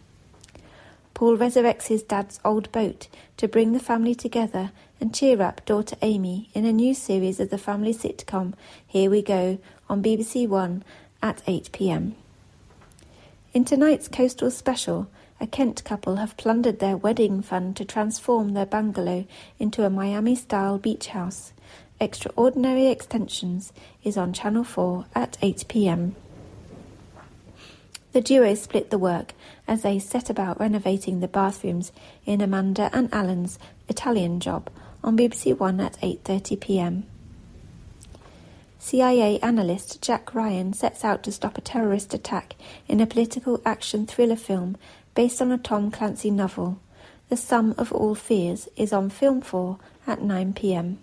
Paul 1.15 1.39
resurrects 1.39 1.87
his 1.87 2.03
dad's 2.03 2.41
old 2.45 2.71
boat 2.73 3.07
to 3.37 3.47
bring 3.47 3.73
the 3.73 3.79
family 3.79 4.17
together 4.17 4.73
and 5.01 5.15
cheer 5.15 5.41
up 5.41 5.65
daughter 5.65 5.97
Amy 6.03 6.51
in 6.55 6.65
a 6.65 6.73
new 6.73 6.93
series 6.93 7.39
of 7.39 7.51
the 7.51 7.59
family 7.59 7.95
sitcom 7.95 8.55
Here 8.85 9.09
We 9.09 9.23
Go 9.23 9.59
on 9.89 10.03
BBC 10.03 10.49
One 10.49 10.83
at 11.23 11.41
8 11.47 11.71
pm. 11.73 12.17
In 13.53 13.65
tonight's 13.65 14.09
coastal 14.09 14.51
special, 14.51 15.09
a 15.41 15.47
Kent 15.47 15.85
couple 15.85 16.17
have 16.17 16.37
plundered 16.37 16.81
their 16.81 16.97
wedding 16.97 17.43
fund 17.43 17.77
to 17.77 17.85
transform 17.85 18.55
their 18.55 18.67
bungalow 18.67 19.25
into 19.61 19.85
a 19.85 19.91
Miami 19.91 20.35
style 20.35 20.79
beach 20.79 21.09
house. 21.09 21.53
Extraordinary 22.01 22.89
Extensions 22.89 23.73
is 24.03 24.17
on 24.17 24.33
Channel 24.33 24.65
4 24.65 25.07
at 25.15 25.39
8 25.41 25.65
pm. 25.69 26.17
The 28.15 28.21
duo 28.21 28.55
split 28.55 28.91
the 28.91 28.99
work 28.99 29.35
as 29.67 29.83
they 29.83 29.99
set 29.99 30.31
about 30.31 30.61
renovating 30.61 31.19
the 31.19 31.27
bathrooms 31.27 31.91
in 32.25 32.41
Amanda 32.41 32.89
and 32.93 33.13
Alan's 33.13 33.59
Italian 33.89 34.39
job 34.39 34.71
on 35.03 35.17
BBC 35.17 35.59
One 35.59 35.81
at 35.81 36.01
8:30 36.01 36.61
p.m. 36.61 37.07
CIA 38.79 39.41
analyst 39.41 40.01
Jack 40.01 40.33
Ryan 40.33 40.73
sets 40.75 41.05
out 41.05 41.25
to 41.25 41.33
stop 41.33 41.59
a 41.59 41.61
terrorist 41.61 42.15
attack 42.15 42.55
in 42.87 43.01
a 43.01 43.07
political 43.07 43.61
action 43.67 44.07
thriller 44.07 44.37
film 44.37 44.77
based 45.17 45.43
on 45.43 45.51
a 45.51 45.59
Tom 45.59 45.91
Clancy 45.91 46.31
novel. 46.31 46.79
The 47.31 47.37
Sum 47.37 47.75
of 47.77 47.93
All 47.93 48.15
Fears 48.15 48.69
is 48.77 48.93
on 48.93 49.11
Film 49.11 49.41
4 49.41 49.77
at 50.07 50.23
9 50.23 50.53
pm. 50.53 50.99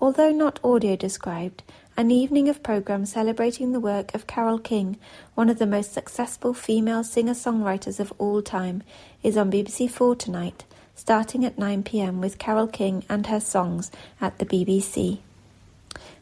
Although 0.00 0.30
not 0.30 0.60
audio 0.62 0.94
described, 0.94 1.64
an 1.96 2.10
evening 2.10 2.48
of 2.48 2.62
programmes 2.62 3.12
celebrating 3.12 3.72
the 3.72 3.80
work 3.80 4.14
of 4.14 4.26
Carole 4.26 4.58
King, 4.58 4.98
one 5.34 5.48
of 5.48 5.58
the 5.58 5.66
most 5.66 5.92
successful 5.92 6.52
female 6.52 7.04
singer-songwriters 7.04 8.00
of 8.00 8.12
all 8.18 8.42
time, 8.42 8.82
is 9.22 9.36
on 9.36 9.50
BBC 9.50 9.88
Four 9.90 10.16
tonight, 10.16 10.64
starting 10.96 11.44
at 11.44 11.56
9pm 11.56 12.20
with 12.20 12.38
Carole 12.38 12.66
King 12.66 13.04
and 13.08 13.28
her 13.28 13.40
songs 13.40 13.92
at 14.20 14.38
the 14.38 14.46
BBC. 14.46 15.18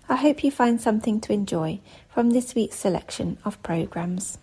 I 0.09 0.17
hope 0.17 0.45
you 0.45 0.51
find 0.51 0.81
something 0.81 1.21
to 1.23 1.33
enjoy 1.33 1.81
from 2.09 2.31
this 2.31 2.55
week's 2.55 2.77
selection 2.77 3.39
of 3.45 3.63
programmes. 3.63 4.37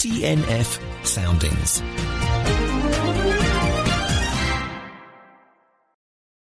DNF 0.00 1.06
Soundings. 1.06 1.82